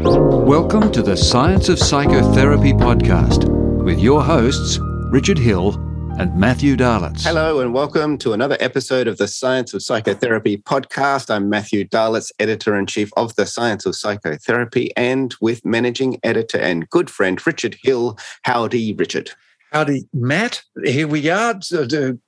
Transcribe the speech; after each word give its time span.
Welcome 0.00 0.90
to 0.92 1.02
the 1.02 1.16
Science 1.16 1.68
of 1.68 1.78
Psychotherapy 1.78 2.72
podcast 2.72 3.44
with 3.84 4.00
your 4.00 4.22
hosts, 4.22 4.78
Richard 5.10 5.36
Hill 5.36 5.74
and 6.18 6.34
Matthew 6.34 6.76
Dahlitz. 6.76 7.22
Hello, 7.22 7.60
and 7.60 7.74
welcome 7.74 8.16
to 8.18 8.32
another 8.32 8.56
episode 8.58 9.06
of 9.06 9.18
the 9.18 9.28
Science 9.28 9.74
of 9.74 9.82
Psychotherapy 9.82 10.56
podcast. 10.56 11.28
I'm 11.28 11.50
Matthew 11.50 11.84
Dahlitz, 11.86 12.32
editor 12.38 12.74
in 12.74 12.86
chief 12.86 13.10
of 13.18 13.36
the 13.36 13.44
Science 13.44 13.84
of 13.84 13.94
Psychotherapy, 13.94 14.96
and 14.96 15.34
with 15.42 15.62
managing 15.62 16.18
editor 16.22 16.58
and 16.58 16.88
good 16.88 17.10
friend 17.10 17.46
Richard 17.46 17.76
Hill. 17.82 18.16
Howdy, 18.44 18.94
Richard. 18.94 19.32
Howdy, 19.72 20.06
Matt. 20.12 20.60
Here 20.84 21.08
we 21.08 21.30
are 21.30 21.54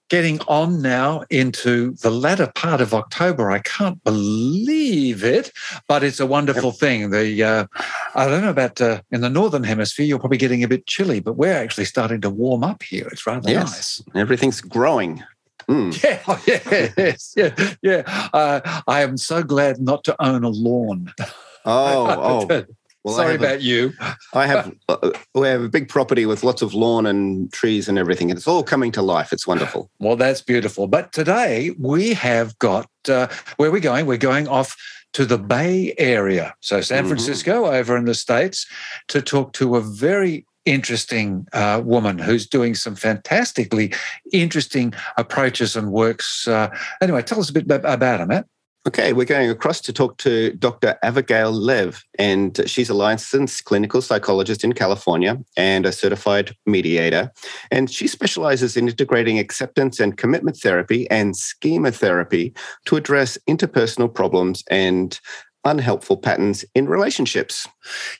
getting 0.08 0.40
on 0.48 0.80
now 0.80 1.24
into 1.28 1.92
the 1.96 2.08
latter 2.10 2.50
part 2.54 2.80
of 2.80 2.94
October. 2.94 3.50
I 3.50 3.58
can't 3.58 4.02
believe 4.02 5.22
it, 5.22 5.52
but 5.86 6.02
it's 6.02 6.20
a 6.20 6.26
wonderful 6.26 6.70
yep. 6.70 6.78
thing. 6.78 7.10
The 7.10 7.42
uh, 7.42 7.66
I 8.14 8.28
don't 8.28 8.40
know 8.40 8.48
about 8.48 8.80
uh, 8.80 9.02
in 9.10 9.20
the 9.20 9.28
northern 9.28 9.62
hemisphere, 9.62 10.06
you're 10.06 10.18
probably 10.18 10.38
getting 10.38 10.64
a 10.64 10.68
bit 10.68 10.86
chilly, 10.86 11.20
but 11.20 11.34
we're 11.34 11.52
actually 11.52 11.84
starting 11.84 12.22
to 12.22 12.30
warm 12.30 12.64
up 12.64 12.82
here. 12.82 13.08
It's 13.08 13.26
rather 13.26 13.50
yes. 13.50 14.00
nice. 14.06 14.16
Everything's 14.16 14.62
growing. 14.62 15.22
Mm. 15.68 16.02
Yeah, 16.02 16.20
oh, 16.26 16.42
yes, 16.46 17.34
yeah, 17.36 17.74
yeah. 17.82 18.28
Uh, 18.32 18.82
I 18.86 19.02
am 19.02 19.18
so 19.18 19.42
glad 19.42 19.80
not 19.80 20.02
to 20.04 20.16
own 20.22 20.44
a 20.44 20.50
lawn. 20.50 21.12
Oh, 21.66 22.46
oh. 22.50 22.64
Well, 23.04 23.16
Sorry 23.16 23.34
about 23.34 23.58
a, 23.58 23.62
you. 23.62 23.92
I 24.32 24.46
have 24.46 24.74
uh, 24.88 25.10
we 25.34 25.46
have 25.48 25.62
a 25.62 25.68
big 25.68 25.88
property 25.90 26.24
with 26.24 26.42
lots 26.42 26.62
of 26.62 26.72
lawn 26.72 27.04
and 27.04 27.52
trees 27.52 27.86
and 27.86 27.98
everything. 27.98 28.30
and 28.30 28.38
It's 28.38 28.48
all 28.48 28.62
coming 28.62 28.90
to 28.92 29.02
life. 29.02 29.32
It's 29.32 29.46
wonderful. 29.46 29.90
Well, 30.00 30.16
that's 30.16 30.42
beautiful. 30.42 30.86
But 30.86 31.12
today 31.12 31.74
we 31.78 32.12
have 32.14 32.58
got 32.58 32.90
uh, 33.08 33.28
where 33.56 33.70
we're 33.70 33.80
going. 33.80 34.06
We're 34.06 34.18
going 34.18 34.48
off 34.48 34.76
to 35.14 35.24
the 35.24 35.38
Bay 35.38 35.94
Area, 35.96 36.54
so 36.60 36.80
San 36.80 37.00
mm-hmm. 37.00 37.08
Francisco 37.08 37.66
over 37.66 37.96
in 37.96 38.04
the 38.04 38.14
states, 38.14 38.66
to 39.08 39.22
talk 39.22 39.52
to 39.54 39.76
a 39.76 39.80
very 39.80 40.44
interesting 40.64 41.46
uh, 41.52 41.80
woman 41.84 42.18
who's 42.18 42.46
doing 42.46 42.74
some 42.74 42.96
fantastically 42.96 43.92
interesting 44.32 44.92
approaches 45.16 45.76
and 45.76 45.92
works. 45.92 46.48
Uh, 46.48 46.68
anyway, 47.00 47.22
tell 47.22 47.40
us 47.40 47.50
a 47.50 47.52
bit 47.52 47.70
about 47.70 48.20
her, 48.20 48.26
Matt. 48.26 48.46
Okay, 48.86 49.14
we're 49.14 49.24
going 49.24 49.48
across 49.48 49.80
to 49.80 49.94
talk 49.94 50.18
to 50.18 50.52
Dr. 50.52 50.98
Avigail 51.02 51.50
Lev, 51.50 52.04
and 52.18 52.60
she's 52.68 52.90
a 52.90 52.94
licensed 52.94 53.64
clinical 53.64 54.02
psychologist 54.02 54.62
in 54.62 54.74
California 54.74 55.38
and 55.56 55.86
a 55.86 55.92
certified 55.92 56.54
mediator. 56.66 57.32
And 57.70 57.90
she 57.90 58.06
specializes 58.06 58.76
in 58.76 58.86
integrating 58.86 59.38
acceptance 59.38 60.00
and 60.00 60.18
commitment 60.18 60.58
therapy 60.58 61.10
and 61.10 61.34
schema 61.34 61.92
therapy 61.92 62.52
to 62.84 62.96
address 62.96 63.38
interpersonal 63.48 64.12
problems 64.12 64.62
and 64.70 65.18
unhelpful 65.64 66.16
patterns 66.16 66.64
in 66.74 66.88
relationships. 66.88 67.66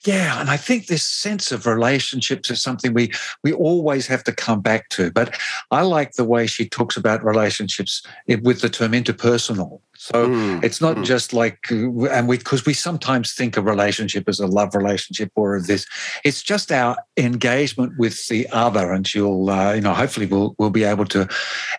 Yeah, 0.05 0.41
and 0.41 0.51
I 0.51 0.57
think 0.57 0.87
this 0.87 1.03
sense 1.03 1.53
of 1.53 1.67
relationships 1.67 2.51
is 2.51 2.63
something 2.63 2.95
we 2.95 3.13
we 3.43 3.53
always 3.53 4.07
have 4.07 4.25
to 4.25 4.33
come 4.33 4.61
back 4.61 4.89
to. 4.91 5.11
But 5.11 5.39
I 5.71 5.83
like 5.83 6.13
the 6.13 6.25
way 6.25 6.47
she 6.47 6.69
talks 6.69 6.97
about 6.97 7.25
relationships 7.25 8.03
with 8.43 8.61
the 8.61 8.69
term 8.69 8.93
interpersonal. 8.93 9.81
So 9.97 10.29
mm, 10.29 10.63
it's 10.63 10.81
not 10.81 10.97
mm. 10.97 11.05
just 11.05 11.33
like, 11.33 11.71
and 11.71 12.29
we 12.29 12.37
because 12.37 12.67
we 12.67 12.75
sometimes 12.75 13.33
think 13.33 13.57
a 13.57 13.63
relationship 13.63 14.29
as 14.29 14.41
a 14.41 14.47
love 14.47 14.75
relationship 14.75 15.31
or 15.35 15.61
this. 15.61 15.87
It's 16.25 16.43
just 16.43 16.73
our 16.73 16.97
engagement 17.17 17.95
with 17.97 18.27
the 18.29 18.49
other, 18.51 18.93
and 18.93 19.07
she'll, 19.07 19.49
uh, 19.49 19.73
you 19.73 19.81
know, 19.81 19.95
hopefully 19.95 20.27
we'll 20.27 20.55
we'll 20.59 20.71
be 20.71 20.85
able 20.85 21.07
to 21.07 21.29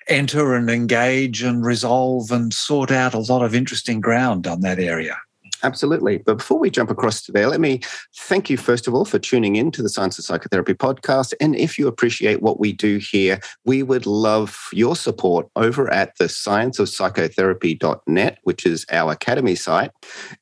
enter 0.07 0.55
and 0.55 0.69
engage 0.69 1.43
and 1.43 1.65
resolve 1.65 2.31
and 2.31 2.53
sort 2.53 2.89
out 2.89 3.13
a 3.13 3.19
lot 3.19 3.43
of 3.43 3.53
interesting 3.53 4.01
ground 4.01 4.47
on 4.47 4.61
that 4.61 4.79
area. 4.79 5.17
Absolutely. 5.65 6.19
But 6.19 6.37
before 6.37 6.59
we 6.59 6.69
jump 6.69 6.91
across 6.91 7.23
to 7.23 7.31
there, 7.31 7.47
let 7.47 7.59
me 7.59 7.79
thank 8.15 8.51
you, 8.51 8.57
first 8.57 8.87
of 8.87 8.93
all, 8.93 9.03
for 9.03 9.17
tuning 9.17 9.55
in 9.55 9.71
to 9.71 9.81
the 9.81 9.89
Science 9.89 10.19
of 10.19 10.25
Psychotherapy 10.25 10.75
podcast. 10.75 11.33
And 11.41 11.55
if 11.55 11.79
you 11.79 11.87
appreciate 11.87 12.43
what 12.43 12.59
we 12.59 12.71
do 12.71 12.97
here, 12.97 13.39
we 13.65 13.81
would 13.81 14.05
love 14.05 14.69
your 14.71 14.95
support 14.95 15.47
over 15.55 15.91
at 15.91 16.15
the 16.19 16.25
scienceofpsychotherapy.net, 16.25 18.37
which 18.43 18.67
is 18.67 18.85
our 18.91 19.13
academy 19.13 19.55
site. 19.55 19.89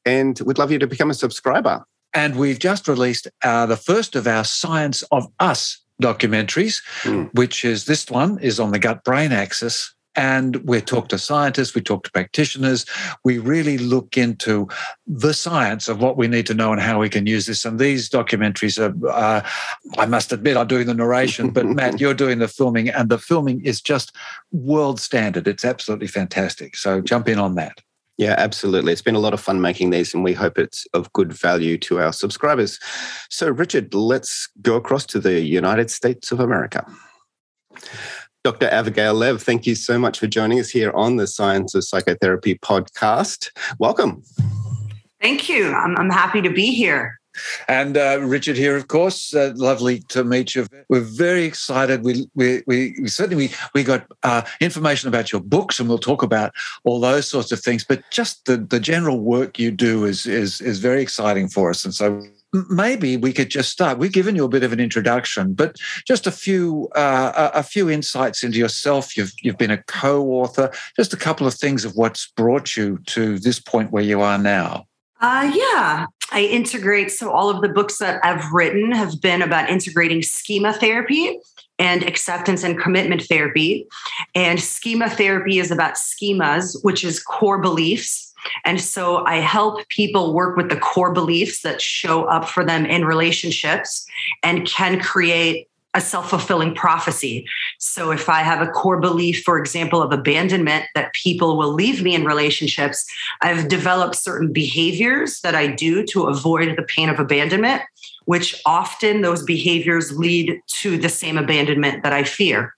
And 0.06 0.38
we'd 0.42 0.58
love 0.58 0.74
you 0.74 0.80
to 0.80 0.88
become 0.88 1.10
a 1.10 1.14
subscriber. 1.14 1.86
And 2.14 2.36
we've 2.36 2.60
just 2.60 2.90
released 2.90 3.30
uh, 3.46 3.66
the 3.66 3.78
first 3.78 4.18
of 4.18 4.28
our 4.28 4.44
Science 4.44 5.04
of 5.04 5.26
Us 5.40 5.82
documentaries, 6.02 6.82
mm. 7.04 7.34
which 7.34 7.64
is 7.64 7.86
this 7.86 8.10
one 8.10 8.40
is 8.40 8.60
on 8.60 8.72
the 8.72 8.80
gut 8.80 9.06
brain 9.06 9.32
axis 9.32 9.96
and 10.16 10.58
we 10.68 10.82
talk 10.82 11.10
to 11.10 11.18
scientists, 11.18 11.76
we 11.76 11.82
talk 11.82 12.04
to 12.04 12.12
practitioners, 12.12 12.86
we 13.24 13.38
really 13.38 13.78
look 13.78 14.18
into 14.18 14.68
the 15.08 15.34
science 15.34 15.88
of 15.88 16.02
what 16.02 16.18
we 16.18 16.28
need 16.28 16.46
to 16.48 16.54
know 16.54 16.72
and 16.72 16.82
how 16.82 17.00
we 17.00 17.10
can 17.10 17.26
use 17.26 17.46
this. 17.46 17.66
And 17.66 17.80
these 17.80 18.10
documentaries 18.10 18.78
are, 18.80 19.10
uh, 19.10 19.42
I 19.98 20.06
must 20.06 20.32
admit, 20.32 20.58
I'm 20.58 20.68
doing 20.68 20.88
the 20.88 20.94
narration, 20.94 21.50
but 21.50 21.66
Matt, 21.78 22.00
you're 22.00 22.14
doing 22.14 22.40
the 22.40 22.48
filming, 22.48 22.90
and 22.90 23.10
the 23.10 23.18
filming 23.18 23.64
is 23.66 23.82
just 23.82 24.16
world 24.52 25.00
standard. 25.00 25.48
It's 25.48 25.66
absolutely 25.66 26.08
fantastic. 26.08 26.76
So 26.76 27.02
jump 27.02 27.28
in 27.28 27.40
on 27.40 27.56
that. 27.56 27.82
Yeah, 28.18 28.36
absolutely. 28.38 28.94
It's 28.94 29.02
been 29.02 29.16
a 29.16 29.20
lot 29.20 29.34
of 29.34 29.42
fun 29.42 29.60
making 29.60 29.90
these, 29.90 30.14
and 30.14 30.24
we 30.24 30.34
hope 30.34 30.60
it's 30.60 30.86
of 30.94 31.12
good 31.14 31.34
value 31.34 31.80
to 31.80 32.00
our 32.00 32.14
subscribers. 32.14 32.80
So, 33.30 33.50
Richard, 33.50 33.94
let's 33.96 34.48
go 34.62 34.76
across 34.76 35.06
to 35.08 35.20
the 35.20 35.42
United 35.42 35.90
States 35.90 36.32
of 36.32 36.40
America. 36.40 36.86
Dr. 38.44 38.68
Avigail 38.68 39.16
Lev, 39.16 39.42
thank 39.42 39.66
you 39.66 39.74
so 39.74 39.98
much 39.98 40.20
for 40.20 40.28
joining 40.28 40.60
us 40.60 40.70
here 40.70 40.92
on 40.92 41.16
the 41.16 41.28
Science 41.28 41.74
of 41.76 41.86
Psychotherapy 41.86 42.56
podcast. 42.56 43.50
Welcome. 43.80 44.22
Thank 45.22 45.48
you. 45.48 45.72
I'm, 45.72 45.96
I'm 45.96 46.10
happy 46.10 46.42
to 46.42 46.50
be 46.50 46.74
here. 46.74 47.22
And 47.70 47.96
uh, 47.96 48.20
Richard 48.22 48.58
here, 48.58 48.76
of 48.76 48.90
course, 48.90 49.34
uh, 49.34 49.54
lovely 49.56 50.00
to 50.10 50.26
meet 50.26 50.56
you. 50.56 50.68
We're 50.90 51.00
very 51.00 51.46
excited. 51.46 52.04
We 52.04 52.28
we, 52.36 52.64
we, 52.68 52.96
we 53.02 53.08
certainly 53.08 53.48
we, 53.48 53.54
we 53.74 53.84
got 53.84 54.06
uh, 54.24 54.44
information 54.60 55.08
about 55.08 55.32
your 55.32 55.42
books, 55.42 55.80
and 55.80 55.88
we'll 55.88 55.98
talk 55.98 56.22
about 56.22 56.54
all 56.84 57.00
those 57.00 57.28
sorts 57.28 57.52
of 57.54 57.62
things. 57.62 57.86
But 57.86 58.04
just 58.12 58.46
the, 58.46 58.58
the 58.58 58.80
general 58.80 59.20
work 59.22 59.58
you 59.58 59.72
do 59.72 60.04
is 60.04 60.28
is 60.28 60.62
is 60.62 60.80
very 60.80 61.02
exciting 61.02 61.48
for 61.48 61.72
us, 61.72 61.86
and 61.86 61.94
so 61.94 62.22
maybe 62.70 63.18
we 63.18 63.34
could 63.34 63.50
just 63.50 63.72
start. 63.72 63.98
We've 63.98 64.12
given 64.12 64.36
you 64.36 64.46
a 64.46 64.50
bit 64.50 64.64
of 64.64 64.72
an 64.72 64.80
introduction, 64.80 65.54
but 65.54 65.76
just 66.08 66.28
a 66.28 66.32
few 66.32 66.90
uh, 66.96 67.52
a 67.54 67.64
few 67.64 67.90
insights 67.90 68.44
into 68.44 68.58
yourself. 68.58 69.18
You've 69.18 69.34
you've 69.42 69.58
been 69.58 69.72
a 69.72 69.84
co-author. 69.84 70.72
Just 70.96 71.14
a 71.14 71.18
couple 71.18 71.48
of 71.48 71.54
things 71.54 71.86
of 71.86 71.94
what's 71.96 72.32
brought 72.36 72.78
you 72.78 73.00
to 73.08 73.40
this 73.40 73.60
point 73.60 73.92
where 73.92 74.04
you 74.04 74.22
are 74.22 74.38
now. 74.38 74.86
Uh, 75.20 75.52
yeah, 75.56 76.06
I 76.32 76.42
integrate. 76.42 77.10
So 77.12 77.32
all 77.32 77.50
of 77.50 77.62
the 77.62 77.70
books 77.70 77.98
that 78.00 78.20
I've 78.26 78.52
written 78.52 78.92
have 78.92 79.22
been 79.22 79.42
about 79.42 79.70
integrating 79.70 80.22
schema 80.22 80.74
therapy 80.74 81.40
and 81.80 82.04
acceptance 82.04 82.64
and 82.64 82.80
commitment 82.80 83.24
therapy. 83.24 83.88
And 84.36 84.60
schema 84.60 85.10
therapy 85.10 85.60
is 85.60 85.72
about 85.72 85.96
schemas, 85.96 86.78
which 86.84 87.04
is 87.04 87.24
core 87.24 87.60
beliefs 87.60 88.33
and 88.66 88.80
so 88.80 89.26
I 89.26 89.38
help 89.38 89.88
people 89.90 90.34
work 90.34 90.58
with 90.58 90.70
the 90.70 90.80
core 90.80 91.14
beliefs 91.14 91.62
that 91.62 91.82
show 91.82 92.26
up 92.26 92.50
for 92.50 92.66
them 92.66 92.86
in 92.86 93.06
relationships 93.06 94.06
and 94.42 94.66
can 94.68 95.00
create 95.00 95.68
a 95.94 96.02
self 96.02 96.30
fulfilling 96.30 96.74
prophecy. 96.74 97.46
So, 97.78 98.12
if 98.12 98.30
I 98.30 98.42
have 98.42 98.68
a 98.68 98.72
core 98.72 99.00
belief, 99.00 99.44
for 99.44 99.60
example, 99.60 100.02
of 100.02 100.12
abandonment, 100.12 100.86
that 100.96 101.14
people 101.14 101.58
will 101.58 101.74
leave 101.74 102.02
me 102.02 102.16
in 102.16 102.26
relationships, 102.26 103.06
I've 103.42 103.68
developed 103.68 104.16
certain 104.16 104.52
behaviors 104.52 105.42
that 105.42 105.56
I 105.56 105.68
do 105.68 106.04
to 106.08 106.24
avoid 106.24 106.76
the 106.76 106.84
pain 106.84 107.10
of 107.10 107.20
abandonment, 107.20 107.84
which 108.26 108.60
often 108.66 109.22
those 109.22 109.44
behaviors 109.44 110.18
lead 110.18 110.60
to 110.82 110.98
the 110.98 111.10
same 111.10 111.38
abandonment 111.38 112.04
that 112.04 112.14
I 112.14 112.24
fear. 112.24 112.74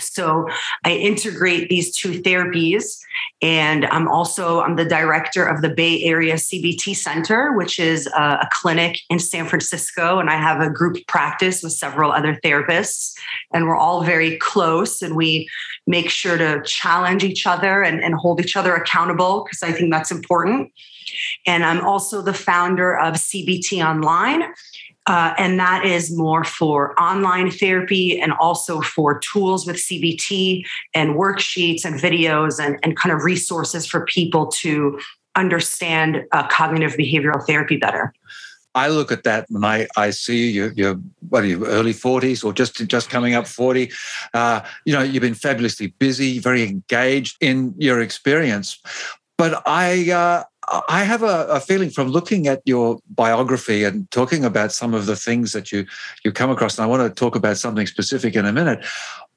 So 0.00 0.48
I 0.84 0.92
integrate 0.92 1.68
these 1.68 1.96
two 1.96 2.22
therapies. 2.22 2.98
And 3.42 3.86
I'm 3.86 4.08
also, 4.08 4.60
I'm 4.60 4.76
the 4.76 4.84
director 4.84 5.44
of 5.44 5.62
the 5.62 5.70
Bay 5.70 6.02
Area 6.02 6.34
CBT 6.34 6.96
Center, 6.96 7.52
which 7.52 7.78
is 7.78 8.06
a, 8.08 8.48
clinic 8.50 8.98
in 9.08 9.18
San 9.18 9.46
Francisco. 9.46 10.18
And 10.18 10.28
I 10.28 10.36
have 10.36 10.60
a 10.60 10.68
group 10.68 10.98
practice 11.06 11.62
with 11.62 11.72
several 11.72 12.12
other 12.12 12.34
therapists. 12.44 13.14
And 13.54 13.66
we're 13.66 13.76
all 13.76 14.02
very 14.02 14.36
close 14.38 15.02
and 15.02 15.16
we 15.16 15.48
make 15.86 16.10
sure 16.10 16.36
to 16.36 16.62
challenge 16.64 17.24
each 17.24 17.46
other 17.46 17.82
and, 17.82 18.02
and 18.02 18.14
hold 18.14 18.40
each 18.40 18.56
other 18.56 18.74
accountable 18.74 19.44
because 19.44 19.62
I 19.62 19.72
think 19.72 19.92
that's 19.92 20.10
important. 20.10 20.72
And 21.46 21.64
I'm 21.64 21.84
also 21.84 22.22
the 22.22 22.34
founder 22.34 22.96
of 22.98 23.14
CBT 23.14 23.84
Online, 23.84 24.42
uh, 25.06 25.34
and 25.38 25.58
that 25.58 25.84
is 25.84 26.16
more 26.16 26.44
for 26.44 26.98
online 27.00 27.50
therapy 27.50 28.20
and 28.20 28.32
also 28.34 28.80
for 28.80 29.18
tools 29.18 29.66
with 29.66 29.76
CBT 29.76 30.64
and 30.94 31.14
worksheets 31.14 31.84
and 31.84 31.98
videos 31.98 32.64
and, 32.64 32.78
and 32.82 32.96
kind 32.96 33.14
of 33.14 33.24
resources 33.24 33.86
for 33.86 34.04
people 34.04 34.46
to 34.46 35.00
understand 35.36 36.24
uh, 36.32 36.46
cognitive 36.48 36.92
behavioral 36.92 37.44
therapy 37.44 37.76
better. 37.76 38.12
I 38.74 38.88
look 38.88 39.10
at 39.10 39.24
that 39.24 39.48
and 39.50 39.66
I, 39.66 39.88
I 39.96 40.10
see 40.10 40.50
you, 40.50 40.70
you're, 40.76 41.00
what 41.28 41.42
are 41.42 41.46
you, 41.46 41.66
early 41.66 41.92
40s 41.92 42.44
or 42.44 42.52
just, 42.52 42.86
just 42.86 43.10
coming 43.10 43.34
up 43.34 43.46
40. 43.46 43.90
Uh, 44.32 44.60
you 44.84 44.92
know, 44.92 45.02
you've 45.02 45.22
been 45.22 45.34
fabulously 45.34 45.88
busy, 45.98 46.38
very 46.38 46.62
engaged 46.62 47.36
in 47.40 47.74
your 47.78 48.00
experience. 48.00 48.78
But 49.36 49.62
I, 49.66 50.12
uh, 50.12 50.44
I 50.88 51.02
have 51.02 51.22
a, 51.22 51.46
a, 51.48 51.60
feeling 51.60 51.90
from 51.90 52.08
looking 52.08 52.46
at 52.46 52.62
your 52.64 53.00
biography 53.10 53.82
and 53.82 54.08
talking 54.10 54.44
about 54.44 54.72
some 54.72 54.94
of 54.94 55.06
the 55.06 55.16
things 55.16 55.52
that 55.52 55.72
you 55.72 55.84
you 56.24 56.30
come 56.30 56.50
across, 56.50 56.78
and 56.78 56.84
I 56.84 56.86
want 56.86 57.02
to 57.02 57.10
talk 57.12 57.34
about 57.34 57.58
something 57.58 57.86
specific 57.86 58.36
in 58.36 58.46
a 58.46 58.52
minute. 58.52 58.84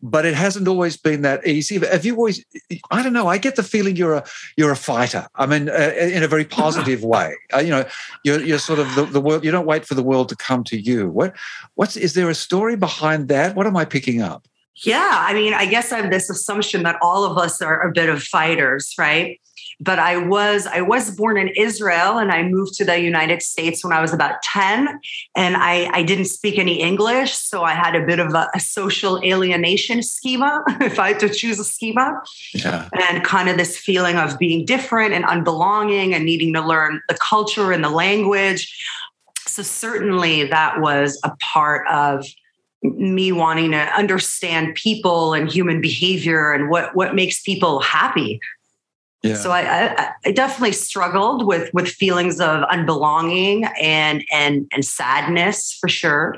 But 0.03 0.25
it 0.25 0.35
hasn't 0.35 0.67
always 0.67 0.95
been 0.95 1.21
that 1.23 1.47
easy. 1.47 1.79
Have 1.79 2.05
you 2.05 2.15
always? 2.17 2.45
I 2.91 3.01
don't 3.01 3.13
know. 3.13 3.27
I 3.27 3.37
get 3.37 3.55
the 3.55 3.63
feeling 3.63 3.95
you're 3.95 4.15
a 4.15 4.23
you're 4.57 4.71
a 4.71 4.75
fighter. 4.75 5.27
I 5.35 5.45
mean, 5.47 5.69
uh, 5.69 5.93
in 5.97 6.21
a 6.21 6.27
very 6.27 6.45
positive 6.45 7.03
way. 7.03 7.35
Uh, 7.53 7.59
you 7.59 7.69
know, 7.69 7.85
you're 8.23 8.41
you're 8.41 8.59
sort 8.59 8.79
of 8.79 8.93
the, 8.95 9.05
the 9.05 9.21
world. 9.21 9.43
You 9.43 9.51
don't 9.51 9.65
wait 9.65 9.85
for 9.85 9.95
the 9.95 10.03
world 10.03 10.29
to 10.29 10.35
come 10.35 10.63
to 10.65 10.79
you. 10.79 11.09
What 11.09 11.35
what's 11.75 11.97
is 11.97 12.13
there 12.13 12.29
a 12.29 12.35
story 12.35 12.75
behind 12.75 13.27
that? 13.29 13.55
What 13.55 13.65
am 13.65 13.75
I 13.75 13.85
picking 13.85 14.21
up? 14.21 14.47
Yeah, 14.75 15.25
I 15.27 15.33
mean, 15.33 15.53
I 15.53 15.65
guess 15.67 15.91
I 15.91 15.97
have 16.01 16.09
this 16.09 16.29
assumption 16.29 16.83
that 16.83 16.97
all 17.01 17.25
of 17.25 17.37
us 17.37 17.61
are 17.61 17.87
a 17.87 17.91
bit 17.91 18.09
of 18.09 18.23
fighters, 18.23 18.93
right? 18.97 19.39
But 19.79 19.99
I 19.99 20.17
was 20.17 20.67
I 20.67 20.81
was 20.81 21.11
born 21.11 21.37
in 21.37 21.49
Israel 21.49 22.17
and 22.17 22.31
I 22.31 22.43
moved 22.43 22.73
to 22.75 22.85
the 22.85 22.99
United 22.99 23.41
States 23.41 23.83
when 23.83 23.93
I 23.93 24.01
was 24.01 24.13
about 24.13 24.41
10 24.43 24.99
and 25.35 25.57
I, 25.57 25.89
I 25.91 26.03
didn't 26.03 26.25
speak 26.25 26.57
any 26.57 26.81
English 26.81 27.33
so 27.33 27.63
I 27.63 27.73
had 27.73 27.95
a 27.95 28.05
bit 28.05 28.19
of 28.19 28.33
a, 28.33 28.49
a 28.53 28.59
social 28.59 29.21
alienation 29.23 30.01
schema 30.03 30.63
if 30.81 30.99
I 30.99 31.09
had 31.09 31.19
to 31.21 31.29
choose 31.29 31.59
a 31.59 31.63
schema. 31.63 32.21
Yeah. 32.53 32.89
and 32.93 33.23
kind 33.23 33.49
of 33.49 33.57
this 33.57 33.77
feeling 33.77 34.17
of 34.17 34.37
being 34.37 34.65
different 34.65 35.13
and 35.13 35.25
unbelonging 35.25 36.13
and 36.13 36.25
needing 36.25 36.53
to 36.53 36.61
learn 36.61 37.01
the 37.09 37.15
culture 37.15 37.71
and 37.71 37.83
the 37.83 37.89
language. 37.89 38.75
So 39.47 39.63
certainly 39.63 40.45
that 40.45 40.79
was 40.79 41.19
a 41.23 41.31
part 41.41 41.87
of 41.87 42.25
me 42.83 43.31
wanting 43.31 43.71
to 43.71 43.77
understand 43.77 44.75
people 44.75 45.33
and 45.33 45.49
human 45.49 45.79
behavior 45.79 46.51
and 46.51 46.69
what 46.69 46.95
what 46.95 47.15
makes 47.15 47.41
people 47.41 47.79
happy 47.79 48.39
yeah. 49.23 49.35
So 49.35 49.51
I, 49.51 49.61
I, 49.61 50.09
I, 50.25 50.31
definitely 50.33 50.73
struggled 50.73 51.47
with 51.47 51.73
with 51.73 51.87
feelings 51.87 52.41
of 52.41 52.63
unbelonging 52.63 53.69
and 53.81 54.23
and 54.31 54.67
and 54.73 54.83
sadness 54.83 55.77
for 55.79 55.87
sure. 55.87 56.35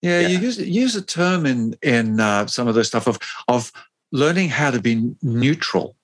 Yeah, 0.00 0.20
yeah. 0.20 0.28
you 0.28 0.38
use 0.38 0.58
use 0.58 0.96
a 0.96 1.02
term 1.02 1.44
in 1.44 1.76
in 1.82 2.18
uh, 2.18 2.46
some 2.46 2.66
of 2.66 2.74
the 2.74 2.82
stuff 2.82 3.06
of 3.06 3.18
of 3.46 3.72
learning 4.10 4.48
how 4.48 4.70
to 4.70 4.80
be 4.80 5.12
neutral. 5.22 5.96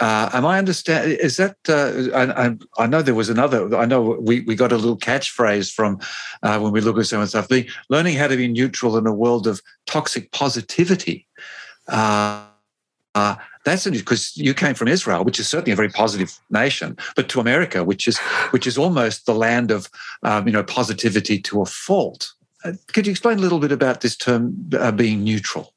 Uh, 0.00 0.30
am 0.32 0.46
I 0.46 0.58
understand? 0.58 1.12
Is 1.12 1.36
that 1.36 1.56
uh, 1.68 2.16
I, 2.16 2.46
I, 2.46 2.56
I, 2.78 2.86
know 2.86 3.02
there 3.02 3.14
was 3.14 3.28
another. 3.28 3.76
I 3.76 3.84
know 3.84 4.18
we, 4.20 4.40
we 4.40 4.54
got 4.54 4.72
a 4.72 4.76
little 4.76 4.96
catchphrase 4.96 5.70
from 5.70 6.00
uh, 6.42 6.58
when 6.58 6.72
we 6.72 6.80
look 6.80 6.98
at 6.98 7.06
some 7.06 7.20
of 7.20 7.26
the 7.26 7.28
stuff. 7.28 7.48
The 7.48 7.68
learning 7.90 8.16
how 8.16 8.26
to 8.26 8.36
be 8.36 8.48
neutral 8.48 8.96
in 8.96 9.06
a 9.06 9.12
world 9.12 9.46
of 9.46 9.60
toxic 9.86 10.32
positivity. 10.32 11.28
Uh, 11.88 12.46
uh, 13.14 13.36
that's 13.64 13.88
because 13.88 14.36
you 14.36 14.54
came 14.54 14.74
from 14.74 14.88
Israel, 14.88 15.24
which 15.24 15.38
is 15.38 15.48
certainly 15.48 15.72
a 15.72 15.76
very 15.76 15.88
positive 15.88 16.38
nation, 16.50 16.96
but 17.14 17.28
to 17.28 17.40
America, 17.40 17.84
which 17.84 18.08
is 18.08 18.18
which 18.50 18.66
is 18.66 18.76
almost 18.76 19.26
the 19.26 19.34
land 19.34 19.70
of 19.70 19.88
um, 20.22 20.46
you 20.46 20.52
know 20.52 20.64
positivity 20.64 21.38
to 21.40 21.62
a 21.62 21.66
fault. 21.66 22.32
Uh, 22.64 22.72
could 22.92 23.06
you 23.06 23.10
explain 23.10 23.38
a 23.38 23.40
little 23.40 23.58
bit 23.58 23.72
about 23.72 24.00
this 24.00 24.16
term 24.16 24.70
uh, 24.78 24.92
being 24.92 25.24
neutral? 25.24 25.72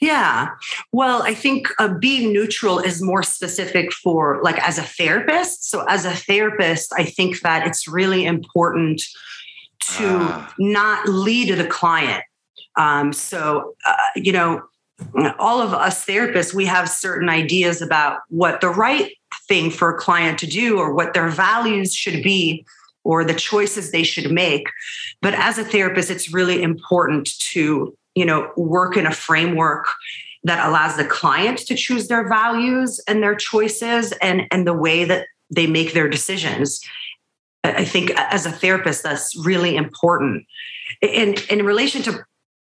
Yeah. 0.00 0.50
Well, 0.92 1.22
I 1.22 1.34
think 1.34 1.68
uh, 1.78 1.94
being 1.94 2.32
neutral 2.32 2.78
is 2.78 3.00
more 3.00 3.22
specific 3.22 3.92
for 3.92 4.40
like 4.42 4.58
as 4.66 4.76
a 4.76 4.82
therapist. 4.82 5.70
So, 5.70 5.84
as 5.88 6.04
a 6.04 6.10
therapist, 6.10 6.92
I 6.96 7.04
think 7.04 7.40
that 7.40 7.66
it's 7.66 7.88
really 7.88 8.26
important 8.26 9.02
to 9.96 10.06
ah. 10.06 10.54
not 10.58 11.08
lead 11.08 11.56
the 11.56 11.66
client. 11.66 12.24
Um, 12.76 13.12
so, 13.12 13.74
uh, 13.86 13.96
you 14.16 14.32
know, 14.32 14.62
all 15.38 15.60
of 15.60 15.72
us 15.72 16.04
therapists, 16.04 16.54
we 16.54 16.66
have 16.66 16.88
certain 16.88 17.28
ideas 17.28 17.82
about 17.82 18.20
what 18.28 18.60
the 18.60 18.68
right 18.68 19.12
thing 19.48 19.70
for 19.70 19.90
a 19.90 19.98
client 19.98 20.38
to 20.38 20.46
do 20.46 20.78
or 20.78 20.94
what 20.94 21.14
their 21.14 21.28
values 21.28 21.94
should 21.94 22.22
be 22.22 22.64
or 23.02 23.24
the 23.24 23.34
choices 23.34 23.90
they 23.90 24.02
should 24.02 24.30
make. 24.30 24.66
But 25.20 25.34
as 25.34 25.58
a 25.58 25.64
therapist, 25.64 26.10
it's 26.10 26.32
really 26.32 26.62
important 26.62 27.38
to, 27.40 27.96
you 28.14 28.24
know, 28.24 28.50
work 28.56 28.96
in 28.96 29.06
a 29.06 29.12
framework 29.12 29.86
that 30.44 30.66
allows 30.66 30.96
the 30.96 31.04
client 31.04 31.58
to 31.58 31.74
choose 31.74 32.08
their 32.08 32.28
values 32.28 33.00
and 33.08 33.22
their 33.22 33.34
choices 33.34 34.12
and, 34.22 34.42
and 34.50 34.66
the 34.66 34.74
way 34.74 35.04
that 35.04 35.26
they 35.50 35.66
make 35.66 35.92
their 35.92 36.08
decisions. 36.08 36.80
I 37.62 37.84
think 37.84 38.10
as 38.16 38.44
a 38.44 38.52
therapist, 38.52 39.02
that's 39.02 39.34
really 39.44 39.76
important. 39.76 40.44
In, 41.00 41.34
in 41.48 41.64
relation 41.64 42.02
to 42.02 42.24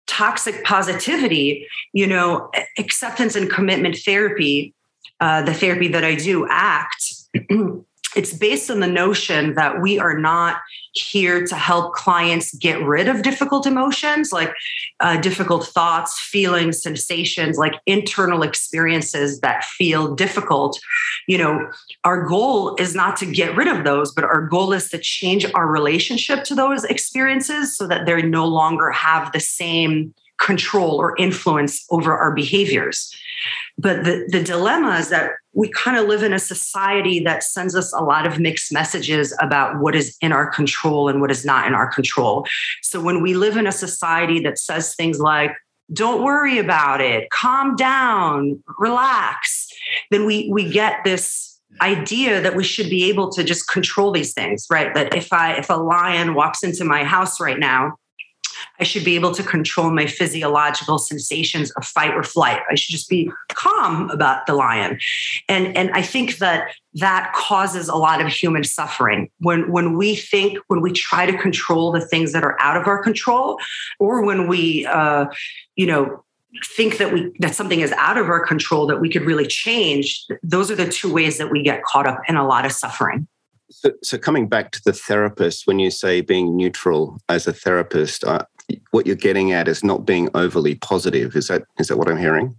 toxic 0.09 0.63
positivity, 0.63 1.67
you 1.93 2.07
know, 2.07 2.51
acceptance 2.77 3.35
and 3.35 3.49
commitment 3.49 3.95
therapy, 3.97 4.73
uh, 5.19 5.43
the 5.43 5.53
therapy 5.53 5.87
that 5.89 6.03
I 6.03 6.15
do, 6.15 6.47
ACT, 6.49 7.13
it's 8.15 8.33
based 8.33 8.71
on 8.71 8.79
the 8.79 8.87
notion 8.87 9.53
that 9.53 9.81
we 9.81 9.99
are 9.99 10.17
not 10.17 10.57
here 11.01 11.45
to 11.45 11.55
help 11.55 11.93
clients 11.93 12.53
get 12.55 12.81
rid 12.83 13.07
of 13.07 13.21
difficult 13.21 13.65
emotions 13.65 14.31
like 14.31 14.53
uh, 14.99 15.19
difficult 15.19 15.65
thoughts 15.65 16.19
feelings 16.19 16.81
sensations 16.81 17.57
like 17.57 17.73
internal 17.85 18.43
experiences 18.43 19.39
that 19.39 19.63
feel 19.63 20.15
difficult. 20.15 20.79
You 21.27 21.37
know 21.37 21.71
our 22.03 22.25
goal 22.25 22.75
is 22.75 22.95
not 22.95 23.17
to 23.17 23.25
get 23.25 23.55
rid 23.55 23.67
of 23.67 23.83
those 23.83 24.11
but 24.13 24.23
our 24.23 24.47
goal 24.47 24.73
is 24.73 24.89
to 24.89 24.97
change 24.97 25.45
our 25.53 25.67
relationship 25.67 26.43
to 26.45 26.55
those 26.55 26.83
experiences 26.85 27.77
so 27.77 27.87
that 27.87 28.05
they 28.05 28.21
no 28.21 28.45
longer 28.45 28.91
have 28.91 29.31
the 29.31 29.39
same 29.39 30.13
control 30.39 30.95
or 30.95 31.15
influence 31.17 31.85
over 31.89 32.17
our 32.17 32.33
behaviors. 32.33 33.13
But 33.77 34.03
the, 34.03 34.27
the 34.29 34.43
dilemma 34.43 34.97
is 34.97 35.09
that 35.09 35.31
we 35.53 35.69
kind 35.69 35.97
of 35.97 36.07
live 36.07 36.23
in 36.23 36.33
a 36.33 36.39
society 36.39 37.21
that 37.21 37.43
sends 37.43 37.75
us 37.75 37.93
a 37.93 38.01
lot 38.03 38.27
of 38.27 38.39
mixed 38.39 38.73
messages 38.73 39.35
about 39.41 39.79
what 39.79 39.95
is 39.95 40.17
in 40.21 40.31
our 40.31 40.47
control 40.47 41.07
and 41.07 41.21
what 41.21 41.31
is 41.31 41.45
not 41.45 41.65
in 41.67 41.73
our 41.73 41.87
control. 41.87 42.45
So 42.81 43.01
when 43.01 43.21
we 43.21 43.33
live 43.33 43.55
in 43.55 43.67
a 43.67 43.71
society 43.71 44.41
that 44.41 44.59
says 44.59 44.95
things 44.95 45.19
like, 45.19 45.51
don't 45.91 46.23
worry 46.23 46.59
about 46.59 47.01
it, 47.01 47.29
calm 47.29 47.75
down, 47.75 48.61
relax, 48.77 49.69
then 50.11 50.25
we, 50.25 50.49
we 50.51 50.69
get 50.69 51.03
this 51.03 51.59
idea 51.81 52.41
that 52.41 52.55
we 52.55 52.63
should 52.63 52.89
be 52.89 53.09
able 53.09 53.31
to 53.31 53.43
just 53.43 53.67
control 53.67 54.11
these 54.11 54.33
things 54.33 54.65
right? 54.69 54.93
That 54.95 55.15
if 55.15 55.31
i 55.31 55.53
if 55.53 55.69
a 55.69 55.75
lion 55.75 56.33
walks 56.33 56.63
into 56.63 56.83
my 56.83 57.03
house 57.03 57.39
right 57.39 57.59
now 57.59 57.95
I 58.79 58.83
should 58.83 59.03
be 59.03 59.15
able 59.15 59.33
to 59.33 59.43
control 59.43 59.91
my 59.91 60.05
physiological 60.05 60.97
sensations 60.97 61.71
of 61.71 61.85
fight 61.85 62.13
or 62.13 62.23
flight. 62.23 62.61
I 62.69 62.75
should 62.75 62.91
just 62.91 63.09
be 63.09 63.31
calm 63.49 64.09
about 64.09 64.45
the 64.47 64.53
lion. 64.53 64.99
And, 65.47 65.75
and 65.77 65.91
I 65.91 66.01
think 66.01 66.37
that 66.37 66.71
that 66.95 67.33
causes 67.33 67.87
a 67.87 67.95
lot 67.95 68.21
of 68.21 68.27
human 68.27 68.63
suffering 68.63 69.29
when, 69.39 69.71
when 69.71 69.97
we 69.97 70.15
think, 70.15 70.57
when 70.67 70.81
we 70.81 70.91
try 70.91 71.25
to 71.25 71.37
control 71.37 71.91
the 71.91 72.01
things 72.01 72.33
that 72.33 72.43
are 72.43 72.59
out 72.59 72.77
of 72.77 72.87
our 72.87 73.01
control, 73.03 73.57
or 73.99 74.23
when 74.23 74.47
we, 74.47 74.85
uh, 74.85 75.25
you 75.75 75.85
know, 75.85 76.23
think 76.65 76.97
that 76.97 77.13
we 77.13 77.31
that 77.39 77.53
something 77.53 77.81
is 77.81 77.91
out 77.93 78.17
of 78.17 78.27
our 78.27 78.45
control 78.45 78.87
that 78.87 78.99
we 78.99 79.09
could 79.09 79.21
really 79.21 79.45
change 79.45 80.25
those 80.41 80.71
are 80.71 80.75
the 80.75 80.89
two 80.89 81.11
ways 81.13 81.37
that 81.37 81.51
we 81.51 81.61
get 81.61 81.83
caught 81.83 82.07
up 82.07 82.19
in 82.27 82.35
a 82.35 82.45
lot 82.45 82.65
of 82.65 82.71
suffering 82.71 83.27
so, 83.69 83.91
so, 84.03 84.17
coming 84.17 84.47
back 84.47 84.71
to 84.71 84.81
the 84.83 84.93
therapist, 84.93 85.67
when 85.67 85.79
you 85.79 85.91
say 85.91 86.21
being 86.21 86.55
neutral 86.55 87.21
as 87.29 87.47
a 87.47 87.53
therapist, 87.53 88.23
uh, 88.23 88.45
what 88.91 89.05
you're 89.05 89.15
getting 89.15 89.51
at 89.51 89.67
is 89.67 89.83
not 89.83 90.05
being 90.05 90.29
overly 90.33 90.75
positive. 90.75 91.35
Is 91.35 91.47
that 91.47 91.63
is 91.79 91.87
that 91.87 91.97
what 91.97 92.09
I'm 92.09 92.17
hearing? 92.17 92.55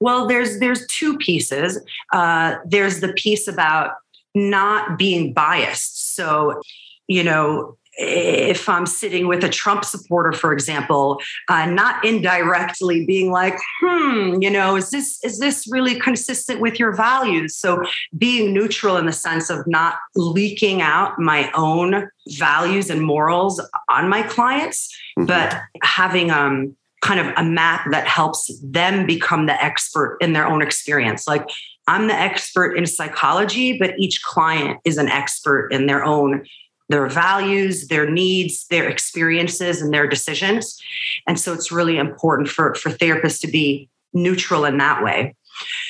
Well, 0.00 0.26
there's 0.26 0.58
there's 0.58 0.86
two 0.86 1.16
pieces. 1.18 1.80
Uh, 2.12 2.56
there's 2.66 3.00
the 3.00 3.12
piece 3.14 3.48
about 3.48 3.92
not 4.34 4.98
being 4.98 5.32
biased. 5.32 6.14
So, 6.14 6.60
you 7.06 7.22
know, 7.22 7.76
if 7.94 8.68
I'm 8.68 8.86
sitting 8.86 9.26
with 9.26 9.44
a 9.44 9.48
Trump 9.48 9.84
supporter, 9.84 10.32
for 10.32 10.52
example, 10.52 11.20
uh, 11.48 11.66
not 11.66 12.04
indirectly 12.04 13.04
being 13.04 13.30
like, 13.30 13.58
hmm, 13.80 14.40
you 14.40 14.50
know, 14.50 14.76
is 14.76 14.90
this 14.90 15.22
is 15.22 15.38
this 15.38 15.66
really 15.70 15.98
consistent 15.98 16.60
with 16.60 16.78
your 16.78 16.94
values? 16.94 17.54
So 17.56 17.84
being 18.16 18.52
neutral 18.54 18.96
in 18.96 19.06
the 19.06 19.12
sense 19.12 19.50
of 19.50 19.66
not 19.66 19.96
leaking 20.14 20.80
out 20.80 21.18
my 21.18 21.50
own 21.54 22.08
values 22.28 22.88
and 22.88 23.02
morals 23.02 23.60
on 23.90 24.08
my 24.08 24.22
clients, 24.22 24.88
mm-hmm. 25.18 25.26
but 25.26 25.60
having 25.82 26.30
um 26.30 26.74
kind 27.02 27.20
of 27.20 27.26
a 27.36 27.44
map 27.44 27.84
that 27.90 28.06
helps 28.06 28.50
them 28.62 29.04
become 29.06 29.46
the 29.46 29.62
expert 29.62 30.16
in 30.20 30.32
their 30.32 30.46
own 30.46 30.62
experience. 30.62 31.26
Like 31.26 31.44
I'm 31.88 32.06
the 32.06 32.14
expert 32.14 32.74
in 32.74 32.86
psychology, 32.86 33.76
but 33.76 33.98
each 33.98 34.22
client 34.22 34.78
is 34.84 34.98
an 34.98 35.08
expert 35.08 35.68
in 35.72 35.86
their 35.86 36.04
own 36.04 36.44
their 36.92 37.08
values, 37.08 37.88
their 37.88 38.08
needs, 38.08 38.66
their 38.68 38.88
experiences, 38.88 39.80
and 39.82 39.92
their 39.92 40.06
decisions. 40.06 40.80
And 41.26 41.40
so 41.40 41.52
it's 41.52 41.72
really 41.72 41.96
important 41.96 42.48
for, 42.48 42.74
for 42.74 42.90
therapists 42.90 43.40
to 43.40 43.48
be 43.48 43.88
neutral 44.12 44.64
in 44.64 44.78
that 44.78 45.02
way. 45.02 45.34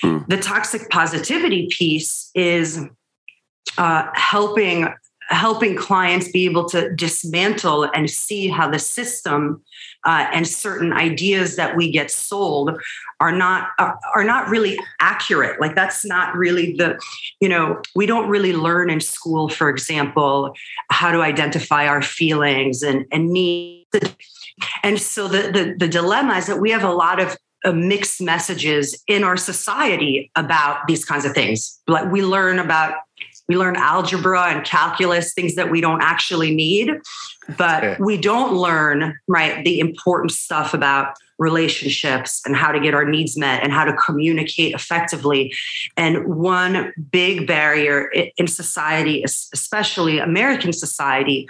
Mm. 0.03 0.27
The 0.29 0.37
toxic 0.39 0.91
positivity 0.91 1.69
piece 1.71 2.31
is 2.35 2.81
uh, 3.79 4.07
helping 4.15 4.89
helping 5.29 5.77
clients 5.77 6.31
be 6.31 6.45
able 6.45 6.69
to 6.69 6.95
dismantle 6.95 7.85
and 7.95 8.11
see 8.11 8.49
how 8.49 8.69
the 8.69 8.79
system 8.79 9.63
uh, 10.05 10.27
and 10.33 10.47
certain 10.47 10.93
ideas 10.93 11.57
that 11.57 11.77
we 11.77 11.91
get 11.91 12.11
sold 12.11 12.81
are 13.21 13.33
not 13.33 13.69
are, 13.79 13.99
are 14.15 14.25
not 14.25 14.49
really 14.49 14.79
accurate. 15.01 15.61
Like 15.61 15.75
that's 15.75 16.05
not 16.05 16.35
really 16.37 16.75
the 16.75 17.01
you 17.41 17.49
know 17.49 17.81
we 17.95 18.07
don't 18.07 18.29
really 18.29 18.53
learn 18.53 18.91
in 18.91 19.01
school 19.01 19.49
for 19.49 19.69
example 19.69 20.55
how 20.91 21.13
to 21.13 21.21
identify 21.21 21.87
our 21.87 22.03
feelings 22.03 22.83
and 22.83 23.07
and 23.13 23.31
need 23.31 23.87
and 24.83 25.01
so 25.01 25.29
the, 25.29 25.51
the 25.53 25.75
the 25.79 25.89
dilemma 25.89 26.35
is 26.35 26.47
that 26.47 26.59
we 26.59 26.71
have 26.71 26.85
a 26.85 26.93
lot 26.93 27.21
of 27.21 27.37
uh, 27.65 27.73
mixed 27.73 28.21
messages 28.21 29.01
in 29.07 29.23
our 29.23 29.37
society 29.37 30.31
about 30.35 30.87
these 30.89 31.05
kinds 31.05 31.25
of 31.25 31.33
things. 31.33 31.81
Like 31.87 32.11
we 32.11 32.23
learn 32.23 32.59
about 32.59 32.95
we 33.49 33.57
learn 33.57 33.77
algebra 33.77 34.45
and 34.45 34.65
calculus 34.65 35.35
things 35.35 35.55
that 35.55 35.71
we 35.71 35.81
don't 35.81 36.03
actually 36.03 36.55
need 36.55 36.91
but 37.57 37.83
yeah. 37.83 37.97
we 38.01 38.17
don't 38.17 38.55
learn 38.55 39.19
right 39.29 39.65
the 39.65 39.81
important 39.81 40.33
stuff 40.33 40.75
about 40.75 41.17
relationships 41.39 42.41
and 42.47 42.55
how 42.55 42.71
to 42.71 42.79
get 42.79 42.95
our 42.95 43.05
needs 43.05 43.37
met 43.37 43.63
and 43.63 43.73
how 43.73 43.85
to 43.85 43.93
communicate 43.95 44.75
effectively 44.75 45.53
and 45.97 46.25
one 46.27 46.93
big 47.11 47.47
barrier 47.47 48.11
in 48.37 48.47
society 48.47 49.23
especially 49.25 50.19
american 50.19 50.73
society 50.73 51.49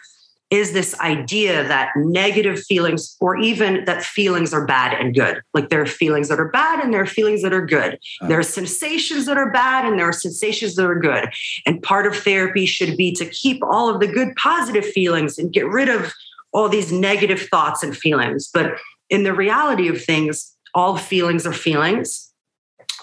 is 0.52 0.72
this 0.72 0.94
idea 1.00 1.66
that 1.66 1.88
negative 1.96 2.62
feelings, 2.62 3.16
or 3.20 3.38
even 3.38 3.86
that 3.86 4.02
feelings 4.02 4.52
are 4.52 4.66
bad 4.66 4.92
and 4.92 5.14
good. 5.14 5.40
Like 5.54 5.70
there 5.70 5.80
are 5.80 5.86
feelings 5.86 6.28
that 6.28 6.38
are 6.38 6.50
bad 6.50 6.84
and 6.84 6.92
there 6.92 7.00
are 7.00 7.06
feelings 7.06 7.40
that 7.40 7.54
are 7.54 7.64
good. 7.64 7.94
Uh-huh. 7.94 8.28
There 8.28 8.38
are 8.38 8.42
sensations 8.42 9.24
that 9.24 9.38
are 9.38 9.50
bad 9.50 9.86
and 9.86 9.98
there 9.98 10.06
are 10.06 10.12
sensations 10.12 10.74
that 10.74 10.84
are 10.84 11.00
good. 11.00 11.30
And 11.64 11.82
part 11.82 12.06
of 12.06 12.14
therapy 12.14 12.66
should 12.66 12.98
be 12.98 13.12
to 13.12 13.24
keep 13.24 13.64
all 13.64 13.88
of 13.88 14.00
the 14.00 14.06
good, 14.06 14.36
positive 14.36 14.84
feelings 14.84 15.38
and 15.38 15.50
get 15.54 15.66
rid 15.66 15.88
of 15.88 16.12
all 16.52 16.68
these 16.68 16.92
negative 16.92 17.48
thoughts 17.48 17.82
and 17.82 17.96
feelings. 17.96 18.50
But 18.52 18.74
in 19.08 19.22
the 19.22 19.32
reality 19.32 19.88
of 19.88 20.04
things, 20.04 20.54
all 20.74 20.98
feelings 20.98 21.46
are 21.46 21.54
feelings. 21.54 22.30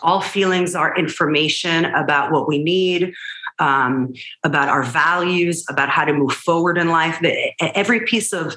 All 0.04 0.22
feelings 0.22 0.76
are 0.76 0.96
information 0.96 1.86
about 1.86 2.32
what 2.32 2.48
we 2.48 2.64
need, 2.64 3.14
um, 3.60 4.14
about 4.44 4.70
our 4.70 4.84
values, 4.84 5.66
about 5.70 5.90
how 5.90 6.06
to 6.06 6.14
move 6.14 6.34
forward 6.34 6.78
in 6.78 6.90
life. 6.90 7.22
Every 7.60 8.02
piece 8.06 8.34
of 8.34 8.56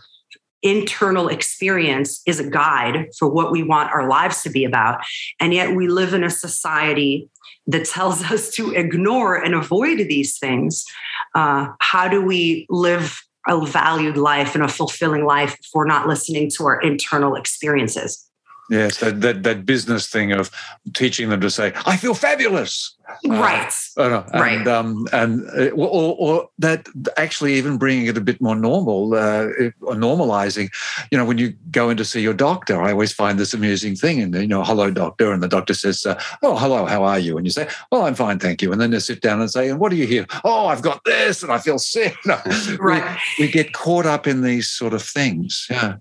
internal 0.62 1.28
experience 1.28 2.23
is 2.26 2.38
a 2.38 2.49
guide 2.49 3.09
for 3.18 3.28
what 3.28 3.50
we 3.50 3.62
want 3.62 3.90
our 3.90 4.09
lives 4.09 4.42
to 4.42 4.50
be 4.50 4.64
about. 4.64 5.00
And 5.40 5.52
yet 5.52 5.75
we 5.75 5.88
live 5.88 6.14
in 6.14 6.23
a 6.25 6.30
society 6.30 7.28
that 7.66 7.85
tells 7.85 8.23
us 8.30 8.50
to 8.52 8.73
ignore 8.73 9.35
and 9.35 9.54
avoid 9.54 9.99
these 9.99 10.38
things. 10.38 10.85
Uh, 11.35 11.68
how 11.80 12.09
do 12.09 12.23
we 12.23 12.66
live 12.71 13.21
a 13.49 13.66
valued 13.66 14.16
life 14.16 14.54
and 14.54 14.62
a 14.62 14.68
fulfilling 14.68 15.25
life 15.25 15.56
if 15.59 15.66
we're 15.75 15.87
not 15.87 16.06
listening 16.06 16.49
to 16.56 16.64
our 16.64 16.80
internal 16.80 17.35
experiences? 17.35 18.28
Yes, 18.73 19.00
that, 19.00 19.21
that 19.21 19.43
that 19.43 19.67
business 19.67 20.07
thing 20.07 20.33
of 20.33 20.50
teaching 20.95 21.29
them 21.29 21.43
to 21.43 21.50
say, 21.50 21.75
"I 21.85 21.99
feel 21.99 22.14
fabulous," 22.14 22.97
right? 23.26 23.71
Uh, 23.99 24.23
and, 24.33 24.41
right. 24.41 24.67
Um, 24.67 25.07
and 25.12 25.47
uh, 25.50 25.69
or, 25.73 26.17
or, 26.19 26.49
that 26.59 26.88
actually 27.19 27.52
even 27.52 27.76
bringing 27.76 28.07
it 28.07 28.17
a 28.17 28.23
bit 28.23 28.41
more 28.41 28.57
normal, 28.57 29.12
uh, 29.12 29.49
or 29.83 29.95
normalizing. 29.95 30.73
You 31.11 31.19
know, 31.19 31.26
when 31.26 31.37
you 31.37 31.52
go 31.71 31.91
in 31.91 31.99
to 31.99 32.05
see 32.07 32.23
your 32.23 32.33
doctor, 32.33 32.81
I 32.81 32.93
always 32.93 33.12
find 33.12 33.38
this 33.38 33.52
amusing 33.52 33.95
thing, 33.95 34.23
and 34.23 34.35
you 34.35 34.47
know, 34.47 34.64
"Hello, 34.64 34.91
doctor," 34.91 35.33
and 35.33 35.43
the 35.43 35.49
doctor 35.49 35.75
says, 35.75 36.07
uh, 36.07 36.19
"Oh, 36.43 36.57
hello, 36.57 36.87
how 36.87 37.05
are 37.05 37.19
you?" 37.19 37.37
And 37.37 37.47
you 37.47 37.50
say, 37.50 37.69
"Well, 37.91 38.07
I'm 38.07 38.14
fine, 38.14 38.38
thank 38.38 38.62
you." 38.62 38.73
And 38.73 38.81
then 38.81 38.91
they 38.91 39.00
sit 39.00 39.21
down 39.21 39.43
and 39.43 39.50
say, 39.50 39.69
"And 39.69 39.81
what 39.81 39.93
are 39.93 39.97
you 39.97 40.07
here?" 40.07 40.26
"Oh, 40.45 40.69
I've 40.69 40.81
got 40.81 41.05
this, 41.05 41.43
and 41.43 41.52
I 41.52 41.59
feel 41.59 41.79
sick." 41.79 42.17
right. 42.81 43.19
We, 43.38 43.45
we, 43.45 43.52
get 43.52 43.75
caught 43.75 44.07
up 44.07 44.26
in 44.26 44.41
these 44.41 44.71
sort 44.71 44.95
of 44.95 45.02
things. 45.02 45.67
Yeah. 45.69 45.97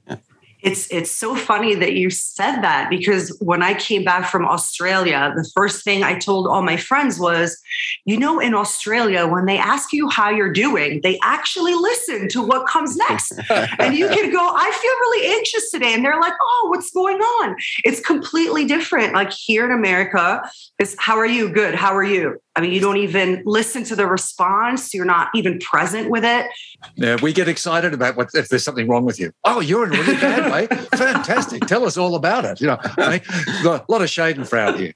It's 0.62 0.88
it's 0.92 1.12
so 1.12 1.36
funny 1.36 1.76
that 1.76 1.94
you 1.94 2.10
said 2.10 2.62
that 2.62 2.90
because 2.90 3.36
when 3.40 3.64
I 3.64 3.74
came 3.74 4.04
back 4.04 4.30
from 4.30 4.46
Australia, 4.46 5.34
the 5.36 5.50
first 5.56 5.84
thing 5.84 6.04
I 6.04 6.18
told 6.18 6.48
all 6.48 6.62
my 6.62 6.78
friends 6.78 7.20
was, 7.20 7.60
you 8.06 8.18
know, 8.18 8.40
in 8.40 8.54
Australia, 8.54 9.28
when 9.28 9.46
they 9.46 9.58
ask 9.58 9.92
you 9.92 10.10
how 10.10 10.30
you're 10.30 10.54
doing, 10.54 11.02
they 11.04 11.20
actually 11.24 11.74
listen 11.74 12.28
to 12.30 12.42
what 12.42 12.68
comes 12.68 12.96
next. 12.96 13.32
and 13.80 13.96
you 13.96 14.08
can 14.08 14.32
go, 14.32 14.40
I 14.40 14.72
feel 14.72 14.92
really 14.92 15.36
anxious 15.38 15.72
today. 15.72 15.94
And 15.94 16.06
they're 16.06 16.20
like, 16.20 16.34
oh, 16.42 16.68
what's 16.70 16.92
going 16.92 17.18
on? 17.18 17.56
It's 17.84 18.00
completely 18.00 18.66
different. 18.66 19.14
Like 19.14 19.32
here 19.32 19.66
in 19.66 19.72
America, 19.72 20.42
it's 20.80 20.96
how 21.00 21.18
are 21.18 21.26
you? 21.26 21.50
Good. 21.50 21.76
How 21.76 21.96
are 21.96 22.04
you? 22.04 22.40
I 22.56 22.62
mean, 22.62 22.74
you 22.74 22.82
don't 22.82 22.98
even 22.98 23.44
listen 23.46 23.86
to 23.86 23.96
the 23.96 24.06
response. 24.06 24.94
You're 24.94 25.06
not 25.06 25.30
even 25.34 25.58
present 25.60 26.10
with 26.10 26.26
it. 26.26 26.48
Yeah, 26.96 27.16
we 27.22 27.32
get 27.32 27.48
excited 27.48 27.94
about 27.94 28.18
what 28.18 28.30
if 28.34 28.50
there's 28.50 28.64
something 28.64 28.90
wrong 28.90 29.06
with 29.06 29.20
you. 29.20 29.32
Oh, 29.46 29.62
you're 29.62 29.86
in 29.86 29.94
a 29.94 29.98
really 29.98 30.16
bad 30.16 30.52
way. 30.52 30.68
Fantastic. 30.96 31.66
Tell 31.68 31.86
us 31.86 31.98
all 31.98 32.16
about 32.16 32.44
it. 32.44 32.60
You 32.60 32.68
know, 32.68 32.78
a 32.84 33.86
lot 33.88 34.02
of 34.02 34.10
Schadenfreude 34.10 34.78
here. 34.78 34.94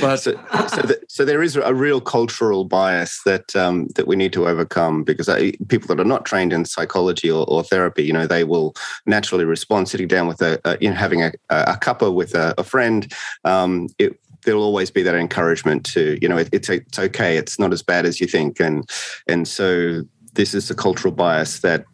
But 0.00 0.18
so, 0.18 0.32
so, 0.32 0.82
the, 0.82 1.00
so, 1.08 1.24
there 1.24 1.42
is 1.42 1.56
a 1.56 1.74
real 1.74 2.00
cultural 2.00 2.64
bias 2.64 3.20
that 3.24 3.54
um, 3.56 3.88
that 3.96 4.06
we 4.06 4.14
need 4.14 4.32
to 4.34 4.46
overcome 4.46 5.02
because 5.02 5.28
I, 5.28 5.52
people 5.68 5.88
that 5.88 6.00
are 6.00 6.04
not 6.04 6.24
trained 6.24 6.52
in 6.52 6.64
psychology 6.64 7.30
or, 7.30 7.44
or, 7.48 7.62
therapy, 7.62 8.04
you 8.04 8.12
know, 8.12 8.26
they 8.26 8.44
will 8.44 8.74
naturally 9.06 9.44
respond 9.44 9.88
sitting 9.88 10.08
down 10.08 10.26
with 10.26 10.42
a, 10.42 10.60
a 10.64 10.78
you 10.80 10.90
know 10.90 10.96
having 10.96 11.22
a, 11.22 11.32
a 11.50 11.76
cuppa 11.80 12.12
with 12.12 12.34
a, 12.34 12.54
a 12.58 12.64
friend. 12.64 13.12
Um, 13.44 13.88
it, 13.98 14.18
there'll 14.44 14.62
always 14.62 14.90
be 14.90 15.02
that 15.02 15.14
encouragement 15.14 15.84
to 15.86 16.18
you 16.20 16.28
know 16.28 16.38
it, 16.38 16.48
it's 16.52 16.68
it's 16.68 16.98
okay 16.98 17.36
it's 17.36 17.58
not 17.58 17.72
as 17.72 17.82
bad 17.82 18.06
as 18.06 18.20
you 18.20 18.26
think. 18.26 18.60
And 18.60 18.88
and 19.26 19.46
so 19.46 20.02
this 20.34 20.54
is 20.54 20.70
a 20.70 20.74
cultural 20.74 21.12
bias 21.12 21.60
that 21.60 21.84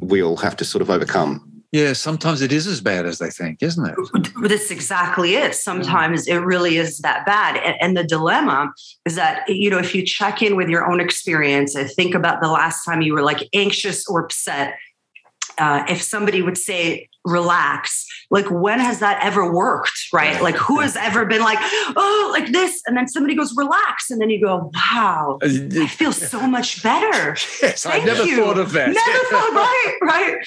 we 0.00 0.22
all 0.22 0.36
have 0.36 0.56
to 0.56 0.64
sort 0.64 0.82
of 0.82 0.90
overcome. 0.90 1.48
Yeah 1.72 1.94
sometimes 1.94 2.42
it 2.42 2.52
is 2.52 2.66
as 2.66 2.82
bad 2.82 3.06
as 3.06 3.18
they 3.18 3.30
think 3.30 3.62
isn't 3.62 3.86
it? 3.86 3.96
That's 4.42 4.70
exactly 4.70 5.36
it 5.36 5.54
sometimes 5.54 6.26
it 6.26 6.36
really 6.36 6.76
is 6.76 6.98
that 6.98 7.24
bad. 7.24 7.56
And, 7.56 7.76
and 7.80 7.96
the 7.96 8.04
dilemma 8.04 8.72
is 9.06 9.14
that 9.14 9.48
you 9.48 9.70
know 9.70 9.78
if 9.78 9.94
you 9.94 10.04
check 10.04 10.42
in 10.42 10.56
with 10.56 10.68
your 10.68 10.90
own 10.90 11.00
experience 11.00 11.74
and 11.74 11.90
think 11.90 12.14
about 12.14 12.40
the 12.40 12.48
last 12.48 12.84
time 12.84 13.02
you 13.02 13.14
were 13.14 13.22
like 13.22 13.48
anxious 13.54 14.06
or 14.06 14.24
upset 14.24 14.74
uh, 15.58 15.84
if 15.88 16.02
somebody 16.02 16.42
would 16.42 16.58
say 16.58 17.08
relax. 17.24 18.06
Like 18.30 18.50
when 18.50 18.80
has 18.80 19.00
that 19.00 19.22
ever 19.22 19.50
worked 19.50 20.08
right? 20.12 20.42
Like 20.42 20.56
who 20.56 20.80
has 20.80 20.96
ever 20.96 21.24
been 21.24 21.42
like 21.42 21.58
oh 21.60 22.30
like 22.32 22.52
this 22.52 22.82
and 22.86 22.96
then 22.96 23.08
somebody 23.08 23.34
goes 23.34 23.54
relax 23.56 24.10
and 24.10 24.20
then 24.20 24.30
you 24.30 24.40
go 24.40 24.70
wow 24.74 25.38
uh, 25.42 25.46
i 25.46 25.86
feel 25.86 26.12
so 26.12 26.46
much 26.46 26.82
better. 26.82 27.36
Yes 27.62 27.84
Thank 27.84 28.02
i 28.02 28.06
never 28.06 28.24
you. 28.24 28.36
thought 28.36 28.58
of 28.58 28.72
that. 28.72 28.88
Never 28.88 29.18
thought 29.30 29.52
right 29.52 29.98
right. 30.02 30.38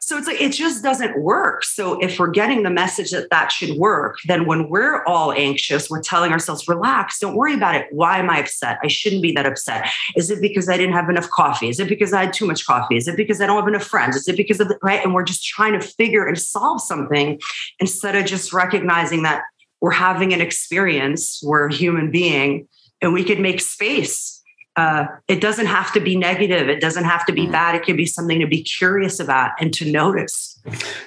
So 0.00 0.16
it's 0.16 0.26
like 0.26 0.40
it 0.40 0.52
just 0.52 0.82
doesn't 0.82 1.20
work. 1.20 1.64
So 1.64 1.98
if 2.00 2.18
we're 2.18 2.30
getting 2.30 2.62
the 2.62 2.70
message 2.70 3.10
that 3.10 3.28
that 3.30 3.52
should 3.52 3.76
work 3.76 4.18
then 4.26 4.46
when 4.46 4.68
we're 4.68 5.04
all 5.04 5.32
anxious 5.32 5.90
we're 5.90 6.02
telling 6.02 6.32
ourselves 6.32 6.66
relax 6.68 7.18
don't 7.18 7.36
worry 7.36 7.54
about 7.54 7.74
it. 7.74 7.86
Why 7.90 8.18
am 8.18 8.30
i 8.30 8.38
upset? 8.38 8.78
I 8.82 8.88
shouldn't 8.88 9.22
be 9.22 9.32
that 9.32 9.46
upset. 9.46 9.90
Is 10.16 10.30
it 10.30 10.40
because 10.40 10.68
i 10.68 10.76
didn't 10.76 10.94
have 10.94 11.10
enough 11.10 11.28
coffee? 11.30 11.68
Is 11.68 11.80
it 11.80 11.88
because 11.88 12.12
i 12.12 12.24
had 12.24 12.32
too 12.32 12.46
much 12.46 12.66
coffee? 12.66 12.96
Is 12.96 13.08
it 13.08 13.16
because 13.16 13.40
i 13.40 13.46
don't 13.46 13.56
have 13.56 13.68
enough 13.68 13.84
friends? 13.84 14.16
Is 14.16 14.28
it 14.28 14.36
because 14.36 14.60
of 14.60 14.68
the 14.68 14.78
right? 14.82 15.02
And 15.04 15.12
we're 15.12 15.24
just 15.24 15.44
trying 15.44 15.78
to 15.78 15.86
figure 15.86 16.13
figure 16.14 16.26
and 16.26 16.38
solve 16.38 16.80
something 16.80 17.40
instead 17.80 18.14
of 18.16 18.24
just 18.24 18.52
recognizing 18.52 19.22
that 19.24 19.42
we're 19.80 19.90
having 19.90 20.32
an 20.32 20.40
experience, 20.40 21.40
we're 21.42 21.68
a 21.68 21.74
human 21.74 22.10
being, 22.10 22.68
and 23.02 23.12
we 23.12 23.24
could 23.24 23.40
make 23.40 23.60
space. 23.60 24.40
Uh, 24.76 25.06
it 25.28 25.40
doesn't 25.40 25.66
have 25.66 25.92
to 25.92 26.00
be 26.00 26.16
negative. 26.16 26.68
It 26.68 26.80
doesn't 26.80 27.04
have 27.04 27.24
to 27.26 27.32
be 27.32 27.42
mm-hmm. 27.42 27.52
bad. 27.52 27.74
It 27.76 27.84
can 27.84 27.96
be 27.96 28.06
something 28.06 28.40
to 28.40 28.46
be 28.46 28.62
curious 28.62 29.20
about 29.20 29.52
and 29.60 29.72
to 29.74 29.90
notice. 29.90 30.60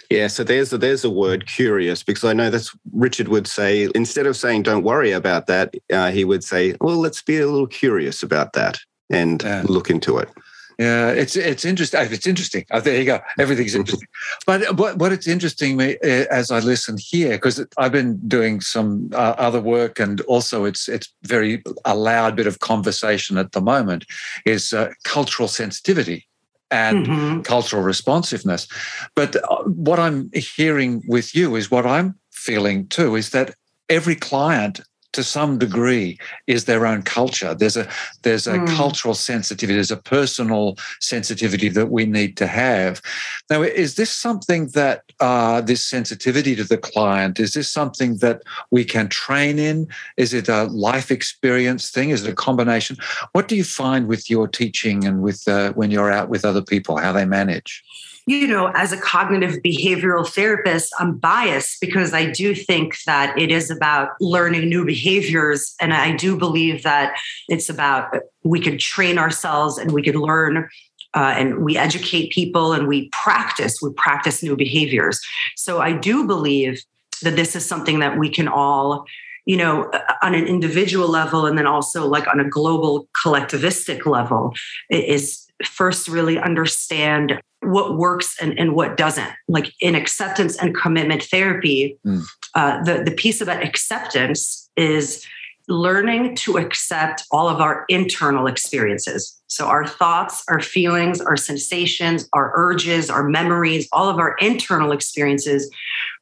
Yeah, 0.10 0.28
so 0.28 0.44
there's 0.44 0.72
a, 0.72 0.78
there's 0.78 1.04
a 1.04 1.10
word 1.10 1.48
curious 1.48 2.04
because 2.04 2.24
I 2.24 2.34
know 2.34 2.50
that's 2.50 2.74
Richard 2.94 3.28
would 3.28 3.48
say 3.48 3.90
instead 3.94 4.26
of 4.26 4.38
saying 4.38 4.64
don't 4.64 4.84
worry 4.84 5.12
about 5.12 5.48
that, 5.48 5.74
uh, 5.92 6.12
he 6.12 6.24
would 6.24 6.44
say, 6.44 6.76
well, 6.80 6.98
let's 6.98 7.22
be 7.22 7.40
a 7.40 7.48
little 7.48 7.68
curious 7.68 8.24
about 8.24 8.54
that 8.54 8.80
and 9.10 9.44
yeah. 9.44 9.64
look 9.68 9.90
into 9.90 10.18
it. 10.18 10.30
Yeah, 10.77 11.10
it's 11.10 11.36
it's 11.36 11.65
interesting. 11.65 12.00
It's 12.12 12.27
interesting. 12.27 12.65
Oh, 12.69 12.79
there 12.79 13.00
you 13.00 13.05
go. 13.05 13.19
Everything's 13.39 13.74
interesting. 13.74 14.07
But 14.46 14.77
what 14.77 14.98
what 14.98 15.12
it's 15.12 15.27
interesting 15.27 15.75
me 15.75 15.98
as 16.03 16.51
I 16.51 16.60
listen 16.60 16.98
here 17.00 17.31
because 17.31 17.65
I've 17.77 17.91
been 17.91 18.19
doing 18.27 18.62
some 18.62 19.10
uh, 19.13 19.34
other 19.39 19.60
work 19.60 20.00
and 20.00 20.22
also 20.22 20.65
it's 20.65 20.88
it's 20.88 21.12
very 21.24 21.63
a 21.84 21.96
loud 21.96 22.36
bit 22.36 22.46
of 22.46 22.60
conversation 22.60 23.39
at 23.39 23.53
the 23.53 23.62
moment 23.62 24.05
is 24.46 24.72
uh, 24.72 24.91
cultural 25.03 25.48
sensitivity 25.48 26.27
and 26.69 27.07
mm-hmm. 27.07 27.41
cultural 27.41 27.81
responsiveness. 27.81 28.67
But 29.15 29.36
uh, 29.36 29.63
what 29.63 30.00
I'm 30.00 30.29
hearing 30.34 31.01
with 31.07 31.34
you 31.34 31.55
is 31.55 31.72
what 31.72 31.88
I'm 31.88 32.15
feeling 32.31 32.88
too 32.88 33.15
is 33.15 33.31
that 33.31 33.55
every 33.89 34.15
client 34.15 34.81
to 35.14 35.24
some 35.24 35.58
degree 35.58 36.18
is 36.48 36.66
their 36.66 36.86
own 36.86 37.02
culture. 37.02 37.54
There's 37.54 37.78
a 37.78 37.88
there's 38.24 38.48
a 38.48 38.58
mm. 38.60 38.76
cultural 38.76 39.14
sensitivity. 39.14 39.76
There's 39.76 39.92
a 39.92 39.98
personal 39.98 40.78
sensitivity 41.00 41.70
that 41.70 41.90
we 41.90 42.06
need 42.06 42.38
to 42.38 42.48
have. 42.48 43.02
Now, 43.50 43.62
is 43.64 43.96
this 43.96 44.12
something 44.12 44.68
that 44.70 45.04
uh, 45.20 45.62
this 45.62 45.84
sensitivity 45.84 46.56
to 46.56 46.64
the 46.64 46.78
client 46.78 47.40
is 47.40 47.54
this 47.54 47.72
something 47.72 48.18
that 48.18 48.42
we 48.72 48.84
can 48.84 49.08
train 49.08 49.60
in? 49.60 49.88
Is 50.18 50.34
it 50.34 50.50
a 50.50 50.66
life 50.66 51.10
experience 51.12 51.90
thing? 51.90 52.10
Is 52.10 52.26
it 52.26 52.32
a 52.32 52.36
combination? 52.36 52.98
What 53.32 53.48
do 53.48 53.56
you 53.56 53.64
find 53.64 54.08
with 54.08 54.30
your 54.30 54.48
teaching 54.48 55.06
and 55.06 55.22
with 55.22 55.48
uh, 55.48 55.74
when 55.74 55.92
you're 55.92 56.12
out 56.12 56.30
with 56.30 56.46
other 56.46 56.62
people? 56.62 56.98
How 56.98 57.12
they 57.12 57.26
manage? 57.26 57.84
You 58.27 58.46
know, 58.46 58.67
as 58.75 58.91
a 58.91 58.98
cognitive 58.98 59.62
behavioral 59.63 60.27
therapist, 60.27 60.93
I'm 61.00 61.17
biased 61.17 61.79
because 61.79 62.13
I 62.13 62.29
do 62.29 62.53
think 62.53 63.01
that 63.05 63.38
it 63.39 63.51
is 63.51 63.72
about 63.72 64.10
learning 64.19 64.67
new 64.67 64.86
behaviors. 64.86 65.74
And 65.79 65.93
I 65.93 66.13
do 66.13 66.38
believe 66.38 66.84
that 66.84 67.17
it's 67.48 67.69
about 67.69 68.13
we 68.43 68.60
could 68.60 68.81
train 68.81 69.17
ourselves 69.17 69.77
and 69.77 69.93
we 69.93 70.03
could 70.03 70.17
learn 70.17 70.67
uh, 71.13 71.36
and 71.38 71.63
we 71.63 71.77
educate 71.77 72.34
people 72.34 72.74
and 72.74 72.86
we 72.86 73.07
practice, 73.13 73.81
we 73.81 73.93
practice 73.93 74.43
new 74.43 74.57
behaviors. 74.57 75.22
So 75.55 75.79
I 75.79 75.93
do 75.93 76.27
believe 76.27 76.84
that 77.22 77.38
this 77.38 77.55
is 77.55 77.65
something 77.65 78.00
that 78.00 78.19
we 78.19 78.29
can 78.29 78.50
all 78.50 79.05
you 79.46 79.55
know 79.55 79.89
on 80.22 80.36
an 80.36 80.46
individual 80.46 81.07
level 81.07 81.46
and 81.46 81.57
then 81.57 81.65
also 81.65 82.05
like 82.05 82.27
on 82.27 82.39
a 82.39 82.48
global 82.48 83.07
collectivistic 83.13 84.05
level 84.05 84.53
is 84.89 85.47
first 85.66 86.08
really 86.08 86.38
understand 86.38 87.40
what 87.62 87.98
works 87.98 88.36
and, 88.42 88.58
and 88.60 88.76
what 88.76 88.98
doesn't. 88.98 89.32
Like 89.48 89.74
in 89.82 89.96
acceptance 89.96 90.56
and 90.58 90.76
commitment 90.76 91.24
therapy 91.24 91.98
mm. 92.06 92.24
uh, 92.56 92.84
the, 92.84 93.04
the 93.04 93.12
piece 93.12 93.42
about 93.42 93.64
acceptance 93.64 94.70
is 94.76 95.26
learning 95.68 96.36
to 96.36 96.58
accept 96.58 97.24
all 97.32 97.50
of 97.50 97.60
our 97.60 97.86
internal 97.90 98.48
experiences. 98.48 99.38
So 99.48 99.66
our 99.66 99.86
thoughts 99.86 100.44
our 100.50 100.60
feelings 100.60 101.20
our 101.22 101.38
sensations 101.38 102.30
our 102.34 102.52
urges 102.56 103.10
our 103.10 103.28
memories 103.28 103.88
all 103.92 104.10
of 104.10 104.20
our 104.20 104.36
internal 104.40 104.92
experiences 104.92 105.70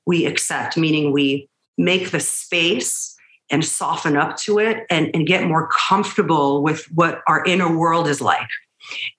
we 0.06 0.26
accept 0.26 0.78
meaning 0.78 1.12
we 1.12 1.50
make 1.78 2.12
the 2.12 2.20
space 2.20 3.16
and 3.52 3.64
soften 3.64 4.18
up 4.18 4.38
to 4.38 4.60
it 4.60 4.86
and, 4.90 5.12
and 5.14 5.28
get 5.28 5.48
more 5.48 5.70
comfortable 5.70 6.64
with 6.64 6.86
what 6.94 7.22
our 7.28 7.44
inner 7.46 7.76
world 7.76 8.08
is 8.08 8.22
like 8.22 8.48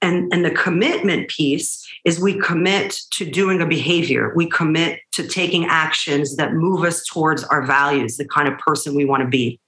and, 0.03 0.33
and 0.33 0.45
the 0.45 0.51
commitment 0.51 1.29
piece 1.29 1.87
is 2.05 2.21
we 2.21 2.39
commit 2.39 3.01
to 3.11 3.29
doing 3.29 3.61
a 3.61 3.67
behavior. 3.67 4.33
We 4.35 4.49
commit 4.49 5.01
to 5.13 5.27
taking 5.27 5.67
actions 5.67 6.37
that 6.37 6.55
move 6.55 6.85
us 6.85 7.05
towards 7.05 7.45
our 7.45 7.67
values, 7.67 8.17
the 8.17 8.27
kind 8.27 8.49
of 8.49 8.59
person 8.59 8.95
we 8.95 9.05
want 9.05 9.23
to 9.23 9.29
be. 9.29 9.61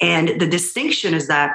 And 0.00 0.40
the 0.40 0.46
distinction 0.46 1.14
is 1.14 1.28
that 1.28 1.52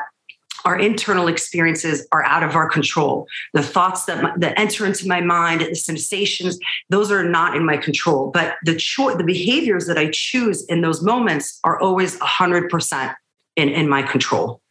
our 0.65 0.77
internal 0.77 1.29
experiences 1.29 2.05
are 2.11 2.23
out 2.25 2.43
of 2.43 2.53
our 2.53 2.69
control. 2.69 3.27
The 3.53 3.63
thoughts 3.63 4.05
that, 4.05 4.39
that 4.41 4.59
enter 4.59 4.85
into 4.85 5.07
my 5.07 5.21
mind, 5.21 5.61
the 5.61 5.75
sensations, 5.75 6.59
those 6.89 7.11
are 7.11 7.23
not 7.23 7.55
in 7.55 7.65
my 7.65 7.77
control. 7.77 8.29
But 8.29 8.55
the 8.65 8.75
cho- 8.75 9.15
the 9.15 9.23
behaviors 9.23 9.87
that 9.87 9.97
I 9.97 10.09
choose 10.11 10.65
in 10.65 10.81
those 10.81 11.01
moments 11.01 11.59
are 11.63 11.79
always 11.79 12.19
100% 12.19 13.15
in, 13.55 13.69
in 13.69 13.87
my 13.87 14.01
control 14.01 14.61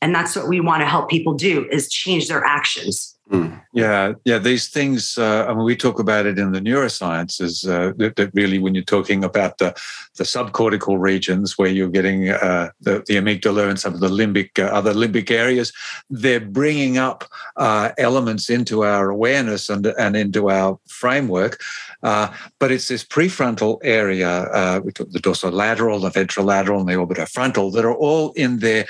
and 0.00 0.14
that's 0.14 0.36
what 0.36 0.48
we 0.48 0.60
want 0.60 0.80
to 0.82 0.86
help 0.86 1.08
people 1.08 1.34
do 1.34 1.66
is 1.70 1.88
change 1.88 2.28
their 2.28 2.44
actions 2.44 3.16
Mm. 3.30 3.60
Yeah, 3.72 4.12
yeah. 4.24 4.38
These 4.38 4.68
things. 4.68 5.18
Uh, 5.18 5.46
I 5.48 5.54
mean, 5.54 5.64
we 5.64 5.74
talk 5.74 5.98
about 5.98 6.26
it 6.26 6.38
in 6.38 6.52
the 6.52 6.60
neurosciences. 6.60 7.68
Uh, 7.68 7.92
that, 7.96 8.14
that, 8.14 8.30
really, 8.34 8.60
when 8.60 8.76
you're 8.76 8.84
talking 8.84 9.24
about 9.24 9.58
the 9.58 9.74
the 10.14 10.22
subcortical 10.22 11.00
regions 11.00 11.58
where 11.58 11.68
you're 11.68 11.88
getting 11.88 12.28
uh, 12.28 12.70
the, 12.80 13.02
the 13.08 13.16
amygdala 13.16 13.68
and 13.68 13.80
some 13.80 13.94
of 13.94 14.00
the 14.00 14.08
limbic 14.08 14.62
uh, 14.62 14.68
other 14.68 14.94
limbic 14.94 15.32
areas, 15.32 15.72
they're 16.08 16.38
bringing 16.38 16.98
up 16.98 17.24
uh, 17.56 17.90
elements 17.98 18.48
into 18.48 18.84
our 18.84 19.10
awareness 19.10 19.68
and 19.68 19.86
and 19.86 20.14
into 20.14 20.48
our 20.48 20.78
framework. 20.86 21.60
Uh, 22.04 22.32
but 22.60 22.70
it's 22.70 22.86
this 22.86 23.04
prefrontal 23.04 23.78
area, 23.82 24.80
we 24.84 24.92
talk 24.92 25.10
the 25.10 25.18
dorsolateral, 25.18 26.00
the 26.00 26.10
ventrolateral, 26.10 26.78
and 26.78 26.88
the 26.88 26.92
orbitofrontal 26.92 27.72
that 27.72 27.84
are 27.84 27.94
all 27.94 28.30
in 28.32 28.60
there 28.60 28.86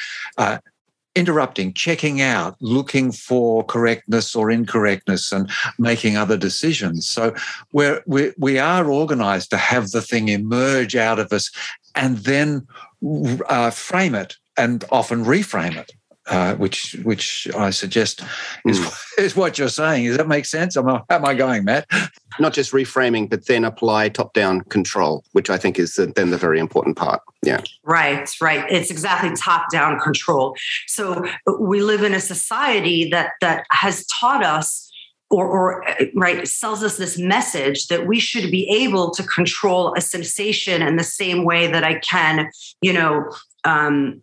interrupting, 1.16 1.72
checking 1.72 2.20
out, 2.20 2.56
looking 2.60 3.10
for 3.10 3.64
correctness 3.64 4.36
or 4.36 4.50
incorrectness, 4.50 5.32
and 5.32 5.50
making 5.78 6.16
other 6.16 6.36
decisions. 6.36 7.08
So 7.08 7.34
we're, 7.72 8.02
we, 8.06 8.32
we 8.38 8.58
are 8.58 8.88
organized 8.88 9.50
to 9.50 9.56
have 9.56 9.90
the 9.90 10.02
thing 10.02 10.28
emerge 10.28 10.94
out 10.94 11.18
of 11.18 11.32
us 11.32 11.50
and 11.94 12.18
then 12.18 12.66
uh, 13.48 13.70
frame 13.70 14.14
it 14.14 14.36
and 14.56 14.84
often 14.92 15.24
reframe 15.24 15.76
it 15.76 15.92
uh, 16.28 16.54
which 16.56 16.96
which 17.04 17.48
I 17.56 17.70
suggest 17.70 18.22
is 18.64 18.80
mm. 18.80 19.18
is 19.18 19.36
what 19.36 19.58
you're 19.58 19.68
saying. 19.68 20.06
Does 20.06 20.16
that 20.16 20.28
make 20.28 20.44
sense? 20.44 20.76
Am 20.76 20.88
I, 20.88 21.02
am 21.10 21.24
I 21.24 21.34
going, 21.34 21.64
Matt? 21.64 21.86
Not 22.38 22.52
just 22.52 22.72
reframing, 22.72 23.30
but 23.30 23.46
then 23.46 23.64
apply 23.64 24.10
top 24.10 24.34
down 24.34 24.60
control, 24.62 25.24
which 25.32 25.48
I 25.48 25.56
think 25.56 25.78
is 25.78 25.94
the, 25.94 26.06
then 26.06 26.30
the 26.30 26.36
very 26.36 26.58
important 26.58 26.96
part. 26.96 27.22
Yeah. 27.42 27.62
Right, 27.82 28.28
right. 28.42 28.64
It's 28.70 28.90
exactly 28.90 29.34
top 29.34 29.70
down 29.70 29.98
control. 30.00 30.54
So 30.86 31.24
we 31.58 31.80
live 31.80 32.02
in 32.02 32.12
a 32.12 32.20
society 32.20 33.08
that 33.10 33.32
that 33.40 33.64
has 33.70 34.04
taught 34.06 34.44
us 34.44 34.86
or, 35.30 35.46
or, 35.46 35.84
right 36.14 36.46
sells 36.46 36.84
us 36.84 36.98
this 36.98 37.18
message 37.18 37.88
that 37.88 38.06
we 38.06 38.20
should 38.20 38.50
be 38.50 38.68
able 38.68 39.10
to 39.10 39.24
control 39.24 39.92
a 39.96 40.00
sensation 40.00 40.82
in 40.82 40.96
the 40.96 41.04
same 41.04 41.44
way 41.44 41.66
that 41.66 41.82
I 41.82 41.98
can, 41.98 42.48
you 42.80 42.92
know, 42.92 43.28
um, 43.64 44.22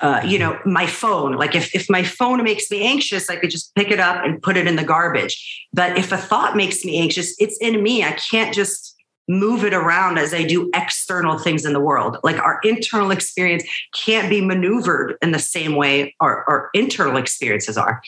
uh, 0.00 0.20
you 0.24 0.38
know, 0.38 0.58
my 0.64 0.86
phone. 0.86 1.34
Like 1.34 1.54
if, 1.54 1.74
if 1.74 1.88
my 1.88 2.02
phone 2.02 2.42
makes 2.42 2.70
me 2.70 2.82
anxious, 2.86 3.30
I 3.30 3.36
could 3.36 3.50
just 3.50 3.74
pick 3.74 3.90
it 3.90 4.00
up 4.00 4.24
and 4.24 4.42
put 4.42 4.56
it 4.56 4.66
in 4.66 4.76
the 4.76 4.84
garbage. 4.84 5.66
But 5.72 5.96
if 5.96 6.12
a 6.12 6.16
thought 6.16 6.56
makes 6.56 6.84
me 6.84 6.98
anxious, 6.98 7.34
it's 7.38 7.58
in 7.58 7.82
me. 7.82 8.02
I 8.02 8.12
can't 8.12 8.54
just 8.54 8.94
move 9.28 9.64
it 9.64 9.72
around 9.72 10.18
as 10.18 10.34
I 10.34 10.42
do 10.42 10.70
external 10.74 11.38
things 11.38 11.64
in 11.64 11.72
the 11.72 11.80
world. 11.80 12.18
Like 12.22 12.38
our 12.38 12.60
internal 12.62 13.10
experience 13.10 13.64
can't 13.94 14.28
be 14.28 14.40
maneuvered 14.40 15.16
in 15.22 15.30
the 15.30 15.38
same 15.38 15.76
way 15.76 16.14
our, 16.20 16.44
our 16.48 16.68
internal 16.74 17.16
experiences 17.16 17.78
are. 17.78 18.02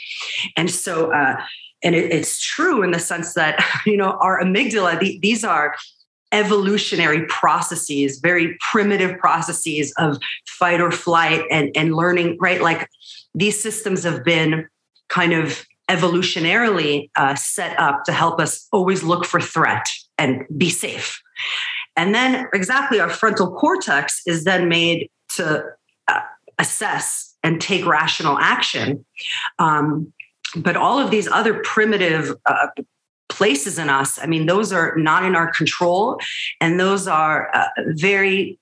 And 0.56 0.70
so, 0.70 1.12
uh, 1.12 1.36
and 1.82 1.94
it, 1.94 2.12
it's 2.12 2.40
true 2.40 2.82
in 2.82 2.90
the 2.90 2.98
sense 2.98 3.34
that, 3.34 3.64
you 3.86 3.96
know, 3.96 4.18
our 4.20 4.42
amygdala, 4.42 5.00
the, 5.00 5.18
these 5.20 5.44
are 5.44 5.74
evolutionary 6.36 7.24
processes, 7.26 8.18
very 8.18 8.56
primitive 8.60 9.18
processes 9.18 9.92
of 9.96 10.18
fight 10.46 10.82
or 10.82 10.90
flight 10.90 11.42
and, 11.50 11.70
and 11.74 11.96
learning, 11.96 12.36
right? 12.38 12.60
Like 12.60 12.90
these 13.34 13.60
systems 13.60 14.04
have 14.04 14.22
been 14.22 14.68
kind 15.08 15.32
of 15.32 15.66
evolutionarily 15.88 17.10
uh, 17.16 17.34
set 17.36 17.78
up 17.78 18.04
to 18.04 18.12
help 18.12 18.38
us 18.38 18.68
always 18.70 19.02
look 19.02 19.24
for 19.24 19.40
threat 19.40 19.86
and 20.18 20.42
be 20.58 20.68
safe. 20.68 21.22
And 21.96 22.14
then, 22.14 22.48
exactly, 22.52 23.00
our 23.00 23.08
frontal 23.08 23.52
cortex 23.52 24.20
is 24.26 24.44
then 24.44 24.68
made 24.68 25.08
to 25.36 25.64
uh, 26.08 26.20
assess 26.58 27.34
and 27.42 27.60
take 27.60 27.86
rational 27.86 28.38
action. 28.38 29.06
Um, 29.58 30.12
but 30.54 30.76
all 30.76 30.98
of 30.98 31.10
these 31.10 31.28
other 31.28 31.62
primitive 31.62 32.34
uh, 32.44 32.68
places 33.36 33.78
in 33.78 33.90
us, 33.90 34.18
I 34.18 34.26
mean, 34.26 34.46
those 34.46 34.72
are 34.72 34.96
not 34.96 35.24
in 35.24 35.36
our 35.36 35.50
control. 35.52 36.18
And 36.60 36.80
those 36.80 37.06
are 37.06 37.54
uh, 37.54 37.68
very 37.88 38.58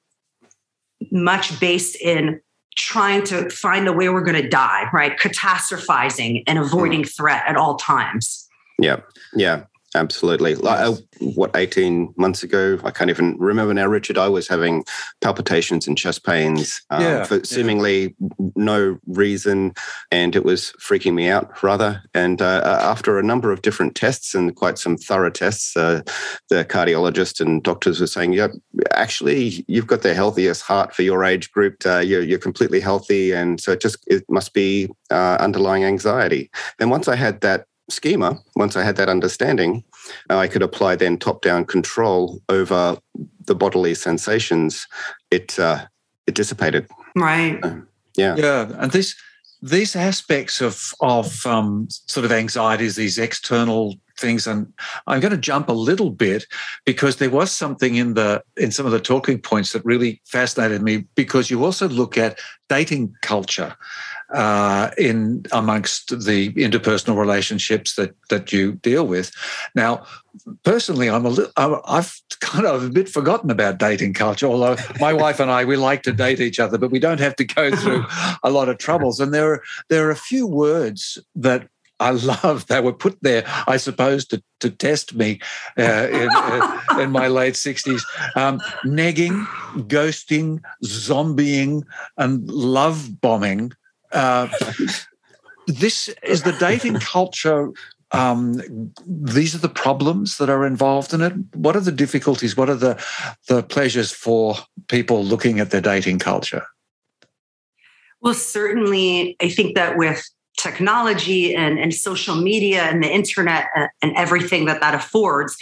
much 1.13 1.59
based 1.61 1.97
in 2.01 2.41
trying 2.77 3.23
to 3.25 3.49
find 3.51 3.87
a 3.87 3.93
way 3.93 4.09
we're 4.09 4.21
going 4.23 4.43
to 4.43 4.49
die, 4.49 4.89
right? 4.93 5.17
Catastrophizing 5.17 6.43
and 6.49 6.59
avoiding 6.59 7.03
mm. 7.03 7.17
threat 7.17 7.45
at 7.47 7.57
all 7.57 7.77
times. 7.77 8.49
Yeah. 8.81 9.01
Yeah. 9.35 9.65
Absolutely. 9.95 10.57
Like, 10.57 10.81
uh, 10.81 10.95
what, 11.21 11.53
18 11.55 12.15
months 12.17 12.43
ago? 12.43 12.79
I 12.83 12.91
can't 12.91 13.11
even 13.11 13.39
remember 13.39 13.73
now, 13.73 13.87
Richard. 13.87 14.19
I 14.19 14.29
was 14.29 14.49
having 14.49 14.85
palpitations 15.21 15.87
and 15.87 15.97
chest 15.97 16.25
pains 16.25 16.83
um, 16.91 17.03
yeah, 17.03 17.25
for 17.25 17.45
seemingly 17.45 18.15
yeah. 18.19 18.49
no 18.57 18.99
reason. 19.07 19.73
And 20.11 20.35
it 20.35 20.45
was 20.45 20.73
freaking 20.81 21.15
me 21.15 21.29
out, 21.29 21.63
rather. 21.63 22.03
And 22.13 22.43
uh, 22.43 22.63
uh, 22.65 22.79
after 22.83 23.19
a 23.19 23.23
number 23.23 23.53
of 23.53 23.63
different 23.63 23.95
tests 23.95 24.35
and 24.35 24.57
quite 24.57 24.79
some 24.79 24.97
thorough 24.97 25.31
tests, 25.31 25.77
uh, 25.77 26.03
the 26.51 26.65
cardiologist 26.65 27.41
and 27.41 27.63
doctors 27.63 28.01
were 28.01 28.09
saying, 28.09 28.33
yep, 28.33 28.51
actually, 28.95 29.65
you've 29.69 29.87
got 29.87 30.03
the 30.03 30.15
healthiest 30.15 30.63
heart 30.63 30.93
for 30.93 31.03
your 31.03 31.23
age 31.23 31.53
group. 31.53 31.77
Uh, 31.87 31.99
you're, 31.99 32.23
you're, 32.23 32.39
completely 32.45 32.81
healthy. 32.81 33.33
And 33.33 33.61
so 33.61 33.73
it 33.73 33.81
just 33.81 33.99
it 34.07 34.23
must 34.29 34.53
be 34.53 34.91
uh, 35.11 35.39
underlying 35.41 35.85
anxiety. 35.85 36.51
Then 36.79 36.91
once 36.91 37.09
I 37.09 37.17
had 37.17 37.41
that 37.41 37.67
schema, 37.91 38.39
once 38.57 38.77
I 38.77 38.83
had 38.83 38.97
that 38.97 39.09
understanding, 39.09 39.85
uh, 40.31 40.39
I 40.39 40.49
could 40.49 40.63
apply 40.63 40.97
then 40.97 41.19
top 41.19 41.43
down 41.43 41.65
control 41.65 42.41
over 42.49 42.99
the 43.47 43.55
bodily 43.55 43.95
sensations. 43.95 44.87
It 45.31 45.59
uh, 45.59 45.87
it 46.27 46.35
dissipated. 46.35 46.89
Right. 47.17 47.59
Uh, 47.63 47.77
yeah. 48.17 48.37
Yeah, 48.37 48.71
and 48.79 48.93
this 48.93 49.15
these 49.63 49.97
aspects 49.97 50.61
of 50.61 50.93
of 51.01 51.45
um, 51.47 51.89
sort 51.91 52.25
of 52.25 52.33
anxieties, 52.33 52.97
these 52.97 53.19
external 53.19 53.95
things, 54.19 54.47
and 54.47 54.73
I'm 55.07 55.21
going 55.21 55.33
to 55.33 55.39
jump 55.39 55.69
a 55.69 55.73
little 55.73 56.11
bit 56.11 56.47
because 56.85 57.17
there 57.17 57.31
was 57.31 57.51
something 57.51 57.97
in 57.97 58.15
the 58.15 58.43
in 58.57 58.71
some 58.71 58.87
of 58.87 58.93
the 58.93 59.01
talking 59.01 59.41
points 59.41 59.73
that 59.73 59.85
really 59.85 60.21
fascinated 60.25 60.83
me 60.83 61.05
because 61.15 61.51
you 61.51 61.65
also 61.65 61.89
look 61.89 62.17
at 62.19 62.39
dating 62.69 63.15
culture 63.23 63.77
uh, 64.33 64.91
in 64.97 65.45
amongst 65.53 66.09
the 66.25 66.53
interpersonal 66.55 67.17
relationships 67.17 67.95
that 67.97 68.15
that 68.31 68.53
you 68.53 68.73
deal 68.73 69.07
with. 69.07 69.33
Now, 69.75 70.05
personally, 70.63 71.11
I'm 71.11 71.27
a 71.27 71.29
little, 71.29 71.53
I've 71.57 72.21
kind 72.41 72.67
of 72.67 72.85
a 72.85 72.91
bit 72.91 73.09
forgotten 73.09 73.51
about 73.51 73.79
dating 73.79 74.15
culture. 74.15 74.47
Although 74.47 74.77
my 75.01 75.13
wife 75.25 75.41
and 75.41 75.51
I 75.51 75.65
we 75.65 75.77
like 75.77 76.03
to 76.05 76.13
date 76.13 76.41
each 76.41 76.59
other, 76.59 76.79
but 76.79 76.91
we 76.91 76.99
don't 76.99 77.21
have 77.21 77.37
to 77.37 77.45
go 77.45 77.75
through 77.75 78.05
a 78.43 78.51
lot 78.51 78.69
of 78.69 78.79
troubles. 78.79 79.21
And 79.21 79.33
there 79.33 79.55
are 79.55 79.63
there 79.89 80.07
are 80.07 80.11
a 80.11 80.17
few 80.17 80.47
words 80.47 81.19
that 81.35 81.69
I 82.01 82.11
love 82.11 82.67
they 82.67 82.81
were 82.81 82.93
put 82.93 83.19
there, 83.23 83.45
I 83.67 83.77
suppose, 83.77 84.27
to, 84.27 84.43
to 84.61 84.71
test 84.71 85.15
me 85.15 85.41
uh, 85.79 86.09
in, 86.11 86.29
uh, 86.35 86.81
in, 87.01 87.11
my 87.11 87.29
late 87.29 87.55
60s. 87.55 88.03
Um, 88.37 88.61
negging, 88.85 89.47
ghosting, 89.89 90.61
zombieing, 90.85 91.83
and 92.17 92.51
love 92.51 93.21
bombing. 93.21 93.73
Uh, 94.13 94.49
this 95.67 96.09
is 96.23 96.43
the 96.43 96.53
dating 96.53 97.01
culture. 97.01 97.73
Um, 98.11 98.93
these 99.07 99.55
are 99.55 99.59
the 99.59 99.69
problems 99.69 100.39
that 100.39 100.49
are 100.49 100.67
involved 100.67 101.13
in 101.15 101.21
it. 101.21 101.33
What 101.55 101.77
are 101.77 101.81
the 101.81 101.93
difficulties? 101.93 102.57
What 102.57 102.71
are 102.71 102.77
the, 102.77 103.03
the 103.49 103.63
pleasures 103.63 104.13
for 104.13 104.57
people 104.89 105.25
looking 105.25 105.59
at 105.61 105.71
their 105.71 105.81
dating 105.81 106.19
culture? 106.19 106.67
Well, 108.21 108.35
certainly, 108.35 109.37
I 109.41 109.49
think 109.49 109.75
that 109.75 109.99
with 109.99 110.25
technology 110.57 111.55
and, 111.55 111.79
and 111.79 111.93
social 111.93 112.37
media 112.37 112.83
and 112.83 113.03
the 113.03 113.09
internet 113.09 113.67
uh, 113.77 113.89
and 114.03 114.17
everything 114.17 114.67
that 114.67 114.81
that 114.81 114.95
affords, 114.95 115.57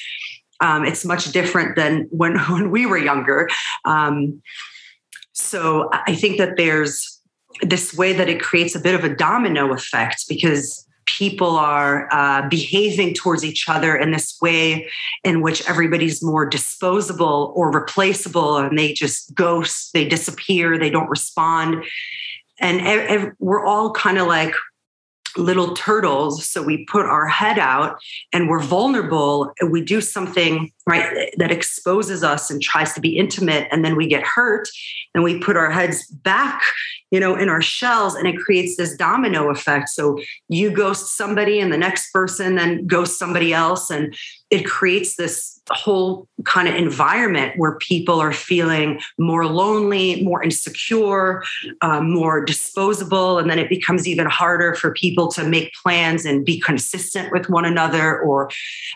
um, 0.61 0.85
it's 0.85 1.05
much 1.05 1.33
different 1.33 1.77
than 1.77 2.09
when, 2.11 2.39
when 2.39 2.71
we 2.71 2.87
were 2.87 2.99
younger. 2.99 3.49
Um, 3.85 4.43
so 5.33 5.89
I 5.93 6.15
think 6.15 6.39
that 6.39 6.57
there's 6.57 7.21
this 7.63 7.95
way 7.95 8.13
that 8.13 8.29
it 8.29 8.41
creates 8.41 8.75
a 8.75 8.81
bit 8.81 8.95
of 8.95 9.05
a 9.05 9.15
domino 9.15 9.73
effect 9.73 10.25
because 10.29 10.87
people 11.07 11.57
are 11.57 12.09
uh, 12.13 12.49
behaving 12.49 13.15
towards 13.15 13.45
each 13.45 13.69
other 13.69 13.97
in 13.97 14.13
this 14.13 14.39
way 14.41 14.89
in 15.25 15.43
which 15.43 15.69
everybody's 15.69 16.23
more 16.23 16.47
disposable 16.47 17.53
or 17.57 17.71
replaceable 17.71 18.57
and 18.57 18.79
they 18.79 18.93
just 18.93 19.35
ghost, 19.35 19.93
they 19.93 20.07
disappear, 20.07 20.79
they 20.79 20.91
don't 20.91 21.11
respond. 21.11 21.85
And 22.61 22.81
ev- 22.83 23.07
ev- 23.09 23.33
we're 23.41 23.65
all 23.65 23.93
kind 23.93 24.19
of 24.19 24.27
like 24.27 24.55
little 25.37 25.75
turtles. 25.75 26.47
So 26.47 26.63
we 26.63 26.85
put 26.85 27.07
our 27.07 27.29
head 27.29 27.59
out 27.59 27.99
and 28.33 28.49
we're 28.49 28.63
vulnerable. 28.63 29.53
And 29.61 29.73
we 29.73 29.83
do 29.83 30.01
something 30.01 30.71
right 30.87 31.33
that 31.39 31.53
exposes 31.53 32.25
us 32.25 32.51
and 32.51 32.61
tries 32.61 32.93
to 32.95 33.01
be 33.01 33.17
intimate, 33.17 33.69
and 33.71 33.85
then 33.85 33.97
we 33.97 34.07
get 34.07 34.25
hurt. 34.25 34.69
And 35.15 35.23
we 35.23 35.39
put 35.39 35.59
our 35.59 35.71
heads 35.71 36.07
back, 36.07 36.63
you 37.11 37.21
know, 37.21 37.37
in 37.37 37.51
our 37.51 37.61
shells, 37.61 38.15
and 38.15 38.27
it 38.27 38.39
creates 38.39 38.77
this 38.77 38.97
domino 38.97 39.51
effect. 39.51 39.91
So 39.91 40.19
you 40.49 40.71
ghost 40.71 41.17
somebody, 41.17 41.61
and 41.61 41.73
the 41.73 41.79
next 41.79 42.11
person 42.13 42.55
then 42.55 42.87
ghosts 42.87 43.19
somebody 43.19 43.53
else, 43.53 43.91
and 43.91 44.15
it 44.49 44.65
creates 44.65 45.17
this 45.17 45.61
whole 45.71 46.29
kind 46.45 46.67
of 46.67 46.75
environment 46.75 47.55
where 47.57 47.77
people 47.77 48.21
are 48.21 48.33
feeling 48.33 49.01
more 49.19 49.47
lonely, 49.47 50.23
more 50.23 50.43
insecure, 50.43 51.45
uh, 51.83 52.01
more 52.01 52.45
disposable. 52.45 53.39
And 53.39 53.49
then 53.49 53.59
it 53.59 53.69
becomes 53.69 54.09
even 54.09 54.27
harder 54.27 54.75
for 54.75 54.93
people 54.93 55.29
to 55.33 55.45
make 55.45 55.73
plans 55.75 56.25
and 56.25 56.45
be 56.45 56.59
consistent 56.59 57.33
with 57.33 57.49
one 57.49 57.65
another 57.65 58.19
or, 58.19 58.51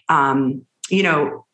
um, 0.09 0.67
you 0.91 1.03
know, 1.03 1.46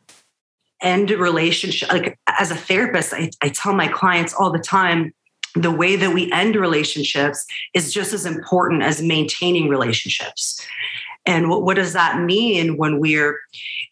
end 0.82 1.10
relationship. 1.10 1.88
Like 1.90 2.18
as 2.28 2.50
a 2.50 2.56
therapist, 2.56 3.14
I, 3.14 3.30
I 3.40 3.48
tell 3.48 3.74
my 3.74 3.88
clients 3.88 4.34
all 4.34 4.50
the 4.50 4.58
time, 4.58 5.12
the 5.54 5.70
way 5.70 5.96
that 5.96 6.14
we 6.14 6.32
end 6.32 6.56
relationships 6.56 7.44
is 7.74 7.92
just 7.92 8.12
as 8.12 8.24
important 8.24 8.82
as 8.82 9.02
maintaining 9.02 9.68
relationships. 9.68 10.60
And 11.26 11.48
what, 11.48 11.62
what 11.62 11.76
does 11.76 11.92
that 11.92 12.20
mean 12.20 12.76
when 12.76 12.98
we're, 12.98 13.38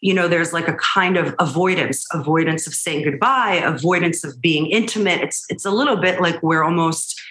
you 0.01 0.13
know, 0.13 0.27
there's 0.27 0.53
like 0.53 0.67
a 0.67 0.73
kind 0.73 1.17
of 1.17 1.35
avoidance, 1.39 2.05
avoidance 2.11 2.67
of 2.67 2.73
saying 2.73 3.03
goodbye, 3.03 3.61
avoidance 3.63 4.23
of 4.23 4.41
being 4.41 4.67
intimate. 4.67 5.21
It's 5.21 5.45
it's 5.49 5.65
a 5.65 5.71
little 5.71 5.97
bit 5.97 6.19
like 6.19 6.41
we're 6.43 6.63
almost 6.63 7.21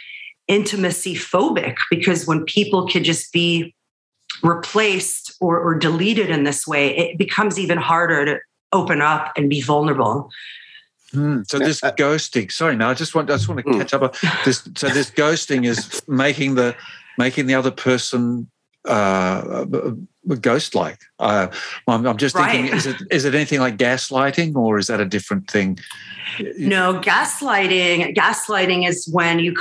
intimacy 0.49 1.15
phobic 1.15 1.77
because 1.91 2.27
when 2.27 2.45
people 2.45 2.87
can 2.87 3.05
just 3.05 3.33
be 3.33 3.75
replaced 4.43 5.37
or, 5.41 5.59
or 5.61 5.75
deleted 5.75 6.31
in 6.31 6.45
this 6.45 6.67
way, 6.67 6.97
it 6.97 7.19
becomes 7.19 7.59
even 7.59 7.79
harder 7.79 8.25
to 8.25 8.39
open 8.73 9.01
up 9.01 9.33
and 9.37 9.49
be 9.51 9.61
vulnerable. 9.61 10.31
Mm, 11.13 11.49
so 11.51 11.59
this 11.59 11.81
ghosting, 11.81 12.53
sorry, 12.53 12.77
now 12.77 12.91
I 12.91 12.95
just 12.95 13.15
want 13.15 13.31
I 13.31 13.35
just 13.35 13.49
want 13.49 13.65
to 13.65 13.71
hmm. 13.71 13.79
catch 13.79 13.95
up. 13.95 14.15
This 14.45 14.69
so 14.77 14.89
this 14.89 15.11
ghosting 15.11 15.67
is 15.67 16.03
making 16.07 16.55
the 16.55 16.77
making 17.19 17.47
the 17.47 17.55
other 17.55 17.73
person 17.73 18.49
uh, 18.85 19.67
ghost 20.41 20.75
like. 20.75 20.99
Uh, 21.19 21.49
I'm, 21.87 22.17
just 22.17 22.35
right. 22.35 22.53
thinking, 22.53 22.77
is 22.77 22.87
it 22.87 22.97
is 23.11 23.25
it 23.25 23.35
anything 23.35 23.61
like 23.61 23.77
gaslighting, 23.77 24.55
or 24.55 24.79
is 24.79 24.87
that 24.87 25.01
a 25.01 25.05
different 25.05 25.51
thing? 25.51 25.79
No, 26.57 27.01
gaslighting. 27.01 28.15
Gaslighting 28.15 28.89
is 28.89 29.09
when 29.13 29.39
you 29.39 29.55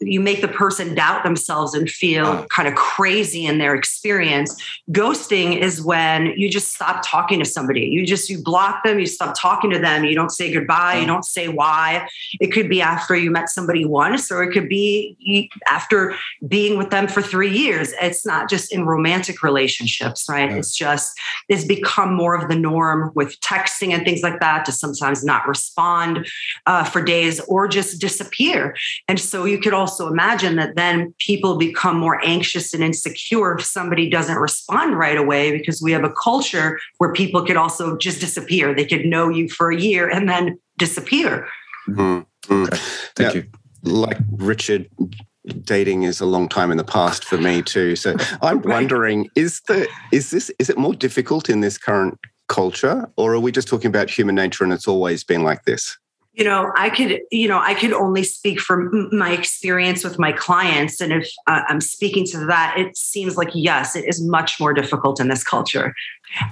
you 0.00 0.20
make 0.20 0.40
the 0.40 0.48
person 0.48 0.94
doubt 0.94 1.24
themselves 1.24 1.74
and 1.74 1.90
feel 1.90 2.26
oh. 2.26 2.46
kind 2.50 2.68
of 2.68 2.74
crazy 2.74 3.44
in 3.44 3.58
their 3.58 3.74
experience. 3.74 4.62
Ghosting 4.90 5.58
is 5.58 5.82
when 5.82 6.26
you 6.36 6.48
just 6.50 6.74
stop 6.74 7.02
talking 7.04 7.38
to 7.40 7.44
somebody. 7.44 7.82
You 7.82 8.06
just 8.06 8.30
you 8.30 8.42
block 8.42 8.84
them. 8.84 8.98
You 8.98 9.06
stop 9.06 9.34
talking 9.38 9.70
to 9.70 9.78
them. 9.78 10.04
You 10.04 10.14
don't 10.14 10.30
say 10.30 10.52
goodbye. 10.52 10.94
Oh. 10.96 11.00
You 11.00 11.06
don't 11.06 11.24
say 11.24 11.48
why. 11.48 12.08
It 12.40 12.48
could 12.48 12.68
be 12.68 12.80
after 12.80 13.16
you 13.16 13.30
met 13.30 13.48
somebody 13.48 13.84
once, 13.84 14.30
or 14.30 14.42
it 14.42 14.52
could 14.52 14.68
be 14.68 15.50
after 15.66 16.14
being 16.46 16.78
with 16.78 16.90
them 16.90 17.08
for 17.08 17.20
three 17.22 17.50
years. 17.50 17.92
It's 18.00 18.24
not 18.24 18.48
just 18.48 18.72
in 18.72 18.86
romantic 18.86 19.42
relationships, 19.42 19.93
right? 20.28 20.50
Yeah. 20.50 20.56
It's 20.56 20.76
just 20.76 21.18
it's 21.48 21.64
become 21.64 22.14
more 22.14 22.34
of 22.34 22.48
the 22.48 22.56
norm 22.56 23.10
with 23.14 23.38
texting 23.40 23.92
and 23.92 24.04
things 24.04 24.22
like 24.22 24.40
that 24.40 24.64
to 24.66 24.72
sometimes 24.72 25.24
not 25.24 25.46
respond 25.46 25.64
respond 25.64 26.28
uh, 26.66 26.84
for 26.84 27.02
days 27.02 27.40
or 27.40 27.68
just 27.68 28.00
disappear. 28.00 28.76
And 29.08 29.18
so 29.18 29.44
you 29.44 29.58
could 29.58 29.72
also 29.72 30.08
imagine 30.08 30.56
that 30.56 30.76
then 30.76 31.14
people 31.18 31.56
become 31.56 31.98
more 31.98 32.24
anxious 32.24 32.74
and 32.74 32.82
insecure 32.82 33.54
if 33.58 33.64
somebody 33.64 34.08
doesn't 34.08 34.36
respond 34.36 34.98
right 34.98 35.16
away 35.16 35.56
because 35.56 35.82
we 35.82 35.92
have 35.92 36.04
a 36.04 36.12
culture 36.22 36.78
where 36.98 37.12
people 37.12 37.44
could 37.44 37.56
also 37.56 37.96
just 37.96 38.20
disappear. 38.20 38.74
They 38.74 38.84
could 38.84 39.06
know 39.06 39.28
you 39.28 39.48
for 39.48 39.70
a 39.70 39.80
year 39.80 40.08
and 40.08 40.28
then 40.28 40.58
disappear. 40.78 41.48
Mm-hmm. 41.88 42.52
Okay. 42.52 42.76
Thank 43.16 43.34
now, 43.34 43.40
you. 43.40 43.44
Like 43.82 44.18
Richard, 44.32 44.88
dating 45.62 46.04
is 46.04 46.20
a 46.20 46.26
long 46.26 46.48
time 46.48 46.70
in 46.70 46.76
the 46.76 46.84
past 46.84 47.24
for 47.24 47.38
me 47.38 47.62
too. 47.62 47.96
So 47.96 48.16
I'm 48.42 48.58
right. 48.58 48.66
wondering, 48.66 49.28
is 49.34 49.60
the 49.68 49.88
is 50.12 50.30
this 50.30 50.50
is 50.58 50.70
it 50.70 50.78
more 50.78 50.94
difficult 50.94 51.48
in 51.48 51.60
this 51.60 51.78
current 51.78 52.18
culture, 52.48 53.10
or 53.16 53.34
are 53.34 53.40
we 53.40 53.52
just 53.52 53.68
talking 53.68 53.88
about 53.88 54.10
human 54.10 54.34
nature 54.34 54.64
and 54.64 54.72
it's 54.72 54.88
always 54.88 55.24
been 55.24 55.42
like 55.42 55.64
this? 55.64 55.98
You 56.32 56.42
know, 56.42 56.72
I 56.76 56.90
could, 56.90 57.20
you 57.30 57.46
know, 57.46 57.60
I 57.60 57.74
could 57.74 57.92
only 57.92 58.24
speak 58.24 58.60
from 58.60 59.08
my 59.16 59.30
experience 59.30 60.02
with 60.02 60.18
my 60.18 60.32
clients. 60.32 61.00
And 61.00 61.12
if 61.12 61.30
uh, 61.46 61.62
I'm 61.68 61.80
speaking 61.80 62.26
to 62.26 62.44
that, 62.46 62.74
it 62.76 62.96
seems 62.96 63.36
like, 63.36 63.50
yes, 63.54 63.94
it 63.94 64.04
is 64.08 64.20
much 64.20 64.58
more 64.58 64.72
difficult 64.72 65.20
in 65.20 65.28
this 65.28 65.44
culture. 65.44 65.94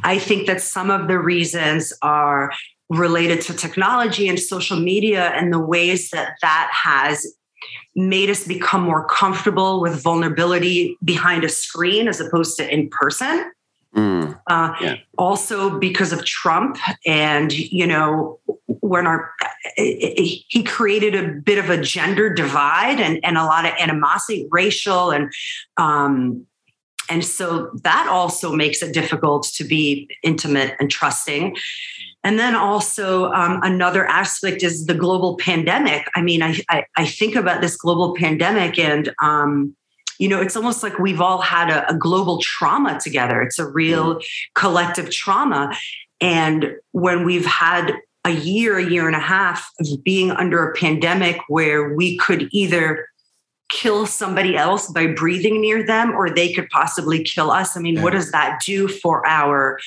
I 0.04 0.20
think 0.20 0.46
that 0.46 0.60
some 0.60 0.88
of 0.88 1.08
the 1.08 1.18
reasons 1.18 1.92
are 2.00 2.52
related 2.90 3.40
to 3.40 3.54
technology 3.54 4.28
and 4.28 4.38
social 4.38 4.78
media 4.78 5.30
and 5.30 5.52
the 5.52 5.58
ways 5.58 6.10
that 6.10 6.36
that 6.42 6.70
has 6.72 7.26
made 7.94 8.30
us 8.30 8.46
become 8.46 8.82
more 8.82 9.06
comfortable 9.06 9.80
with 9.80 10.02
vulnerability 10.02 10.96
behind 11.04 11.44
a 11.44 11.48
screen 11.48 12.08
as 12.08 12.20
opposed 12.20 12.56
to 12.56 12.72
in 12.72 12.88
person. 12.88 13.50
Mm, 13.94 14.40
uh, 14.46 14.74
yeah. 14.80 14.96
Also, 15.18 15.78
because 15.78 16.12
of 16.12 16.24
Trump, 16.24 16.78
and 17.04 17.52
you 17.52 17.86
know, 17.86 18.40
when 18.66 19.06
our 19.06 19.30
he 19.76 20.64
created 20.66 21.14
a 21.14 21.28
bit 21.28 21.58
of 21.58 21.68
a 21.68 21.76
gender 21.76 22.32
divide 22.32 23.00
and, 23.00 23.20
and 23.22 23.36
a 23.36 23.44
lot 23.44 23.66
of 23.66 23.72
animosity, 23.78 24.48
racial 24.50 25.10
and 25.10 25.30
um, 25.76 26.46
and 27.10 27.24
so 27.24 27.70
that 27.82 28.08
also 28.08 28.54
makes 28.54 28.82
it 28.82 28.94
difficult 28.94 29.44
to 29.54 29.64
be 29.64 30.08
intimate 30.22 30.74
and 30.80 30.90
trusting. 30.90 31.56
And 32.24 32.38
then 32.38 32.54
also 32.54 33.32
um, 33.32 33.58
another 33.62 34.06
aspect 34.06 34.62
is 34.62 34.86
the 34.86 34.94
global 34.94 35.36
pandemic. 35.36 36.06
I 36.14 36.22
mean, 36.22 36.42
I, 36.42 36.56
I, 36.68 36.84
I 36.96 37.06
think 37.06 37.34
about 37.34 37.60
this 37.60 37.76
global 37.76 38.14
pandemic 38.14 38.78
and 38.78 39.12
um, 39.20 39.76
you 40.18 40.28
know, 40.28 40.40
it's 40.40 40.54
almost 40.54 40.84
like 40.84 41.00
we've 41.00 41.20
all 41.20 41.40
had 41.40 41.68
a, 41.68 41.90
a 41.90 41.94
global 41.94 42.40
trauma 42.40 43.00
together. 43.00 43.42
It's 43.42 43.58
a 43.58 43.66
real 43.66 44.16
mm. 44.16 44.24
collective 44.54 45.10
trauma. 45.10 45.76
And 46.20 46.76
when 46.92 47.24
we've 47.24 47.46
had 47.46 47.94
a 48.24 48.30
year, 48.30 48.78
a 48.78 48.88
year 48.88 49.08
and 49.08 49.16
a 49.16 49.20
half 49.20 49.68
of 49.80 50.04
being 50.04 50.30
under 50.30 50.68
a 50.68 50.74
pandemic 50.74 51.40
where 51.48 51.94
we 51.94 52.16
could 52.18 52.48
either 52.52 53.08
kill 53.68 54.06
somebody 54.06 54.56
else 54.56 54.88
by 54.92 55.08
breathing 55.08 55.60
near 55.60 55.84
them 55.84 56.12
or 56.12 56.30
they 56.30 56.52
could 56.52 56.68
possibly 56.68 57.24
kill 57.24 57.50
us. 57.50 57.76
I 57.76 57.80
mean, 57.80 57.96
yeah. 57.96 58.02
what 58.02 58.12
does 58.12 58.30
that 58.30 58.60
do 58.64 58.86
for 58.86 59.26
our 59.26 59.80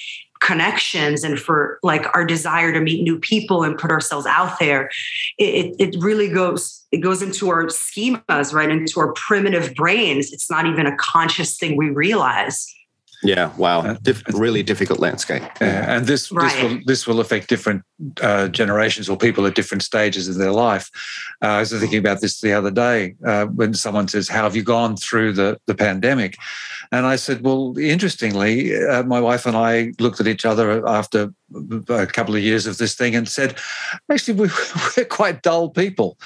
connections 0.45 1.23
and 1.23 1.39
for 1.39 1.79
like 1.81 2.05
our 2.13 2.25
desire 2.25 2.71
to 2.71 2.79
meet 2.79 3.03
new 3.03 3.19
people 3.19 3.63
and 3.63 3.77
put 3.77 3.89
ourselves 3.89 4.25
out 4.25 4.59
there 4.59 4.89
it, 5.37 5.75
it 5.79 5.95
really 6.03 6.29
goes 6.29 6.85
it 6.95 7.01
goes 7.01 7.21
into 7.21 7.49
our 7.49 7.65
schemas 7.65 8.53
right 8.53 8.69
into 8.69 9.01
our 9.01 9.11
primitive 9.13 9.75
brains. 9.75 10.31
It's 10.31 10.49
not 10.49 10.65
even 10.65 10.85
a 10.85 10.95
conscious 10.95 11.57
thing 11.57 11.75
we 11.75 11.89
realize 11.89 12.73
Yeah, 13.25 13.55
wow, 13.57 13.81
uh, 13.81 13.97
Dif- 14.01 14.23
really 14.33 14.63
difficult 14.63 14.99
landscape. 14.99 15.43
Yeah, 15.59 15.95
and 15.95 16.05
this 16.05 16.31
right. 16.31 16.51
this 16.51 16.61
will 16.61 16.79
this 16.85 17.07
will 17.07 17.19
affect 17.19 17.49
different 17.49 17.83
uh, 18.21 18.47
generations 18.49 19.09
or 19.09 19.17
people 19.17 19.45
at 19.45 19.55
different 19.55 19.83
stages 19.83 20.27
of 20.27 20.35
their 20.35 20.51
life. 20.51 20.89
Uh, 21.41 21.47
I 21.47 21.59
was 21.59 21.71
thinking 21.71 21.99
about 21.99 22.21
this 22.21 22.41
the 22.41 22.53
other 22.53 22.71
day 22.71 23.15
uh, 23.25 23.45
when 23.45 23.73
someone 23.73 24.07
says, 24.07 24.29
"How 24.29 24.43
have 24.43 24.55
you 24.55 24.63
gone 24.63 24.95
through 24.97 25.33
the 25.33 25.59
the 25.65 25.75
pandemic?" 25.75 26.37
And 26.91 27.05
I 27.05 27.15
said, 27.15 27.41
"Well, 27.41 27.77
interestingly, 27.77 28.75
uh, 28.75 29.03
my 29.03 29.19
wife 29.19 29.45
and 29.45 29.57
I 29.57 29.93
looked 29.99 30.19
at 30.19 30.27
each 30.27 30.45
other 30.45 30.87
after 30.87 31.33
a 31.89 32.07
couple 32.07 32.35
of 32.35 32.41
years 32.41 32.67
of 32.67 32.77
this 32.77 32.95
thing 32.95 33.15
and 33.15 33.29
said, 33.29 33.57
actually, 34.11 34.33
we, 34.33 34.49
are 34.97 35.05
quite 35.05 35.41
dull 35.41 35.69
people." 35.69 36.17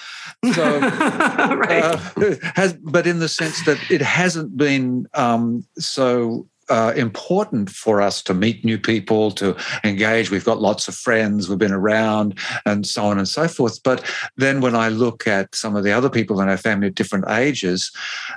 So, 0.53 0.79
right. 0.79 1.83
Uh, 1.83 2.35
has, 2.55 2.73
but 2.73 3.05
in 3.05 3.19
the 3.19 3.27
sense 3.27 3.63
that 3.65 3.79
it 3.89 4.01
hasn't 4.01 4.57
been 4.57 5.07
um, 5.13 5.65
so 5.77 6.47
uh, 6.69 6.93
important 6.95 7.69
for 7.69 8.01
us 8.01 8.21
to 8.23 8.33
meet 8.33 8.63
new 8.63 8.77
people, 8.77 9.31
to 9.31 9.55
engage. 9.83 10.31
We've 10.31 10.45
got 10.45 10.61
lots 10.61 10.87
of 10.87 10.95
friends, 10.95 11.49
we've 11.49 11.57
been 11.57 11.71
around, 11.71 12.37
and 12.65 12.85
so 12.85 13.05
on 13.05 13.17
and 13.17 13.27
so 13.27 13.47
forth. 13.47 13.81
But 13.83 14.03
then 14.37 14.61
when 14.61 14.75
I 14.75 14.89
look 14.89 15.27
at 15.27 15.55
some 15.55 15.75
of 15.75 15.83
the 15.83 15.91
other 15.91 16.09
people 16.09 16.41
in 16.41 16.49
our 16.49 16.57
family 16.57 16.87
at 16.87 16.95
different 16.95 17.29
ages, 17.29 17.91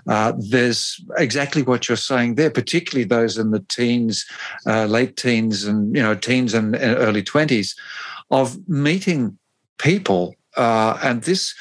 uh, 0.08 0.32
there's 0.38 1.02
exactly 1.18 1.62
what 1.62 1.88
you're 1.88 1.96
saying 1.96 2.34
there, 2.34 2.50
particularly 2.50 3.04
those 3.04 3.38
in 3.38 3.50
the 3.50 3.60
teens, 3.68 4.26
uh, 4.66 4.86
late 4.86 5.16
teens, 5.16 5.64
and 5.64 5.94
you 5.94 6.02
know, 6.02 6.14
teens 6.14 6.54
and, 6.54 6.74
and 6.74 6.96
early 6.96 7.22
20s, 7.22 7.74
of 8.30 8.68
meeting 8.68 9.38
people. 9.78 10.34
Uh, 10.56 10.98
and 11.02 11.22
this 11.22 11.54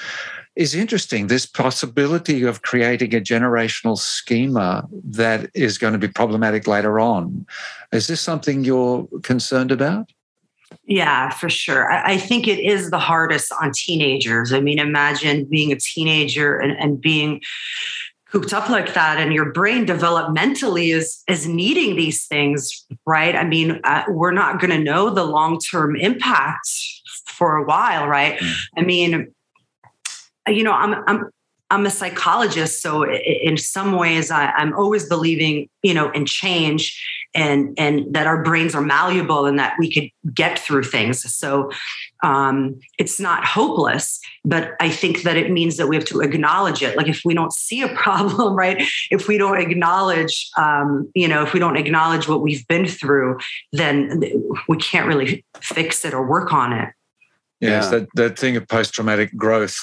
is 0.55 0.75
interesting. 0.75 1.27
This 1.27 1.45
possibility 1.45 2.43
of 2.43 2.61
creating 2.61 3.15
a 3.15 3.21
generational 3.21 3.97
schema 3.97 4.87
that 4.91 5.49
is 5.53 5.77
going 5.77 5.93
to 5.93 5.99
be 5.99 6.07
problematic 6.07 6.67
later 6.67 6.99
on. 6.99 7.45
Is 7.91 8.07
this 8.07 8.21
something 8.21 8.63
you're 8.63 9.07
concerned 9.23 9.71
about? 9.71 10.11
Yeah, 10.85 11.29
for 11.29 11.49
sure. 11.49 11.91
I, 11.91 12.17
think 12.17 12.47
it 12.47 12.59
is 12.59 12.91
the 12.91 12.99
hardest 12.99 13.51
on 13.61 13.71
teenagers. 13.73 14.51
I 14.53 14.61
mean, 14.61 14.79
imagine 14.79 15.45
being 15.45 15.71
a 15.71 15.77
teenager 15.77 16.57
and, 16.57 16.71
and 16.71 16.99
being 16.99 17.41
cooped 18.31 18.53
up 18.53 18.69
like 18.69 18.93
that 18.93 19.17
and 19.17 19.33
your 19.33 19.51
brain 19.51 19.85
developmentally 19.85 20.93
is 20.95 21.21
is 21.27 21.47
needing 21.47 21.97
these 21.97 22.25
things 22.27 22.85
right 23.05 23.35
i 23.35 23.43
mean 23.43 23.81
uh, 23.83 24.03
we're 24.07 24.31
not 24.31 24.59
going 24.59 24.71
to 24.71 24.79
know 24.79 25.09
the 25.09 25.25
long 25.25 25.59
term 25.59 25.97
impact 25.97 26.69
for 27.25 27.57
a 27.57 27.65
while 27.65 28.07
right 28.07 28.39
mm. 28.39 28.55
i 28.77 28.81
mean 28.81 29.33
you 30.47 30.63
know, 30.63 30.73
I'm 30.73 30.95
I'm 31.07 31.29
I'm 31.71 31.85
a 31.85 31.89
psychologist, 31.89 32.81
so 32.81 33.09
in 33.09 33.57
some 33.57 33.93
ways, 33.93 34.29
I, 34.29 34.51
am 34.57 34.73
always 34.73 35.07
believing, 35.07 35.69
you 35.81 35.93
know, 35.93 36.11
in 36.11 36.25
change 36.25 37.01
and 37.33 37.73
and 37.77 38.13
that 38.13 38.27
our 38.27 38.43
brains 38.43 38.75
are 38.75 38.81
malleable 38.81 39.45
and 39.45 39.57
that 39.57 39.75
we 39.79 39.91
could 39.91 40.09
get 40.33 40.59
through 40.59 40.83
things. 40.83 41.33
So 41.33 41.71
um, 42.23 42.79
it's 42.97 43.21
not 43.21 43.45
hopeless, 43.45 44.19
but 44.43 44.73
I 44.81 44.89
think 44.89 45.23
that 45.23 45.37
it 45.37 45.49
means 45.49 45.77
that 45.77 45.87
we 45.87 45.95
have 45.95 46.05
to 46.05 46.19
acknowledge 46.19 46.83
it. 46.83 46.97
Like 46.97 47.07
if 47.07 47.21
we 47.23 47.33
don't 47.33 47.53
see 47.53 47.81
a 47.81 47.87
problem, 47.95 48.53
right? 48.53 48.83
If 49.09 49.29
we 49.29 49.37
don't 49.37 49.59
acknowledge, 49.59 50.49
um, 50.57 51.09
you 51.15 51.27
know, 51.27 51.41
if 51.41 51.53
we 51.53 51.59
don't 51.59 51.77
acknowledge 51.77 52.27
what 52.27 52.41
we've 52.41 52.67
been 52.67 52.85
through, 52.85 53.39
then 53.71 54.21
we 54.67 54.77
can't 54.77 55.07
really 55.07 55.45
fix 55.61 56.03
it 56.03 56.13
or 56.13 56.27
work 56.27 56.51
on 56.51 56.73
it. 56.73 56.89
Yes, 57.61 57.85
yeah. 57.85 57.99
that 57.99 58.07
that 58.15 58.39
thing 58.39 58.57
of 58.57 58.67
post 58.67 58.93
traumatic 58.93 59.37
growth 59.37 59.77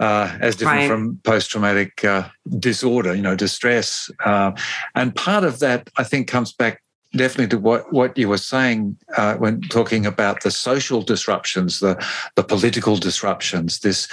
uh, 0.00 0.36
as 0.40 0.56
different 0.56 0.80
right. 0.80 0.88
from 0.88 1.18
post 1.24 1.50
traumatic 1.50 2.04
uh, 2.04 2.28
disorder, 2.58 3.14
you 3.14 3.22
know, 3.22 3.36
distress. 3.36 4.10
Uh, 4.24 4.52
and 4.94 5.14
part 5.14 5.44
of 5.44 5.58
that, 5.58 5.90
I 5.96 6.04
think, 6.04 6.28
comes 6.28 6.52
back 6.52 6.82
definitely 7.16 7.48
to 7.48 7.58
what, 7.58 7.92
what 7.92 8.16
you 8.16 8.28
were 8.28 8.38
saying 8.38 8.96
uh, 9.16 9.34
when 9.36 9.60
talking 9.62 10.06
about 10.06 10.42
the 10.42 10.50
social 10.50 11.02
disruptions, 11.02 11.80
the, 11.80 12.02
the 12.36 12.44
political 12.44 12.96
disruptions, 12.96 13.80
this 13.80 14.08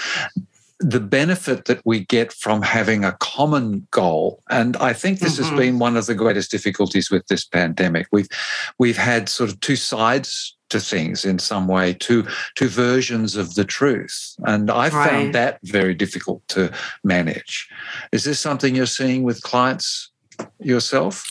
the 0.80 1.00
benefit 1.00 1.66
that 1.66 1.82
we 1.86 2.04
get 2.04 2.34
from 2.34 2.62
having 2.62 3.06
a 3.06 3.14
common 3.22 3.88
goal 3.92 4.44
and 4.50 4.76
i 4.78 4.92
think 4.92 5.20
this 5.20 5.36
mm-hmm. 5.40 5.50
has 5.50 5.58
been 5.58 5.80
one 5.80 5.96
of 5.96 6.06
the 6.06 6.14
greatest 6.14 6.52
difficulties 6.52 7.10
with 7.10 7.26
this 7.28 7.46
pandemic 7.46 8.08
we've 8.12 8.28
we've 8.78 8.98
had 8.98 9.30
sort 9.30 9.50
of 9.50 9.58
two 9.62 9.78
sides 9.78 10.54
to 10.76 10.80
things 10.82 11.26
in 11.26 11.40
some 11.40 11.68
way, 11.68 11.94
two 11.94 12.28
two 12.56 12.68
versions 12.68 13.36
of 13.36 13.56
the 13.56 13.64
truth. 13.64 14.36
And 14.46 14.70
I 14.70 14.90
right. 14.90 15.10
found 15.10 15.34
that 15.34 15.60
very 15.64 15.94
difficult 15.94 16.46
to 16.50 16.72
manage. 17.04 17.70
Is 18.12 18.24
this 18.26 18.40
something 18.40 18.76
you're 18.76 18.86
seeing 18.86 19.24
with 19.24 19.42
clients 19.42 20.12
yourself? 20.60 21.24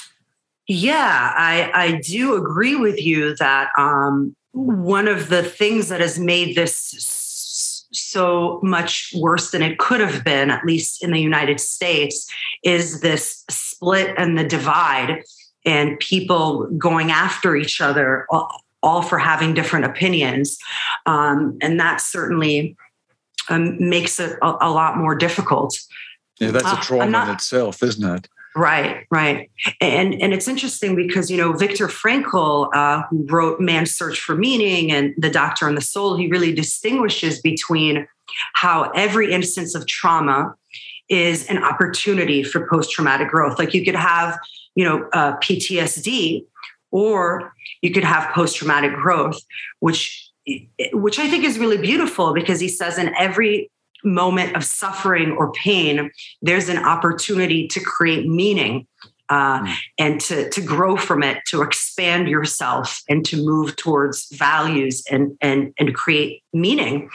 Yeah, 0.67 1.33
I, 1.37 1.71
I 1.75 2.01
do 2.01 2.37
agree 2.37 2.75
with 2.75 2.99
you 2.99 3.37
that 3.37 3.69
um, 3.77 4.35
one 4.53 5.09
of 5.09 5.29
the 5.29 5.43
things 5.43 5.91
that 5.91 6.01
has 6.01 6.19
made 6.19 6.57
this 6.57 7.85
so 7.93 8.61
much 8.63 9.13
worse 9.15 9.51
than 9.51 9.63
it 9.63 9.79
could 9.79 10.01
have 10.01 10.25
been, 10.25 10.51
at 10.51 10.65
least 10.65 11.05
in 11.05 11.13
the 11.13 11.21
United 11.21 11.61
States, 11.61 12.27
is 12.63 13.01
this 13.01 13.45
split 13.51 14.15
and 14.17 14.39
the 14.39 14.45
divide 14.45 15.23
and 15.67 15.99
people 15.99 16.67
going 16.79 17.11
after 17.11 17.57
each 17.57 17.81
other 17.81 18.27
all 18.85 19.03
for 19.03 19.19
having 19.19 19.55
different 19.55 19.87
opinions. 19.87 20.59
Um, 21.07 21.57
and 21.63 21.81
that 21.81 22.01
certainly 22.01 22.77
um, 23.49 23.77
makes 23.81 24.21
it 24.21 24.39
a, 24.43 24.57
a, 24.61 24.71
lot 24.71 24.97
more 24.97 25.15
difficult. 25.15 25.77
Yeah, 26.39 26.51
that's 26.51 26.67
a 26.67 26.69
uh, 26.69 26.81
trauma 26.83 27.03
uh, 27.05 27.07
not, 27.07 27.29
in 27.29 27.35
itself, 27.35 27.83
isn't 27.83 28.05
it? 28.05 28.29
Right, 28.57 29.05
right, 29.11 29.51
and 29.81 30.15
and 30.23 30.33
it's 30.33 30.47
interesting 30.47 30.95
because 30.95 31.29
you 31.29 31.37
know 31.37 31.53
Viktor 31.53 31.89
Frankl, 31.89 32.71
uh, 32.73 33.03
who 33.11 33.27
wrote 33.29 33.59
*Man's 33.59 33.97
Search 33.97 34.21
for 34.21 34.37
Meaning* 34.37 34.93
and 34.93 35.13
*The 35.19 35.31
Doctor 35.31 35.67
and 35.67 35.77
the 35.77 35.83
Soul*, 35.83 36.17
he 36.17 36.29
really 36.29 36.55
distinguishes 36.55 37.41
between 37.41 38.07
how 38.55 38.91
every 38.95 39.33
instance 39.33 39.75
of 39.75 39.87
trauma 39.89 40.55
is 41.09 41.47
an 41.49 41.63
opportunity 41.63 42.43
for 42.43 42.67
post-traumatic 42.69 43.29
growth. 43.29 43.59
Like 43.59 43.75
you 43.75 43.85
could 43.85 43.97
have, 43.97 44.39
you 44.75 44.85
know, 44.85 45.09
uh, 45.13 45.37
PTSD, 45.39 46.45
or 46.95 47.53
you 47.83 47.91
could 47.91 48.05
have 48.05 48.33
post-traumatic 48.33 48.93
growth 48.95 49.39
which 49.81 50.31
which 50.93 51.19
i 51.19 51.29
think 51.29 51.45
is 51.45 51.59
really 51.59 51.77
beautiful 51.77 52.33
because 52.33 52.61
he 52.61 52.69
says 52.69 52.97
in 52.97 53.13
every 53.19 53.71
moment 54.05 54.55
of 54.55 54.65
suffering 54.65 55.33
or 55.33 55.53
pain 55.53 56.11
there's 56.41 56.69
an 56.69 56.79
opportunity 56.79 57.67
to 57.67 57.81
create 57.81 58.27
meaning 58.29 58.87
uh, 59.31 59.61
mm. 59.61 59.75
and 59.99 60.21
to, 60.21 60.51
to 60.51 60.61
grow 60.61 60.97
from 60.97 61.23
it 61.23 61.39
to 61.47 61.63
expand 61.63 62.29
yourself 62.29 63.01
and 63.09 63.25
to 63.25 63.39
move 63.39 63.75
towards 63.77 64.29
values 64.33 65.03
and 65.11 65.37
and 65.41 65.75
and 65.79 65.95
create 65.95 66.43
meaning 66.53 67.11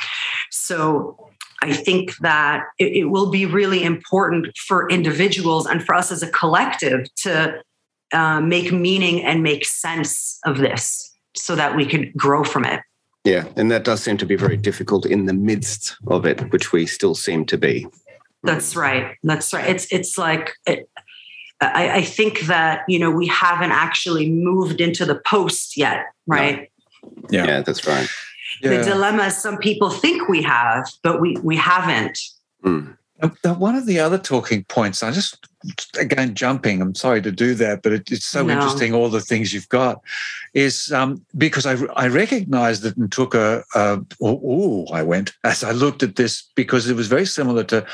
so 0.52 1.30
I 1.62 1.74
think 1.74 2.16
that 2.20 2.64
it, 2.80 2.96
it, 2.96 3.06
will 3.06 3.30
be 3.30 3.46
really 3.46 3.84
important 3.84 4.58
for 4.58 4.90
individuals 4.90 5.66
and 5.68 5.84
for 5.84 5.94
us 5.94 6.10
as 6.10 6.24
a 6.24 6.32
collective 6.32 7.14
to 7.16 7.62
uh, 8.14 8.42
make 8.42 8.72
meaning 8.72 9.24
and 9.24 9.44
make 9.44 9.66
sense 9.66 10.40
of 10.46 10.58
this 10.58 11.16
so 11.36 11.56
that 11.56 11.76
we 11.76 11.86
could 11.86 12.14
grow 12.16 12.44
from 12.44 12.66
it. 12.66 12.82
Yeah, 13.26 13.46
and 13.56 13.70
that 13.72 13.84
does 13.84 14.02
seem 14.02 14.18
to 14.18 14.26
be 14.26 14.36
very 14.36 14.58
difficult 14.58 15.06
in 15.06 15.26
the 15.26 15.34
midst 15.34 15.98
of 16.08 16.26
it, 16.26 16.52
which 16.52 16.72
we 16.72 16.86
still 16.86 17.16
seem 17.16 17.46
to 17.46 17.58
be. 17.58 17.86
That's 18.44 18.76
right. 18.76 19.16
That's 19.24 19.54
right. 19.54 19.70
It's 19.70 19.92
it's 19.92 20.18
like 20.18 20.54
it, 20.66 20.90
I, 21.62 21.90
I, 21.98 22.02
think 22.02 22.42
that 22.42 22.84
you 22.88 22.98
know 22.98 23.12
we 23.12 23.28
haven't 23.28 23.72
actually 23.72 24.30
moved 24.32 24.80
into 24.80 25.06
the 25.06 25.20
post 25.26 25.76
yet, 25.76 26.06
right? 26.26 26.72
Yeah, 27.30 27.46
yeah 27.46 27.62
that's 27.62 27.86
right. 27.86 28.08
The 28.62 28.76
yeah. 28.76 28.84
dilemma 28.84 29.32
some 29.32 29.58
people 29.58 29.90
think 29.90 30.30
we 30.30 30.42
have, 30.44 30.90
but 31.04 31.20
we 31.20 31.36
we 31.44 31.58
haven't. 31.58 32.18
Mm. 32.64 32.98
One 33.44 33.76
of 33.76 33.86
the 33.86 34.00
other 34.00 34.18
talking 34.18 34.64
points, 34.66 35.04
I 35.04 35.12
just 35.12 35.48
again 35.98 36.36
jumping. 36.36 36.82
I'm 36.82 36.96
sorry 36.96 37.22
to 37.22 37.32
do 37.32 37.54
that, 37.56 37.82
but 37.82 37.92
it, 37.92 38.12
it's 38.12 38.26
so 38.26 38.44
no. 38.44 38.54
interesting. 38.54 38.94
All 38.94 39.10
the 39.10 39.20
things 39.20 39.54
you've 39.54 39.70
got 39.70 40.02
is 40.54 40.92
um, 40.92 41.26
because 41.38 41.66
I 41.66 41.78
I 41.96 42.08
recognized 42.08 42.86
it 42.86 42.96
and 42.96 43.12
took 43.12 43.34
a, 43.34 43.64
a 43.76 44.00
oh, 44.22 44.88
I 44.94 45.04
went 45.04 45.34
as 45.44 45.64
I 45.64 45.72
looked 45.72 46.04
at 46.04 46.16
this 46.16 46.50
because 46.56 46.90
it 46.90 46.96
was 46.96 47.08
very 47.08 47.26
similar 47.26 47.64
to 47.66 47.86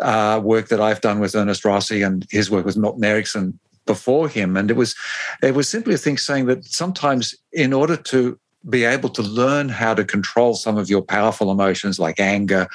uh, 0.00 0.40
work 0.42 0.68
that 0.68 0.80
I've 0.80 1.00
done 1.00 1.20
with 1.20 1.36
Ernest 1.36 1.64
Rossi 1.64 2.02
and 2.02 2.26
his 2.30 2.50
work 2.50 2.64
with 2.64 2.76
Milton 2.76 3.04
Erickson 3.04 3.58
before 3.86 4.28
him, 4.28 4.56
and 4.56 4.70
it 4.70 4.76
was 4.76 4.94
it 5.42 5.54
was 5.54 5.68
simply 5.68 5.94
a 5.94 5.98
thing 5.98 6.18
saying 6.18 6.46
that 6.46 6.64
sometimes 6.64 7.34
in 7.52 7.72
order 7.72 7.96
to 7.96 8.38
be 8.68 8.84
able 8.84 9.08
to 9.10 9.22
learn 9.22 9.68
how 9.68 9.94
to 9.94 10.04
control 10.04 10.54
some 10.54 10.78
of 10.78 10.88
your 10.88 11.02
powerful 11.02 11.50
emotions 11.50 11.98
like 11.98 12.20
anger 12.20 12.68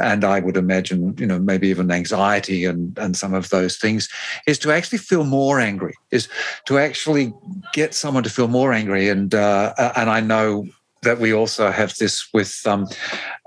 and 0.00 0.24
I 0.24 0.40
would 0.40 0.56
imagine, 0.56 1.14
you 1.18 1.26
know, 1.26 1.38
maybe 1.38 1.68
even 1.68 1.90
anxiety 1.90 2.64
and, 2.64 2.96
and 2.98 3.16
some 3.16 3.34
of 3.34 3.50
those 3.50 3.76
things, 3.76 4.08
is 4.46 4.58
to 4.60 4.70
actually 4.70 4.98
feel 4.98 5.24
more 5.24 5.60
angry, 5.60 5.94
is 6.10 6.28
to 6.66 6.78
actually 6.78 7.32
get 7.72 7.94
someone 7.94 8.22
to 8.22 8.30
feel 8.30 8.48
more 8.48 8.72
angry. 8.72 9.08
And 9.08 9.34
uh, 9.34 9.74
and 9.96 10.08
I 10.08 10.20
know 10.20 10.66
that 11.02 11.18
we 11.18 11.32
also 11.32 11.70
have 11.70 11.94
this 11.96 12.28
with, 12.34 12.60
um, 12.66 12.86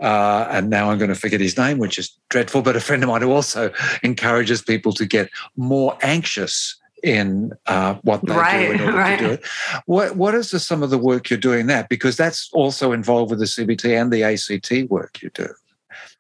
uh, 0.01 0.47
and 0.49 0.69
now 0.69 0.89
I'm 0.89 0.97
going 0.97 1.10
to 1.10 1.19
forget 1.19 1.41
his 1.41 1.58
name, 1.58 1.80
which 1.80 1.99
is 1.99 2.17
dreadful, 2.30 2.62
but 2.62 2.77
a 2.77 2.80
friend 2.80 3.04
of 3.04 3.10
mine 3.10 3.21
who 3.21 3.32
also 3.32 3.71
encourages 4.04 4.62
people 4.62 4.93
to 4.93 5.06
get 5.06 5.30
more 5.58 5.97
anxious 6.01 6.77
in 7.03 7.51
uh, 7.67 7.95
what 8.03 8.25
they 8.25 8.33
Right, 8.33 8.67
do 8.67 8.73
in 8.73 8.81
order 8.81 8.97
right. 8.97 9.19
to 9.19 9.25
do 9.25 9.31
it. 9.33 9.45
What 9.85 10.15
what 10.15 10.35
is 10.35 10.51
the, 10.51 10.59
some 10.59 10.83
of 10.83 10.89
the 10.89 10.97
work 10.97 11.29
you're 11.29 11.39
doing 11.39 11.67
that? 11.67 11.89
Because 11.89 12.17
that's 12.17 12.49
also 12.53 12.91
involved 12.91 13.31
with 13.31 13.39
the 13.39 13.45
CBT 13.45 13.99
and 13.99 14.11
the 14.11 14.23
ACT 14.23 14.89
work 14.89 15.21
you 15.21 15.29
do. 15.33 15.47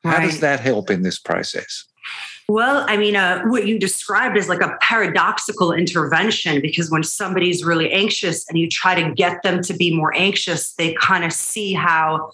How 0.03 0.19
does 0.19 0.39
that 0.39 0.59
help 0.59 0.89
in 0.89 1.03
this 1.03 1.19
process? 1.19 1.85
Well, 2.49 2.83
I 2.87 2.97
mean, 2.97 3.15
uh, 3.15 3.43
what 3.45 3.65
you 3.65 3.79
described 3.79 4.35
is 4.35 4.49
like 4.49 4.61
a 4.61 4.75
paradoxical 4.81 5.71
intervention 5.71 6.61
because 6.61 6.91
when 6.91 7.03
somebody's 7.03 7.63
really 7.63 7.91
anxious 7.91 8.47
and 8.49 8.57
you 8.57 8.67
try 8.67 9.01
to 9.01 9.13
get 9.13 9.41
them 9.43 9.61
to 9.63 9.73
be 9.73 9.95
more 9.95 10.13
anxious, 10.15 10.73
they 10.73 10.93
kind 10.95 11.23
of 11.23 11.31
see 11.31 11.73
how 11.73 12.31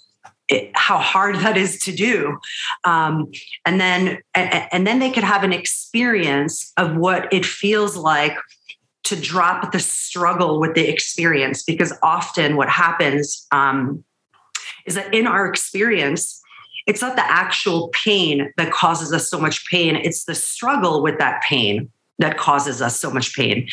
it, 0.49 0.71
how 0.75 0.97
hard 0.97 1.35
that 1.37 1.57
is 1.57 1.79
to 1.79 1.91
do, 1.91 2.37
um, 2.83 3.27
and 3.65 3.79
then 3.79 4.19
and, 4.33 4.67
and 4.71 4.87
then 4.87 4.99
they 4.99 5.11
could 5.11 5.23
have 5.23 5.43
an 5.43 5.53
experience 5.53 6.71
of 6.77 6.95
what 6.95 7.31
it 7.33 7.45
feels 7.45 7.97
like 7.97 8.37
to 9.07 9.15
drop 9.15 9.71
the 9.71 9.79
struggle 9.79 10.59
with 10.59 10.75
the 10.75 10.87
experience 10.87 11.63
because 11.63 11.93
often 12.03 12.57
what 12.57 12.69
happens 12.69 13.47
um, 13.51 14.03
is 14.85 14.95
that 14.95 15.13
in 15.13 15.25
our 15.25 15.47
experience 15.47 16.41
it's 16.87 17.01
not 17.01 17.15
the 17.15 17.25
actual 17.25 17.89
pain 17.89 18.51
that 18.57 18.71
causes 18.71 19.13
us 19.13 19.29
so 19.29 19.39
much 19.39 19.65
pain 19.69 19.95
it's 19.95 20.25
the 20.25 20.35
struggle 20.35 21.01
with 21.01 21.17
that 21.19 21.41
pain 21.41 21.89
that 22.19 22.37
causes 22.37 22.81
us 22.81 22.99
so 22.99 23.11
much 23.11 23.35
pain. 23.35 23.67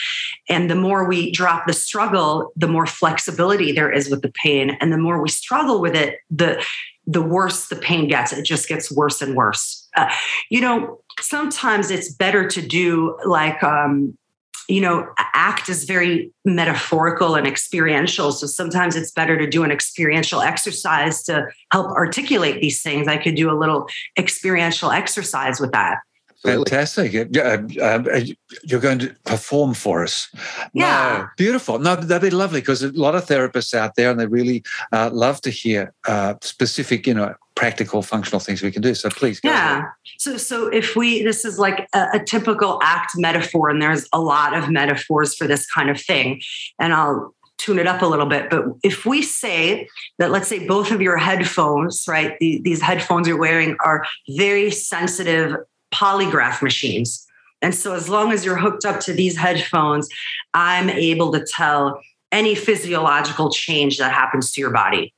And 0.48 0.70
the 0.70 0.74
more 0.74 1.08
we 1.08 1.30
drop 1.32 1.66
the 1.66 1.72
struggle 1.72 2.52
the 2.56 2.68
more 2.68 2.86
flexibility 2.86 3.72
there 3.72 3.90
is 3.90 4.10
with 4.10 4.22
the 4.22 4.32
pain. 4.32 4.76
And 4.80 4.92
the 4.92 4.98
more 4.98 5.20
we 5.20 5.28
struggle 5.28 5.80
with 5.80 5.94
it 5.94 6.18
the 6.30 6.64
the 7.06 7.22
worse 7.22 7.68
the 7.68 7.76
pain 7.76 8.08
gets. 8.08 8.32
It 8.32 8.44
just 8.44 8.66
gets 8.66 8.90
worse 8.90 9.20
and 9.20 9.34
worse. 9.34 9.88
Uh, 9.96 10.10
you 10.50 10.60
know 10.60 11.00
sometimes 11.20 11.90
it's 11.90 12.12
better 12.12 12.46
to 12.48 12.60
do 12.60 13.16
like 13.24 13.62
um 13.62 14.16
you 14.68 14.80
know 14.80 15.06
ACT 15.34 15.68
is 15.68 15.84
very 15.84 16.32
metaphorical 16.44 17.34
and 17.34 17.46
experiential. 17.46 18.32
So 18.32 18.46
sometimes 18.46 18.96
it's 18.96 19.10
better 19.10 19.36
to 19.38 19.46
do 19.46 19.62
an 19.62 19.70
experiential 19.70 20.40
exercise 20.40 21.22
to 21.24 21.46
help 21.70 21.88
articulate 21.88 22.60
these 22.60 22.82
things. 22.82 23.08
I 23.08 23.18
could 23.18 23.34
do 23.34 23.50
a 23.50 23.56
little 23.58 23.88
experiential 24.18 24.90
exercise 24.90 25.60
with 25.60 25.72
that. 25.72 25.98
Fantastic. 26.44 27.12
Yeah, 27.30 27.54
um, 27.82 28.06
uh, 28.12 28.20
you're 28.64 28.80
going 28.80 28.98
to 29.00 29.14
perform 29.24 29.74
for 29.74 30.02
us. 30.02 30.28
Yeah. 30.72 31.18
No, 31.18 31.28
beautiful. 31.36 31.78
No, 31.78 31.96
that'd 31.96 32.30
be 32.30 32.34
lovely 32.34 32.60
because 32.60 32.82
a 32.82 32.92
lot 32.92 33.14
of 33.14 33.26
therapists 33.26 33.74
out 33.74 33.96
there 33.96 34.10
and 34.10 34.20
they 34.20 34.26
really 34.26 34.62
uh, 34.92 35.10
love 35.12 35.40
to 35.42 35.50
hear 35.50 35.94
uh, 36.06 36.34
specific, 36.42 37.06
you 37.06 37.14
know, 37.14 37.34
practical, 37.54 38.02
functional 38.02 38.40
things 38.40 38.62
we 38.62 38.70
can 38.70 38.82
do. 38.82 38.94
So 38.94 39.08
please 39.08 39.40
go 39.40 39.48
ahead. 39.48 39.78
yeah 39.78 39.84
so 40.18 40.36
so 40.36 40.66
if 40.68 40.96
we 40.96 41.22
this 41.22 41.44
is 41.44 41.58
like 41.58 41.88
a, 41.94 42.08
a 42.14 42.24
typical 42.24 42.80
ACT 42.82 43.12
metaphor 43.16 43.68
and 43.68 43.80
there's 43.80 44.08
a 44.12 44.20
lot 44.20 44.54
of 44.54 44.70
metaphors 44.70 45.34
for 45.34 45.46
this 45.46 45.70
kind 45.70 45.90
of 45.90 46.00
thing 46.00 46.40
and 46.78 46.92
i'll 46.92 47.34
tune 47.58 47.78
it 47.78 47.86
up 47.86 48.02
a 48.02 48.06
little 48.06 48.26
bit 48.26 48.50
but 48.50 48.64
if 48.82 49.06
we 49.06 49.22
say 49.22 49.88
that 50.18 50.30
let's 50.30 50.48
say 50.48 50.66
both 50.66 50.90
of 50.90 51.00
your 51.00 51.16
headphones 51.16 52.04
right 52.08 52.36
the, 52.40 52.60
these 52.62 52.80
headphones 52.80 53.28
you're 53.28 53.38
wearing 53.38 53.76
are 53.84 54.04
very 54.36 54.70
sensitive 54.70 55.56
polygraph 56.00 56.60
machines. 56.62 57.26
And 57.62 57.74
so 57.74 57.94
as 57.94 58.08
long 58.08 58.32
as 58.32 58.44
you're 58.44 58.58
hooked 58.58 58.84
up 58.84 59.00
to 59.06 59.12
these 59.12 59.36
headphones 59.36 60.06
i'm 60.52 60.88
able 60.90 61.32
to 61.32 61.40
tell 61.58 62.00
any 62.32 62.54
physiological 62.54 63.48
change 63.50 63.96
that 63.98 64.12
happens 64.12 64.50
to 64.52 64.60
your 64.60 64.70
body. 64.72 65.14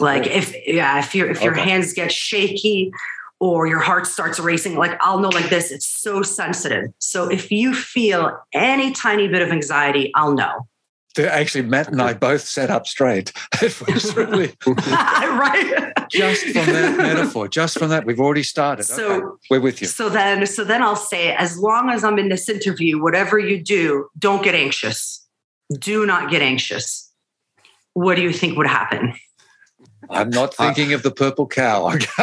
Like 0.00 0.26
if 0.26 0.46
yeah 0.66 0.98
if 0.98 1.14
your 1.14 1.30
if 1.30 1.40
your 1.42 1.54
Okay. 1.54 1.70
hands 1.70 1.92
get 1.94 2.10
shaky 2.12 2.90
or 3.38 3.66
your 3.66 3.80
heart 3.88 4.06
starts 4.06 4.38
racing 4.40 4.74
like 4.76 4.94
i'll 5.00 5.20
know 5.20 5.28
like 5.40 5.48
this 5.48 5.70
it's 5.70 5.86
so 5.86 6.22
sensitive. 6.22 6.84
So 6.98 7.28
if 7.38 7.50
you 7.50 7.72
feel 7.74 8.20
any 8.52 8.92
tiny 8.92 9.26
bit 9.28 9.42
of 9.42 9.50
anxiety 9.58 10.04
i'll 10.14 10.34
know 10.34 10.54
Actually, 11.18 11.62
Matt 11.62 11.88
and 11.88 12.00
I 12.02 12.12
both 12.12 12.42
sat 12.42 12.70
up 12.70 12.86
straight. 12.86 13.32
It 13.62 13.80
was 13.86 14.14
really 14.16 14.52
right 14.66 15.92
just 16.10 16.42
from 16.44 16.66
that 16.66 16.96
metaphor, 16.96 17.48
just 17.48 17.78
from 17.78 17.88
that, 17.88 18.04
we've 18.04 18.20
already 18.20 18.42
started. 18.42 18.84
So- 18.84 19.12
okay, 19.12 19.24
we're 19.50 19.60
with 19.60 19.80
you. 19.80 19.86
so 19.88 20.08
then 20.08 20.46
so 20.46 20.64
then 20.64 20.82
i'll 20.82 20.96
say 20.96 21.32
as 21.34 21.58
long 21.58 21.90
as 21.90 22.02
i'm 22.04 22.18
in 22.18 22.28
this 22.28 22.48
interview 22.48 23.00
whatever 23.02 23.38
you 23.38 23.62
do 23.62 24.08
don't 24.18 24.42
get 24.42 24.54
anxious 24.54 25.24
do 25.78 26.04
not 26.06 26.30
get 26.30 26.42
anxious 26.42 27.12
what 27.94 28.16
do 28.16 28.22
you 28.22 28.32
think 28.32 28.56
would 28.56 28.66
happen 28.66 29.14
I'm 30.08 30.30
not 30.30 30.54
uh, 30.58 30.72
thinking 30.72 30.92
of 30.92 31.02
the 31.02 31.10
purple 31.10 31.48
cow. 31.48 31.86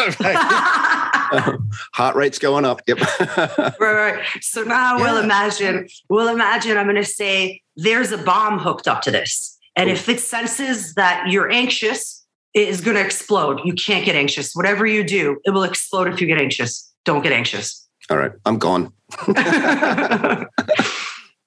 Okay. 1.33 1.57
Heart 1.93 2.15
rate's 2.15 2.39
going 2.39 2.65
up. 2.65 2.81
Yep. 2.87 2.99
right, 3.19 3.75
right. 3.79 4.23
So 4.41 4.63
now 4.63 4.97
we'll 4.97 5.17
imagine, 5.17 5.87
we'll 6.09 6.27
imagine 6.29 6.77
I'm 6.77 6.85
going 6.85 6.95
to 6.95 7.03
say 7.05 7.61
there's 7.75 8.11
a 8.11 8.17
bomb 8.17 8.59
hooked 8.59 8.87
up 8.87 9.01
to 9.03 9.11
this. 9.11 9.57
And 9.75 9.89
if 9.89 10.07
it 10.07 10.19
senses 10.19 10.93
that 10.93 11.29
you're 11.29 11.51
anxious, 11.51 12.23
it 12.53 12.67
is 12.67 12.81
going 12.81 12.95
to 12.95 13.03
explode. 13.03 13.61
You 13.63 13.73
can't 13.73 14.05
get 14.05 14.15
anxious. 14.15 14.53
Whatever 14.53 14.85
you 14.85 15.03
do, 15.03 15.39
it 15.45 15.49
will 15.49 15.63
explode 15.63 16.07
if 16.07 16.21
you 16.21 16.27
get 16.27 16.39
anxious. 16.39 16.91
Don't 17.05 17.23
get 17.23 17.31
anxious. 17.31 17.87
All 18.09 18.17
right. 18.17 18.31
I'm 18.45 18.59
gone. 18.59 18.93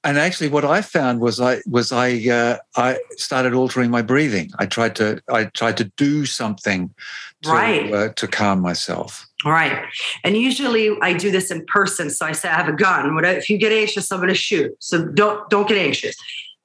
And 0.07 0.19
actually, 0.19 0.49
what 0.49 0.65
I 0.65 0.83
found 0.83 1.19
was 1.19 1.41
I 1.41 1.63
was 1.67 1.91
I 1.91 2.29
uh, 2.29 2.59
I 2.77 3.01
started 3.17 3.55
altering 3.55 3.91
my 3.91 4.03
breathing. 4.03 4.53
I 4.57 4.67
tried 4.67 4.95
to 4.97 5.21
I 5.29 5.47
tried 5.47 5.77
to 5.79 5.85
do 5.97 6.27
something 6.27 6.95
to 7.43 7.51
Right. 7.51 7.93
uh, 7.93 8.09
to 8.11 8.29
calm 8.29 8.61
myself. 8.61 9.26
Right. 9.45 9.85
And 10.25 10.37
usually 10.37 10.97
I 11.03 11.13
do 11.13 11.31
this 11.31 11.51
in 11.51 11.65
person. 11.67 12.11
So 12.11 12.27
I 12.27 12.33
say, 12.33 12.49
I 12.49 12.55
have 12.55 12.69
a 12.69 12.77
gun. 12.77 13.15
What 13.15 13.25
if 13.25 13.51
you 13.51 13.59
get 13.59 13.73
anxious, 13.73 14.11
I'm 14.11 14.19
going 14.19 14.29
to 14.29 14.35
shoot. 14.35 14.75
So 14.81 15.05
don't 15.05 15.49
don't 15.51 15.69
get 15.69 15.79
anxious. 15.79 16.17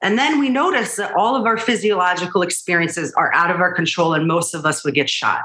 And 0.02 0.18
then 0.18 0.40
we 0.40 0.48
notice 0.48 0.96
that 0.96 1.14
all 1.14 1.36
of 1.36 1.46
our 1.46 1.56
physiological 1.56 2.42
experiences 2.42 3.12
are 3.14 3.32
out 3.34 3.52
of 3.52 3.60
our 3.60 3.72
control, 3.72 4.14
and 4.14 4.26
most 4.26 4.52
of 4.52 4.66
us 4.66 4.84
would 4.84 4.94
get 4.94 5.08
shot. 5.08 5.42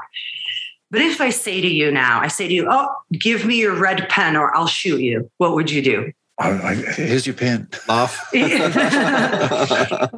But 0.90 1.00
if 1.00 1.20
I 1.20 1.30
say 1.30 1.60
to 1.60 1.68
you 1.68 1.92
now, 1.92 2.20
I 2.20 2.28
say 2.28 2.48
to 2.48 2.54
you, 2.54 2.66
Oh, 2.68 2.88
give 3.12 3.44
me 3.44 3.60
your 3.60 3.74
red 3.74 4.08
pen 4.08 4.36
or 4.36 4.56
I'll 4.56 4.66
shoot 4.66 5.00
you, 5.00 5.30
what 5.36 5.54
would 5.54 5.70
you 5.70 5.82
do? 5.82 6.12
I, 6.40 6.50
I, 6.50 6.74
here's 6.74 7.26
your 7.26 7.34
pen. 7.34 7.68
Laugh. 7.88 8.28
you'd, 8.32 8.52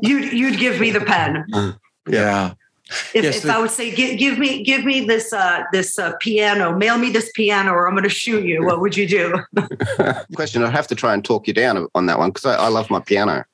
you'd 0.02 0.58
give 0.58 0.78
me 0.78 0.90
the 0.90 1.00
pen. 1.00 1.44
Yeah. 2.08 2.54
If, 3.14 3.24
Yes, 3.24 3.36
if 3.36 3.42
the- 3.44 3.54
I 3.54 3.58
would 3.60 3.70
say, 3.70 3.94
give, 3.94 4.18
give 4.18 4.38
me, 4.38 4.62
give 4.64 4.84
me 4.84 5.00
this, 5.06 5.32
uh, 5.32 5.62
this 5.72 5.98
uh, 5.98 6.12
piano, 6.20 6.76
mail 6.76 6.98
me 6.98 7.10
this 7.10 7.30
piano, 7.34 7.72
or 7.72 7.86
I'm 7.86 7.94
going 7.94 8.02
to 8.04 8.08
shoot 8.08 8.44
you. 8.44 8.64
What 8.64 8.80
would 8.80 8.96
you 8.96 9.06
do? 9.06 9.38
Question. 10.34 10.62
I'd 10.64 10.72
have 10.72 10.88
to 10.88 10.94
try 10.94 11.14
and 11.14 11.24
talk 11.24 11.46
you 11.46 11.54
down 11.54 11.86
on 11.94 12.06
that 12.06 12.18
one 12.18 12.30
because 12.30 12.44
I, 12.46 12.56
I 12.56 12.68
love 12.68 12.90
my 12.90 13.00
piano. 13.00 13.44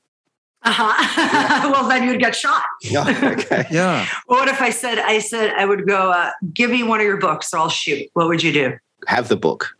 Uh-huh. 0.62 1.70
well, 1.72 1.88
then 1.88 2.08
you'd 2.08 2.20
get 2.20 2.34
shot. 2.34 2.62
okay. 2.84 3.66
Yeah. 3.70 4.06
What 4.26 4.48
if 4.48 4.60
I 4.60 4.70
said, 4.70 4.98
I 4.98 5.18
said, 5.20 5.52
I 5.56 5.64
would 5.64 5.86
go, 5.86 6.10
uh, 6.10 6.30
give 6.52 6.70
me 6.70 6.82
one 6.82 7.00
of 7.00 7.06
your 7.06 7.18
books, 7.18 7.52
or 7.52 7.58
I'll 7.58 7.68
shoot. 7.68 8.08
What 8.14 8.28
would 8.28 8.42
you 8.42 8.52
do? 8.52 8.76
Have 9.06 9.28
the 9.28 9.36
book. 9.36 9.75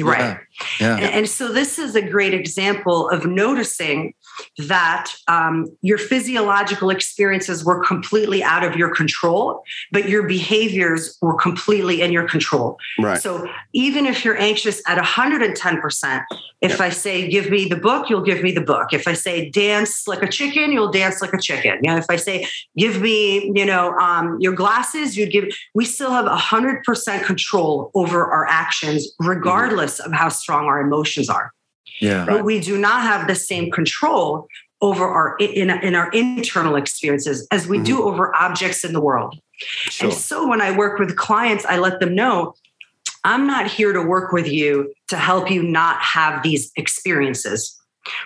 Right. 0.00 0.38
Yeah. 0.80 0.96
And, 0.96 1.14
and 1.14 1.28
so 1.28 1.52
this 1.52 1.78
is 1.78 1.94
a 1.94 2.02
great 2.02 2.34
example 2.34 3.08
of 3.10 3.26
noticing 3.26 4.14
that 4.58 5.12
um, 5.26 5.66
your 5.82 5.98
physiological 5.98 6.90
experiences 6.90 7.64
were 7.64 7.82
completely 7.84 8.42
out 8.42 8.64
of 8.64 8.76
your 8.76 8.94
control, 8.94 9.62
but 9.92 10.08
your 10.08 10.26
behaviors 10.26 11.18
were 11.20 11.36
completely 11.36 12.02
in 12.02 12.12
your 12.12 12.28
control. 12.28 12.76
Right. 13.00 13.20
So 13.20 13.48
even 13.72 14.06
if 14.06 14.24
you're 14.24 14.38
anxious 14.38 14.80
at 14.86 14.98
110%, 14.98 16.24
if 16.60 16.80
I 16.80 16.90
say, 16.90 17.28
give 17.28 17.50
me 17.50 17.68
the 17.68 17.76
book, 17.76 18.10
you'll 18.10 18.22
give 18.22 18.42
me 18.42 18.50
the 18.50 18.60
book. 18.60 18.92
If 18.92 19.06
I 19.06 19.12
say, 19.12 19.48
dance 19.50 20.08
like 20.08 20.22
a 20.22 20.28
chicken, 20.28 20.72
you'll 20.72 20.90
dance 20.90 21.22
like 21.22 21.32
a 21.32 21.40
chicken. 21.40 21.78
You 21.82 21.90
know, 21.90 21.96
if 21.96 22.06
I 22.08 22.16
say, 22.16 22.46
give 22.76 23.00
me, 23.00 23.52
you 23.54 23.64
know, 23.64 23.92
um, 23.98 24.38
your 24.40 24.52
glasses, 24.52 25.16
you'd 25.16 25.30
give, 25.30 25.44
we 25.74 25.84
still 25.84 26.10
have 26.10 26.26
100% 26.26 27.24
control 27.24 27.90
over 27.94 28.26
our 28.26 28.46
actions, 28.46 29.08
regardless 29.20 29.87
of 30.00 30.12
how 30.12 30.28
strong 30.28 30.66
our 30.66 30.80
emotions 30.80 31.28
are. 31.28 31.52
Yeah. 32.00 32.24
But 32.26 32.44
we 32.44 32.60
do 32.60 32.78
not 32.78 33.02
have 33.02 33.26
the 33.26 33.34
same 33.34 33.70
control 33.70 34.46
over 34.80 35.04
our 35.04 35.36
in, 35.38 35.70
in 35.70 35.94
our 35.94 36.10
internal 36.10 36.76
experiences 36.76 37.46
as 37.50 37.66
we 37.66 37.80
do 37.80 38.04
over 38.04 38.34
objects 38.36 38.84
in 38.84 38.92
the 38.92 39.00
world. 39.00 39.38
Sure. 39.56 40.08
And 40.08 40.16
so 40.16 40.46
when 40.46 40.60
I 40.60 40.76
work 40.76 41.00
with 41.00 41.16
clients, 41.16 41.64
I 41.64 41.78
let 41.78 41.98
them 41.98 42.14
know 42.14 42.54
I'm 43.24 43.46
not 43.46 43.66
here 43.66 43.92
to 43.92 44.00
work 44.00 44.32
with 44.32 44.46
you 44.46 44.94
to 45.08 45.16
help 45.16 45.50
you 45.50 45.62
not 45.62 46.00
have 46.00 46.42
these 46.44 46.70
experiences. 46.76 47.76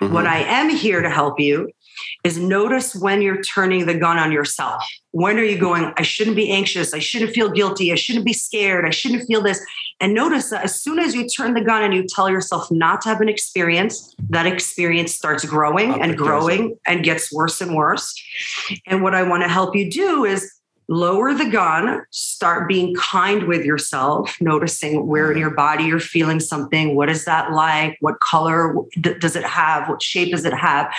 Mhm. 0.00 0.10
What 0.10 0.26
I 0.26 0.40
am 0.40 0.68
here 0.68 1.00
to 1.00 1.08
help 1.08 1.40
you 1.40 1.70
is 2.24 2.38
notice 2.38 2.94
when 2.94 3.22
you're 3.22 3.40
turning 3.42 3.86
the 3.86 3.94
gun 3.94 4.18
on 4.18 4.32
yourself. 4.32 4.82
When 5.10 5.38
are 5.38 5.44
you 5.44 5.58
going, 5.58 5.92
I 5.96 6.02
shouldn't 6.02 6.36
be 6.36 6.50
anxious. 6.50 6.94
I 6.94 6.98
shouldn't 6.98 7.32
feel 7.32 7.50
guilty. 7.50 7.92
I 7.92 7.96
shouldn't 7.96 8.24
be 8.24 8.32
scared. 8.32 8.86
I 8.86 8.90
shouldn't 8.90 9.26
feel 9.26 9.42
this. 9.42 9.60
And 10.00 10.14
notice 10.14 10.50
that 10.50 10.64
as 10.64 10.80
soon 10.80 10.98
as 10.98 11.14
you 11.14 11.28
turn 11.28 11.54
the 11.54 11.60
gun 11.60 11.82
and 11.82 11.92
you 11.92 12.06
tell 12.06 12.30
yourself 12.30 12.70
not 12.70 13.02
to 13.02 13.10
have 13.10 13.20
an 13.20 13.28
experience, 13.28 14.14
that 14.30 14.46
experience 14.46 15.14
starts 15.14 15.44
growing 15.44 16.00
and 16.00 16.16
growing 16.16 16.78
and 16.86 17.04
gets 17.04 17.32
worse 17.32 17.60
and 17.60 17.74
worse. 17.74 18.14
And 18.86 19.02
what 19.02 19.14
I 19.14 19.22
want 19.22 19.42
to 19.42 19.48
help 19.48 19.76
you 19.76 19.90
do 19.90 20.24
is 20.24 20.50
lower 20.88 21.32
the 21.32 21.48
gun, 21.48 22.02
start 22.10 22.68
being 22.68 22.94
kind 22.94 23.44
with 23.44 23.64
yourself, 23.64 24.36
noticing 24.40 25.06
where 25.06 25.32
in 25.32 25.38
your 25.38 25.50
body 25.50 25.84
you're 25.84 26.00
feeling 26.00 26.40
something. 26.40 26.94
What 26.96 27.08
is 27.08 27.24
that 27.24 27.52
like? 27.52 27.96
What 28.00 28.20
color 28.20 28.74
does 29.00 29.36
it 29.36 29.44
have? 29.44 29.88
What 29.88 30.02
shape 30.02 30.32
does 30.32 30.44
it 30.44 30.54
have? 30.54 30.92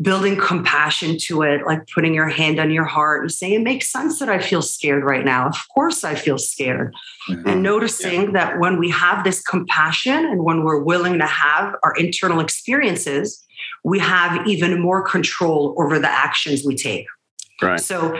Building 0.00 0.36
compassion 0.36 1.16
to 1.22 1.42
it, 1.42 1.66
like 1.66 1.86
putting 1.88 2.14
your 2.14 2.28
hand 2.28 2.60
on 2.60 2.70
your 2.70 2.84
heart 2.84 3.22
and 3.22 3.32
saying, 3.32 3.54
It 3.54 3.62
makes 3.62 3.90
sense 3.90 4.18
that 4.20 4.28
I 4.28 4.38
feel 4.38 4.62
scared 4.62 5.04
right 5.04 5.24
now. 5.24 5.48
Of 5.48 5.56
course, 5.74 6.04
I 6.04 6.14
feel 6.14 6.38
scared. 6.38 6.94
Mm-hmm. 7.28 7.48
And 7.48 7.62
noticing 7.62 8.22
yeah. 8.22 8.30
that 8.32 8.60
when 8.60 8.78
we 8.78 8.90
have 8.90 9.24
this 9.24 9.42
compassion 9.42 10.24
and 10.24 10.44
when 10.44 10.62
we're 10.62 10.82
willing 10.82 11.18
to 11.18 11.26
have 11.26 11.74
our 11.82 11.94
internal 11.96 12.40
experiences, 12.40 13.44
we 13.84 13.98
have 13.98 14.46
even 14.46 14.80
more 14.80 15.02
control 15.02 15.74
over 15.78 15.98
the 15.98 16.10
actions 16.10 16.62
we 16.64 16.76
take. 16.76 17.06
Right. 17.60 17.80
So 17.80 18.16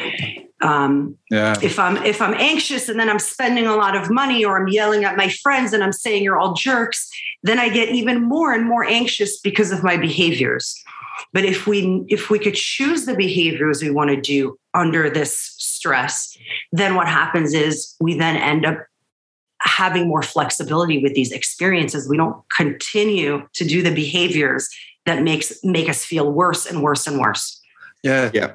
um, 0.62 1.16
yeah. 1.30 1.56
if 1.62 1.78
I'm 1.78 1.96
if 2.04 2.20
I'm 2.20 2.34
anxious 2.34 2.88
and 2.88 2.98
then 2.98 3.08
I'm 3.08 3.20
spending 3.20 3.66
a 3.66 3.76
lot 3.76 3.96
of 3.96 4.10
money 4.10 4.44
or 4.44 4.60
I'm 4.60 4.68
yelling 4.68 5.04
at 5.04 5.16
my 5.16 5.28
friends 5.28 5.72
and 5.72 5.84
I'm 5.84 5.92
saying 5.92 6.24
you're 6.24 6.38
all 6.38 6.54
jerks, 6.54 7.08
then 7.44 7.58
I 7.60 7.68
get 7.68 7.90
even 7.90 8.22
more 8.22 8.52
and 8.52 8.66
more 8.66 8.84
anxious 8.84 9.38
because 9.38 9.70
of 9.70 9.84
my 9.84 9.96
behaviors. 9.96 10.74
But 11.32 11.44
if 11.44 11.66
we 11.66 12.04
if 12.08 12.30
we 12.30 12.38
could 12.38 12.54
choose 12.54 13.06
the 13.06 13.14
behaviors 13.14 13.82
we 13.82 13.90
want 13.90 14.10
to 14.10 14.20
do 14.20 14.58
under 14.74 15.10
this 15.10 15.54
stress, 15.58 16.36
then 16.72 16.94
what 16.94 17.08
happens 17.08 17.54
is 17.54 17.94
we 18.00 18.16
then 18.16 18.36
end 18.36 18.64
up 18.64 18.86
having 19.60 20.08
more 20.08 20.22
flexibility 20.22 21.02
with 21.02 21.14
these 21.14 21.32
experiences. 21.32 22.08
We 22.08 22.16
don't 22.16 22.42
continue 22.50 23.46
to 23.54 23.64
do 23.64 23.82
the 23.82 23.94
behaviors 23.94 24.68
that 25.06 25.22
makes 25.22 25.52
make 25.64 25.88
us 25.88 26.04
feel 26.04 26.30
worse 26.32 26.66
and 26.66 26.82
worse 26.82 27.06
and 27.06 27.18
worse. 27.18 27.60
Yeah. 28.02 28.30
Yeah. 28.32 28.54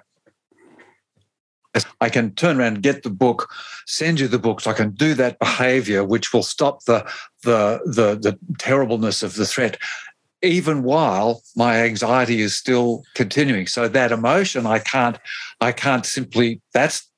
I 2.00 2.10
can 2.10 2.36
turn 2.36 2.60
around 2.60 2.84
get 2.84 3.02
the 3.02 3.10
book, 3.10 3.50
send 3.88 4.20
you 4.20 4.28
the 4.28 4.38
book, 4.38 4.62
so 4.62 4.70
I 4.70 4.76
can 4.76 4.92
do 4.92 5.16
that 5.16 5.40
behavior, 5.40 6.04
which 6.04 6.32
will 6.32 6.44
stop 6.44 6.86
the 6.86 7.10
the 7.44 7.82
the, 7.86 8.16
the 8.16 8.38
terribleness 8.60 9.24
of 9.24 9.36
the 9.36 9.46
threat, 9.46 9.78
even 10.44 10.84
while 10.84 11.42
my 11.56 11.84
anxiety 11.84 12.42
is 12.42 12.56
still 12.56 13.04
continuing. 13.16 13.66
So 13.66 13.88
that 13.88 14.12
emotion, 14.12 14.66
I 14.66 14.80
can't, 14.80 15.18
I 15.62 15.72
can't 15.72 16.06
simply. 16.06 16.62
That's 16.74 17.10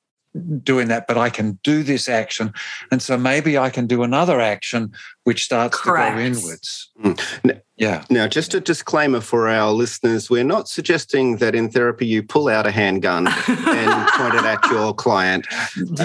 doing 0.62 0.88
that, 0.88 1.06
but 1.06 1.16
I 1.16 1.30
can 1.30 1.58
do 1.62 1.82
this 1.82 2.08
action. 2.08 2.52
And 2.90 3.02
so 3.02 3.16
maybe 3.16 3.56
I 3.58 3.70
can 3.70 3.86
do 3.86 4.02
another 4.02 4.40
action 4.40 4.92
which 5.24 5.44
starts 5.44 5.78
Correct. 5.78 6.16
to 6.16 6.20
go 6.20 6.26
inwards. 6.26 6.90
Mm. 7.02 7.60
Yeah. 7.76 8.04
Now, 8.10 8.26
just 8.28 8.54
a 8.54 8.60
disclaimer 8.60 9.20
for 9.20 9.48
our 9.48 9.72
listeners 9.72 10.30
we're 10.30 10.44
not 10.44 10.68
suggesting 10.68 11.38
that 11.38 11.54
in 11.54 11.70
therapy 11.70 12.06
you 12.06 12.22
pull 12.22 12.48
out 12.48 12.66
a 12.66 12.70
handgun 12.70 13.26
and 13.26 14.08
point 14.10 14.34
it 14.34 14.44
at 14.44 14.64
your 14.70 14.94
client. 14.94 15.46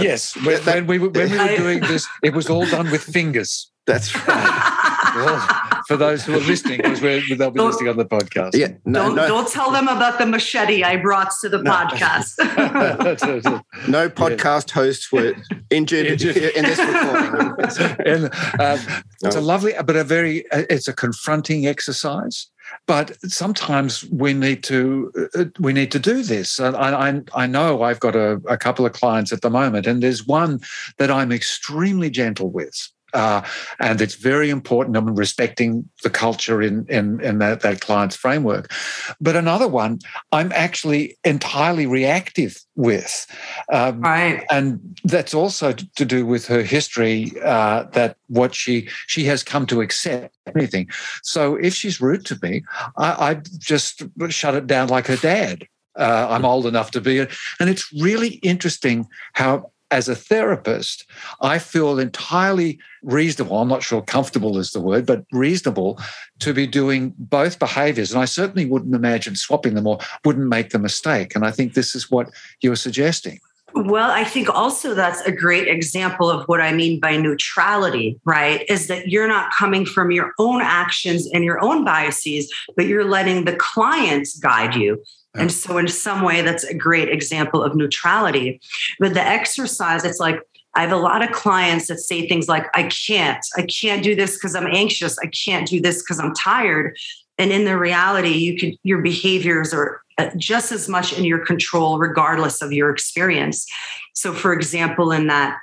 Yes. 0.02 0.36
Uh, 0.38 0.42
when, 0.42 0.64
when, 0.64 0.88
we, 0.88 0.98
when 1.00 1.32
we 1.32 1.38
were 1.38 1.58
doing 1.58 1.80
this, 1.82 2.08
it 2.24 2.34
was 2.34 2.50
all 2.50 2.66
done 2.66 2.90
with 2.92 3.04
fingers. 3.04 3.72
That's 3.88 4.16
right. 4.16 5.12
well, 5.16 5.61
for 5.92 5.98
those 5.98 6.26
who 6.26 6.34
are 6.34 6.40
listening, 6.40 6.78
because 6.78 7.02
they'll 7.02 7.20
be 7.28 7.36
don't, 7.36 7.56
listening 7.58 7.90
on 7.90 7.98
the 7.98 8.06
podcast. 8.06 8.52
Yeah, 8.54 8.74
no, 8.86 9.08
don't, 9.08 9.16
no. 9.16 9.28
don't 9.28 9.52
tell 9.52 9.72
them 9.72 9.88
about 9.88 10.18
the 10.20 10.26
machete 10.26 10.84
I 10.84 10.98
brought 10.98 11.32
to 11.42 11.50
the 11.50 11.62
no. 11.62 11.72
podcast. 11.72 12.38
no 13.88 14.10
podcast 14.10 14.70
yeah. 14.70 14.74
hosts 14.74 15.12
were 15.12 15.34
injured, 15.70 16.06
injured. 16.08 16.38
in 16.38 16.64
this 16.64 16.80
recording. 16.80 18.06
and, 18.06 18.26
um, 18.60 19.04
it's 19.24 19.36
a 19.36 19.42
lovely, 19.42 19.74
but 19.86 19.96
a 19.96 20.04
very, 20.04 20.50
uh, 20.52 20.64
it's 20.70 20.88
a 20.88 20.94
confronting 20.94 21.68
exercise 21.68 22.48
but 22.88 23.18
sometimes 23.30 24.06
we 24.12 24.34
need 24.34 24.64
to 24.64 25.12
uh, 25.36 25.46
we 25.60 25.74
need 25.74 25.92
to 25.92 26.00
do 26.00 26.24
this. 26.24 26.60
I, 26.60 26.70
I, 26.70 27.22
I 27.36 27.46
know 27.46 27.82
I've 27.84 28.00
got 28.00 28.16
a, 28.16 28.42
a, 28.48 28.58
couple 28.58 28.86
of 28.86 28.94
clients 28.94 29.34
at 29.34 29.42
the 29.42 29.50
moment, 29.50 29.88
and 29.88 30.02
there's 30.02 30.26
one 30.26 30.62
that 30.98 31.12
I'm 31.12 31.32
extremely 31.32 32.10
gentle 32.10 32.50
with. 32.50 32.90
Uh, 33.14 33.42
and 33.80 34.02
it's 34.02 34.16
very 34.16 34.50
important. 34.50 34.98
I'm 34.98 35.16
respecting 35.16 35.90
the 36.04 36.10
culture 36.10 36.62
in 36.62 36.86
in, 36.88 37.20
in 37.22 37.40
that, 37.40 37.62
that 37.62 37.82
client's 37.82 38.16
framework. 38.16 38.72
But 39.20 39.36
another 39.36 39.68
one, 39.68 40.00
I'm 40.32 40.52
actually 40.54 41.18
entirely 41.24 41.88
reactive 41.88 42.58
with, 42.76 43.28
um, 43.72 44.02
right, 44.02 44.44
and 44.50 44.80
that's 45.04 45.34
also 45.34 45.74
to 45.74 46.06
do 46.06 46.26
with 46.26 46.48
her 46.48 46.64
history. 46.64 47.32
Uh, 47.44 47.84
that 47.94 48.18
what 48.28 48.56
she 48.56 48.88
she 49.08 49.26
has 49.26 49.44
come 49.44 49.66
to 49.68 49.82
accept 49.82 50.36
anything. 50.56 50.90
So 51.24 51.56
if 51.56 51.74
she's 51.74 52.02
rude 52.02 52.26
to 52.28 52.40
me, 52.42 52.64
I, 52.98 53.32
I 53.32 53.34
just 53.58 54.04
shut 54.30 54.56
it 54.56 54.68
down 54.68 54.88
like 54.88 55.08
her 55.08 55.18
dad. 55.18 55.68
Uh, 55.98 56.28
I'm 56.30 56.46
old 56.46 56.66
enough 56.66 56.92
to 56.92 57.02
be 57.02 57.18
it, 57.18 57.32
and 57.60 57.70
it's 57.70 57.92
really 57.94 58.36
interesting 58.36 59.08
how 59.34 59.71
as 59.92 60.08
a 60.08 60.16
therapist, 60.16 61.06
I 61.42 61.60
feel 61.60 62.00
entirely 62.00 62.80
reasonable. 63.04 63.60
I'm 63.60 63.68
not 63.68 63.84
sure 63.84 64.02
comfortable 64.02 64.58
is 64.58 64.72
the 64.72 64.80
word, 64.80 65.06
but 65.06 65.26
reasonable 65.32 66.00
to 66.40 66.54
be 66.54 66.66
doing 66.66 67.14
both 67.18 67.60
behaviors. 67.60 68.12
And 68.12 68.22
I 68.22 68.26
certainly 68.26 68.66
wouldn't 68.66 68.96
imagine 68.96 69.36
swapping 69.36 69.76
them 69.76 69.88
or 69.88 70.00
wouldn't 70.24 70.48
make 70.48 70.70
the 70.70 70.80
mistake. 70.80 71.36
And 71.36 71.46
I 71.46 71.52
think 71.52 71.74
this 71.74 71.94
is 71.94 72.10
what 72.10 72.30
you're 72.62 72.76
suggesting. 72.76 73.40
Well, 73.74 74.12
I 74.12 74.24
think 74.26 74.50
also 74.50 74.94
that's 74.94 75.22
a 75.22 75.32
great 75.32 75.68
example 75.68 76.30
of 76.30 76.46
what 76.48 76.60
I 76.60 76.74
mean 76.74 77.00
by 77.00 77.16
neutrality, 77.16 78.20
right? 78.26 78.66
Is 78.68 78.88
that 78.88 79.08
you're 79.08 79.30
not 79.30 79.54
coming 79.54 79.86
from 79.86 80.12
your 80.12 80.34
own 80.40 80.62
actions 80.62 81.30
and 81.34 81.44
your 81.44 81.64
own 81.64 81.86
biases, 81.86 82.54
but 82.76 82.86
you're 82.86 83.06
letting 83.06 83.46
the 83.46 83.56
clients 83.56 84.38
guide 84.38 84.76
you. 84.76 85.02
And 85.36 85.52
so, 85.52 85.78
in 85.78 85.88
some 85.88 86.24
way, 86.24 86.42
that's 86.42 86.66
a 86.66 86.74
great 86.74 87.10
example 87.10 87.64
of 87.64 87.76
neutrality. 87.76 88.60
But 89.00 89.14
the 89.14 89.26
exercise, 89.26 90.04
it's 90.04 90.20
like, 90.20 90.40
I 90.74 90.82
have 90.82 90.92
a 90.92 90.98
lot 90.98 91.24
of 91.24 91.32
clients 91.32 91.88
that 91.88 92.00
say 92.00 92.28
things 92.28 92.48
like, 92.48 92.66
I 92.74 92.84
can't, 92.84 93.44
I 93.58 93.64
can't 93.64 94.04
do 94.04 94.16
this 94.16 94.36
because 94.36 94.56
I'm 94.56 94.68
anxious. 94.68 95.18
I 95.20 95.28
can't 95.28 95.68
do 95.68 95.82
this 95.82 96.02
because 96.02 96.20
I'm 96.20 96.34
tired. 96.34 96.98
And 97.38 97.52
in 97.52 97.66
the 97.66 97.78
reality, 97.78 98.30
you 98.30 98.58
could, 98.58 98.78
your 98.84 99.02
behaviors 99.02 99.74
are 99.74 100.02
uh, 100.18 100.30
just 100.38 100.72
as 100.72 100.88
much 100.88 101.18
in 101.18 101.24
your 101.24 101.46
control, 101.46 101.98
regardless 101.98 102.62
of 102.62 102.72
your 102.72 102.90
experience. 102.90 103.66
So, 104.14 104.34
for 104.34 104.54
example, 104.54 105.12
in 105.12 105.28
that 105.28 105.58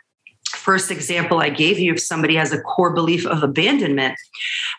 first 0.51 0.91
example 0.91 1.41
I 1.41 1.51
gave 1.51 1.79
you, 1.79 1.93
if 1.93 2.01
somebody 2.01 2.35
has 2.37 2.53
a 2.53 2.61
core 2.61 2.93
belief 2.93 3.27
of 3.27 3.43
abandonment, 3.43 4.17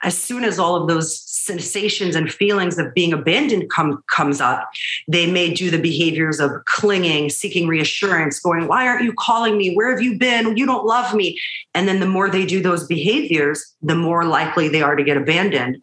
as 0.03 0.17
soon 0.17 0.43
as 0.43 0.59
all 0.59 0.75
of 0.75 0.87
those 0.87 1.19
sensations 1.49 2.15
and 2.15 2.31
feelings 2.31 2.77
of 2.77 2.93
being 2.93 3.11
abandoned 3.11 3.71
come, 3.71 4.03
comes 4.07 4.39
up, 4.39 4.69
they 5.07 5.25
may 5.29 5.51
do 5.51 5.71
the 5.71 5.81
behaviors 5.81 6.39
of 6.39 6.51
clinging, 6.65 7.29
seeking 7.29 7.67
reassurance, 7.67 8.39
going, 8.39 8.67
Why 8.67 8.87
aren't 8.87 9.03
you 9.03 9.13
calling 9.17 9.57
me? 9.57 9.73
Where 9.73 9.89
have 9.89 10.01
you 10.01 10.17
been? 10.17 10.55
You 10.55 10.67
don't 10.67 10.85
love 10.85 11.15
me. 11.15 11.39
And 11.73 11.87
then 11.87 11.99
the 11.99 12.05
more 12.05 12.29
they 12.29 12.45
do 12.45 12.61
those 12.61 12.85
behaviors, 12.85 13.75
the 13.81 13.95
more 13.95 14.25
likely 14.25 14.69
they 14.69 14.83
are 14.83 14.95
to 14.95 15.03
get 15.03 15.17
abandoned. 15.17 15.77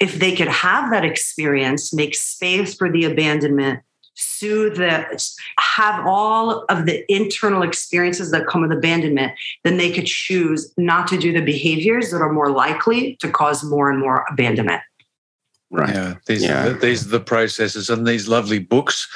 If 0.00 0.14
they 0.18 0.34
could 0.34 0.48
have 0.48 0.90
that 0.90 1.04
experience, 1.04 1.92
make 1.92 2.14
space 2.14 2.74
for 2.74 2.90
the 2.90 3.04
abandonment, 3.04 3.80
soothe 4.14 4.76
the 4.76 5.34
have 5.58 6.06
all 6.06 6.64
of 6.68 6.86
the 6.86 7.04
internal 7.12 7.62
experiences 7.62 8.30
that 8.30 8.46
come 8.46 8.62
with 8.62 8.70
abandonment 8.70 9.32
then 9.64 9.76
they 9.76 9.90
could 9.90 10.06
choose 10.06 10.72
not 10.76 11.08
to 11.08 11.18
do 11.18 11.32
the 11.32 11.42
behaviors 11.42 12.10
that 12.10 12.22
are 12.22 12.32
more 12.32 12.50
likely 12.50 13.16
to 13.16 13.28
cause 13.28 13.64
more 13.64 13.90
and 13.90 13.98
more 13.98 14.24
abandonment 14.30 14.80
Right. 15.74 15.92
Yeah. 15.92 16.14
These, 16.26 16.44
yeah. 16.44 16.66
Are 16.66 16.70
the, 16.70 16.78
these 16.78 17.04
are 17.04 17.10
the 17.10 17.18
processes 17.18 17.90
and 17.90 18.06
these 18.06 18.28
lovely 18.28 18.60
books, 18.60 19.08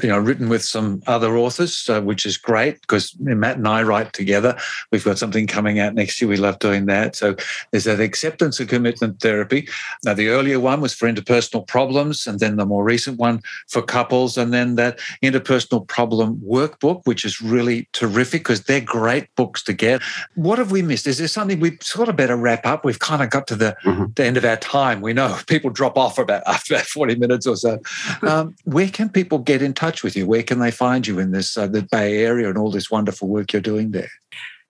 you 0.00 0.08
know, 0.08 0.18
written 0.18 0.48
with 0.48 0.64
some 0.64 1.02
other 1.08 1.36
authors, 1.36 1.90
uh, 1.90 2.00
which 2.00 2.24
is 2.24 2.36
great 2.36 2.80
because 2.82 3.18
Matt 3.18 3.56
and 3.56 3.66
I 3.66 3.82
write 3.82 4.12
together. 4.12 4.56
We've 4.92 5.04
got 5.04 5.18
something 5.18 5.48
coming 5.48 5.80
out 5.80 5.94
next 5.94 6.20
year. 6.20 6.28
We 6.28 6.36
love 6.36 6.60
doing 6.60 6.86
that. 6.86 7.16
So 7.16 7.34
there's 7.72 7.82
that 7.84 7.98
acceptance 7.98 8.60
and 8.60 8.68
commitment 8.68 9.20
therapy. 9.20 9.68
Now, 10.04 10.14
the 10.14 10.28
earlier 10.28 10.60
one 10.60 10.80
was 10.80 10.94
for 10.94 11.12
interpersonal 11.12 11.66
problems, 11.66 12.28
and 12.28 12.38
then 12.38 12.58
the 12.58 12.66
more 12.66 12.84
recent 12.84 13.18
one 13.18 13.42
for 13.66 13.82
couples, 13.82 14.38
and 14.38 14.54
then 14.54 14.76
that 14.76 15.00
interpersonal 15.20 15.84
problem 15.84 16.36
workbook, 16.46 17.00
which 17.06 17.24
is 17.24 17.42
really 17.42 17.88
terrific 17.92 18.42
because 18.42 18.62
they're 18.62 18.80
great 18.80 19.34
books 19.34 19.64
to 19.64 19.72
get. 19.72 20.00
What 20.36 20.58
have 20.58 20.70
we 20.70 20.80
missed? 20.80 21.08
Is 21.08 21.18
there 21.18 21.26
something 21.26 21.58
we 21.58 21.76
sort 21.80 22.08
of 22.08 22.14
better 22.14 22.36
wrap 22.36 22.64
up? 22.66 22.84
We've 22.84 23.00
kind 23.00 23.20
of 23.20 23.30
got 23.30 23.48
to 23.48 23.56
the, 23.56 23.76
mm-hmm. 23.84 24.12
the 24.14 24.24
end 24.24 24.36
of 24.36 24.44
our 24.44 24.56
time. 24.56 25.00
We 25.00 25.12
know 25.12 25.36
people 25.48 25.70
drop 25.70 25.87
off 25.96 26.18
about 26.18 26.42
after 26.46 26.74
about 26.74 26.86
40 26.86 27.16
minutes 27.16 27.46
or 27.46 27.56
so. 27.56 27.78
Um, 28.22 28.54
where 28.64 28.88
can 28.88 29.08
people 29.08 29.38
get 29.38 29.62
in 29.62 29.72
touch 29.72 30.02
with 30.02 30.16
you? 30.16 30.26
Where 30.26 30.42
can 30.42 30.58
they 30.58 30.70
find 30.70 31.06
you 31.06 31.18
in 31.18 31.30
this 31.30 31.56
uh, 31.56 31.66
the 31.66 31.82
Bay 31.82 32.24
Area 32.24 32.48
and 32.48 32.58
all 32.58 32.70
this 32.70 32.90
wonderful 32.90 33.28
work 33.28 33.52
you're 33.52 33.62
doing 33.62 33.92
there? 33.92 34.10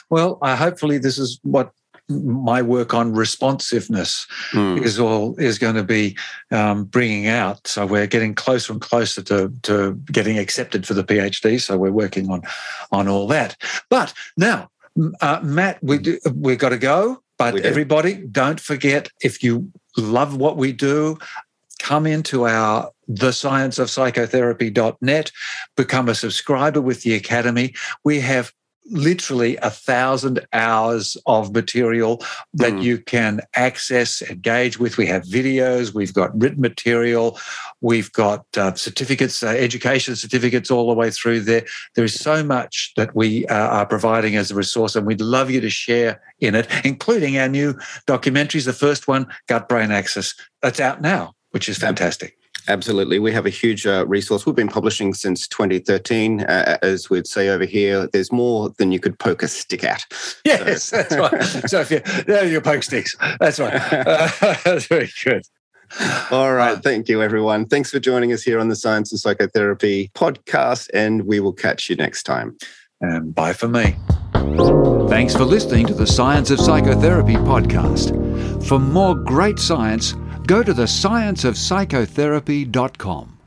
Well, 0.08 0.38
uh, 0.40 0.56
hopefully 0.56 0.96
this 0.96 1.18
is 1.18 1.38
what 1.42 1.72
my 2.08 2.62
work 2.62 2.94
on 2.94 3.12
responsiveness 3.12 4.26
mm. 4.52 4.82
is 4.82 4.98
all 4.98 5.36
is 5.38 5.58
going 5.58 5.74
to 5.74 5.84
be 5.84 6.16
um, 6.50 6.84
bringing 6.84 7.26
out. 7.26 7.66
So 7.66 7.84
we're 7.86 8.06
getting 8.06 8.34
closer 8.34 8.72
and 8.72 8.80
closer 8.80 9.22
to, 9.24 9.52
to 9.64 9.92
getting 10.10 10.38
accepted 10.38 10.86
for 10.86 10.94
the 10.94 11.04
PhD. 11.04 11.60
So 11.60 11.76
we're 11.76 11.92
working 11.92 12.30
on 12.30 12.40
on 12.92 13.08
all 13.08 13.26
that. 13.28 13.56
But 13.90 14.14
now, 14.36 14.70
uh, 15.20 15.40
Matt, 15.42 15.82
we 15.82 15.98
do, 15.98 16.18
we've 16.34 16.58
got 16.58 16.70
to 16.70 16.78
go. 16.78 17.22
But 17.36 17.60
everybody, 17.60 18.14
don't 18.14 18.58
forget 18.58 19.10
if 19.22 19.44
you 19.44 19.70
love 19.96 20.36
what 20.36 20.56
we 20.56 20.72
do, 20.72 21.18
come 21.78 22.04
into 22.04 22.48
our 22.48 22.90
thescienceofpsychotherapy.net, 23.10 25.30
become 25.76 26.08
a 26.08 26.16
subscriber 26.16 26.80
with 26.80 27.02
the 27.02 27.14
Academy. 27.14 27.74
We 28.04 28.18
have 28.20 28.52
literally 28.90 29.56
a 29.58 29.70
thousand 29.70 30.46
hours 30.52 31.16
of 31.26 31.52
material 31.52 32.22
that 32.54 32.72
mm. 32.72 32.82
you 32.82 32.98
can 32.98 33.40
access, 33.54 34.22
engage 34.22 34.78
with. 34.78 34.96
We 34.96 35.06
have 35.06 35.22
videos, 35.24 35.94
we've 35.94 36.14
got 36.14 36.38
written 36.38 36.60
material, 36.60 37.38
we've 37.80 38.12
got 38.12 38.46
uh, 38.56 38.74
certificates, 38.74 39.42
uh, 39.42 39.48
education 39.48 40.16
certificates 40.16 40.70
all 40.70 40.88
the 40.88 40.94
way 40.94 41.10
through 41.10 41.40
there. 41.40 41.64
There 41.94 42.04
is 42.04 42.14
so 42.14 42.42
much 42.42 42.92
that 42.96 43.14
we 43.14 43.46
uh, 43.46 43.54
are 43.54 43.86
providing 43.86 44.36
as 44.36 44.50
a 44.50 44.54
resource, 44.54 44.96
and 44.96 45.06
we'd 45.06 45.20
love 45.20 45.50
you 45.50 45.60
to 45.60 45.70
share 45.70 46.20
in 46.40 46.54
it, 46.54 46.68
including 46.84 47.38
our 47.38 47.48
new 47.48 47.74
documentaries. 48.06 48.64
The 48.64 48.72
first 48.72 49.08
one, 49.08 49.26
Gut 49.48 49.68
Brain 49.68 49.90
Axis, 49.90 50.34
that's 50.62 50.80
out 50.80 51.00
now, 51.00 51.34
which 51.50 51.68
is 51.68 51.78
fantastic. 51.78 52.37
Absolutely. 52.68 53.18
We 53.18 53.32
have 53.32 53.46
a 53.46 53.50
huge 53.50 53.86
uh, 53.86 54.06
resource. 54.06 54.44
We've 54.44 54.54
been 54.54 54.68
publishing 54.68 55.14
since 55.14 55.48
2013. 55.48 56.42
Uh, 56.42 56.78
as 56.82 57.08
we'd 57.08 57.26
say 57.26 57.48
over 57.48 57.64
here, 57.64 58.06
there's 58.12 58.30
more 58.30 58.70
than 58.76 58.92
you 58.92 59.00
could 59.00 59.18
poke 59.18 59.42
a 59.42 59.48
stick 59.48 59.84
at. 59.84 60.04
Yes, 60.44 60.84
so. 60.84 60.96
that's 60.96 61.16
right. 61.16 61.42
So 61.68 61.80
if 61.80 61.90
you, 61.90 62.00
there 62.24 62.46
you 62.46 62.60
poke 62.60 62.82
sticks. 62.82 63.16
That's 63.40 63.58
right. 63.58 63.74
Uh, 63.74 64.28
that's 64.64 64.86
very 64.86 65.10
good. 65.24 65.46
All 66.30 66.52
right. 66.52 66.76
Uh, 66.76 66.80
Thank 66.80 67.08
you, 67.08 67.22
everyone. 67.22 67.64
Thanks 67.64 67.90
for 67.90 67.98
joining 67.98 68.32
us 68.32 68.42
here 68.42 68.60
on 68.60 68.68
the 68.68 68.76
Science 68.76 69.10
and 69.12 69.18
Psychotherapy 69.18 70.10
podcast, 70.14 70.90
and 70.92 71.22
we 71.22 71.40
will 71.40 71.54
catch 71.54 71.88
you 71.88 71.96
next 71.96 72.24
time. 72.24 72.56
And 73.00 73.34
bye 73.34 73.54
for 73.54 73.68
me. 73.68 73.96
Thanks 75.08 75.34
for 75.34 75.44
listening 75.44 75.86
to 75.86 75.94
the 75.94 76.06
Science 76.06 76.50
of 76.50 76.60
Psychotherapy 76.60 77.36
podcast. 77.36 78.12
For 78.66 78.78
more 78.78 79.14
great 79.14 79.58
science, 79.58 80.14
go 80.48 80.62
to 80.62 80.72
the 80.72 80.84
scienceofpsychotherapy.com. 80.84 83.37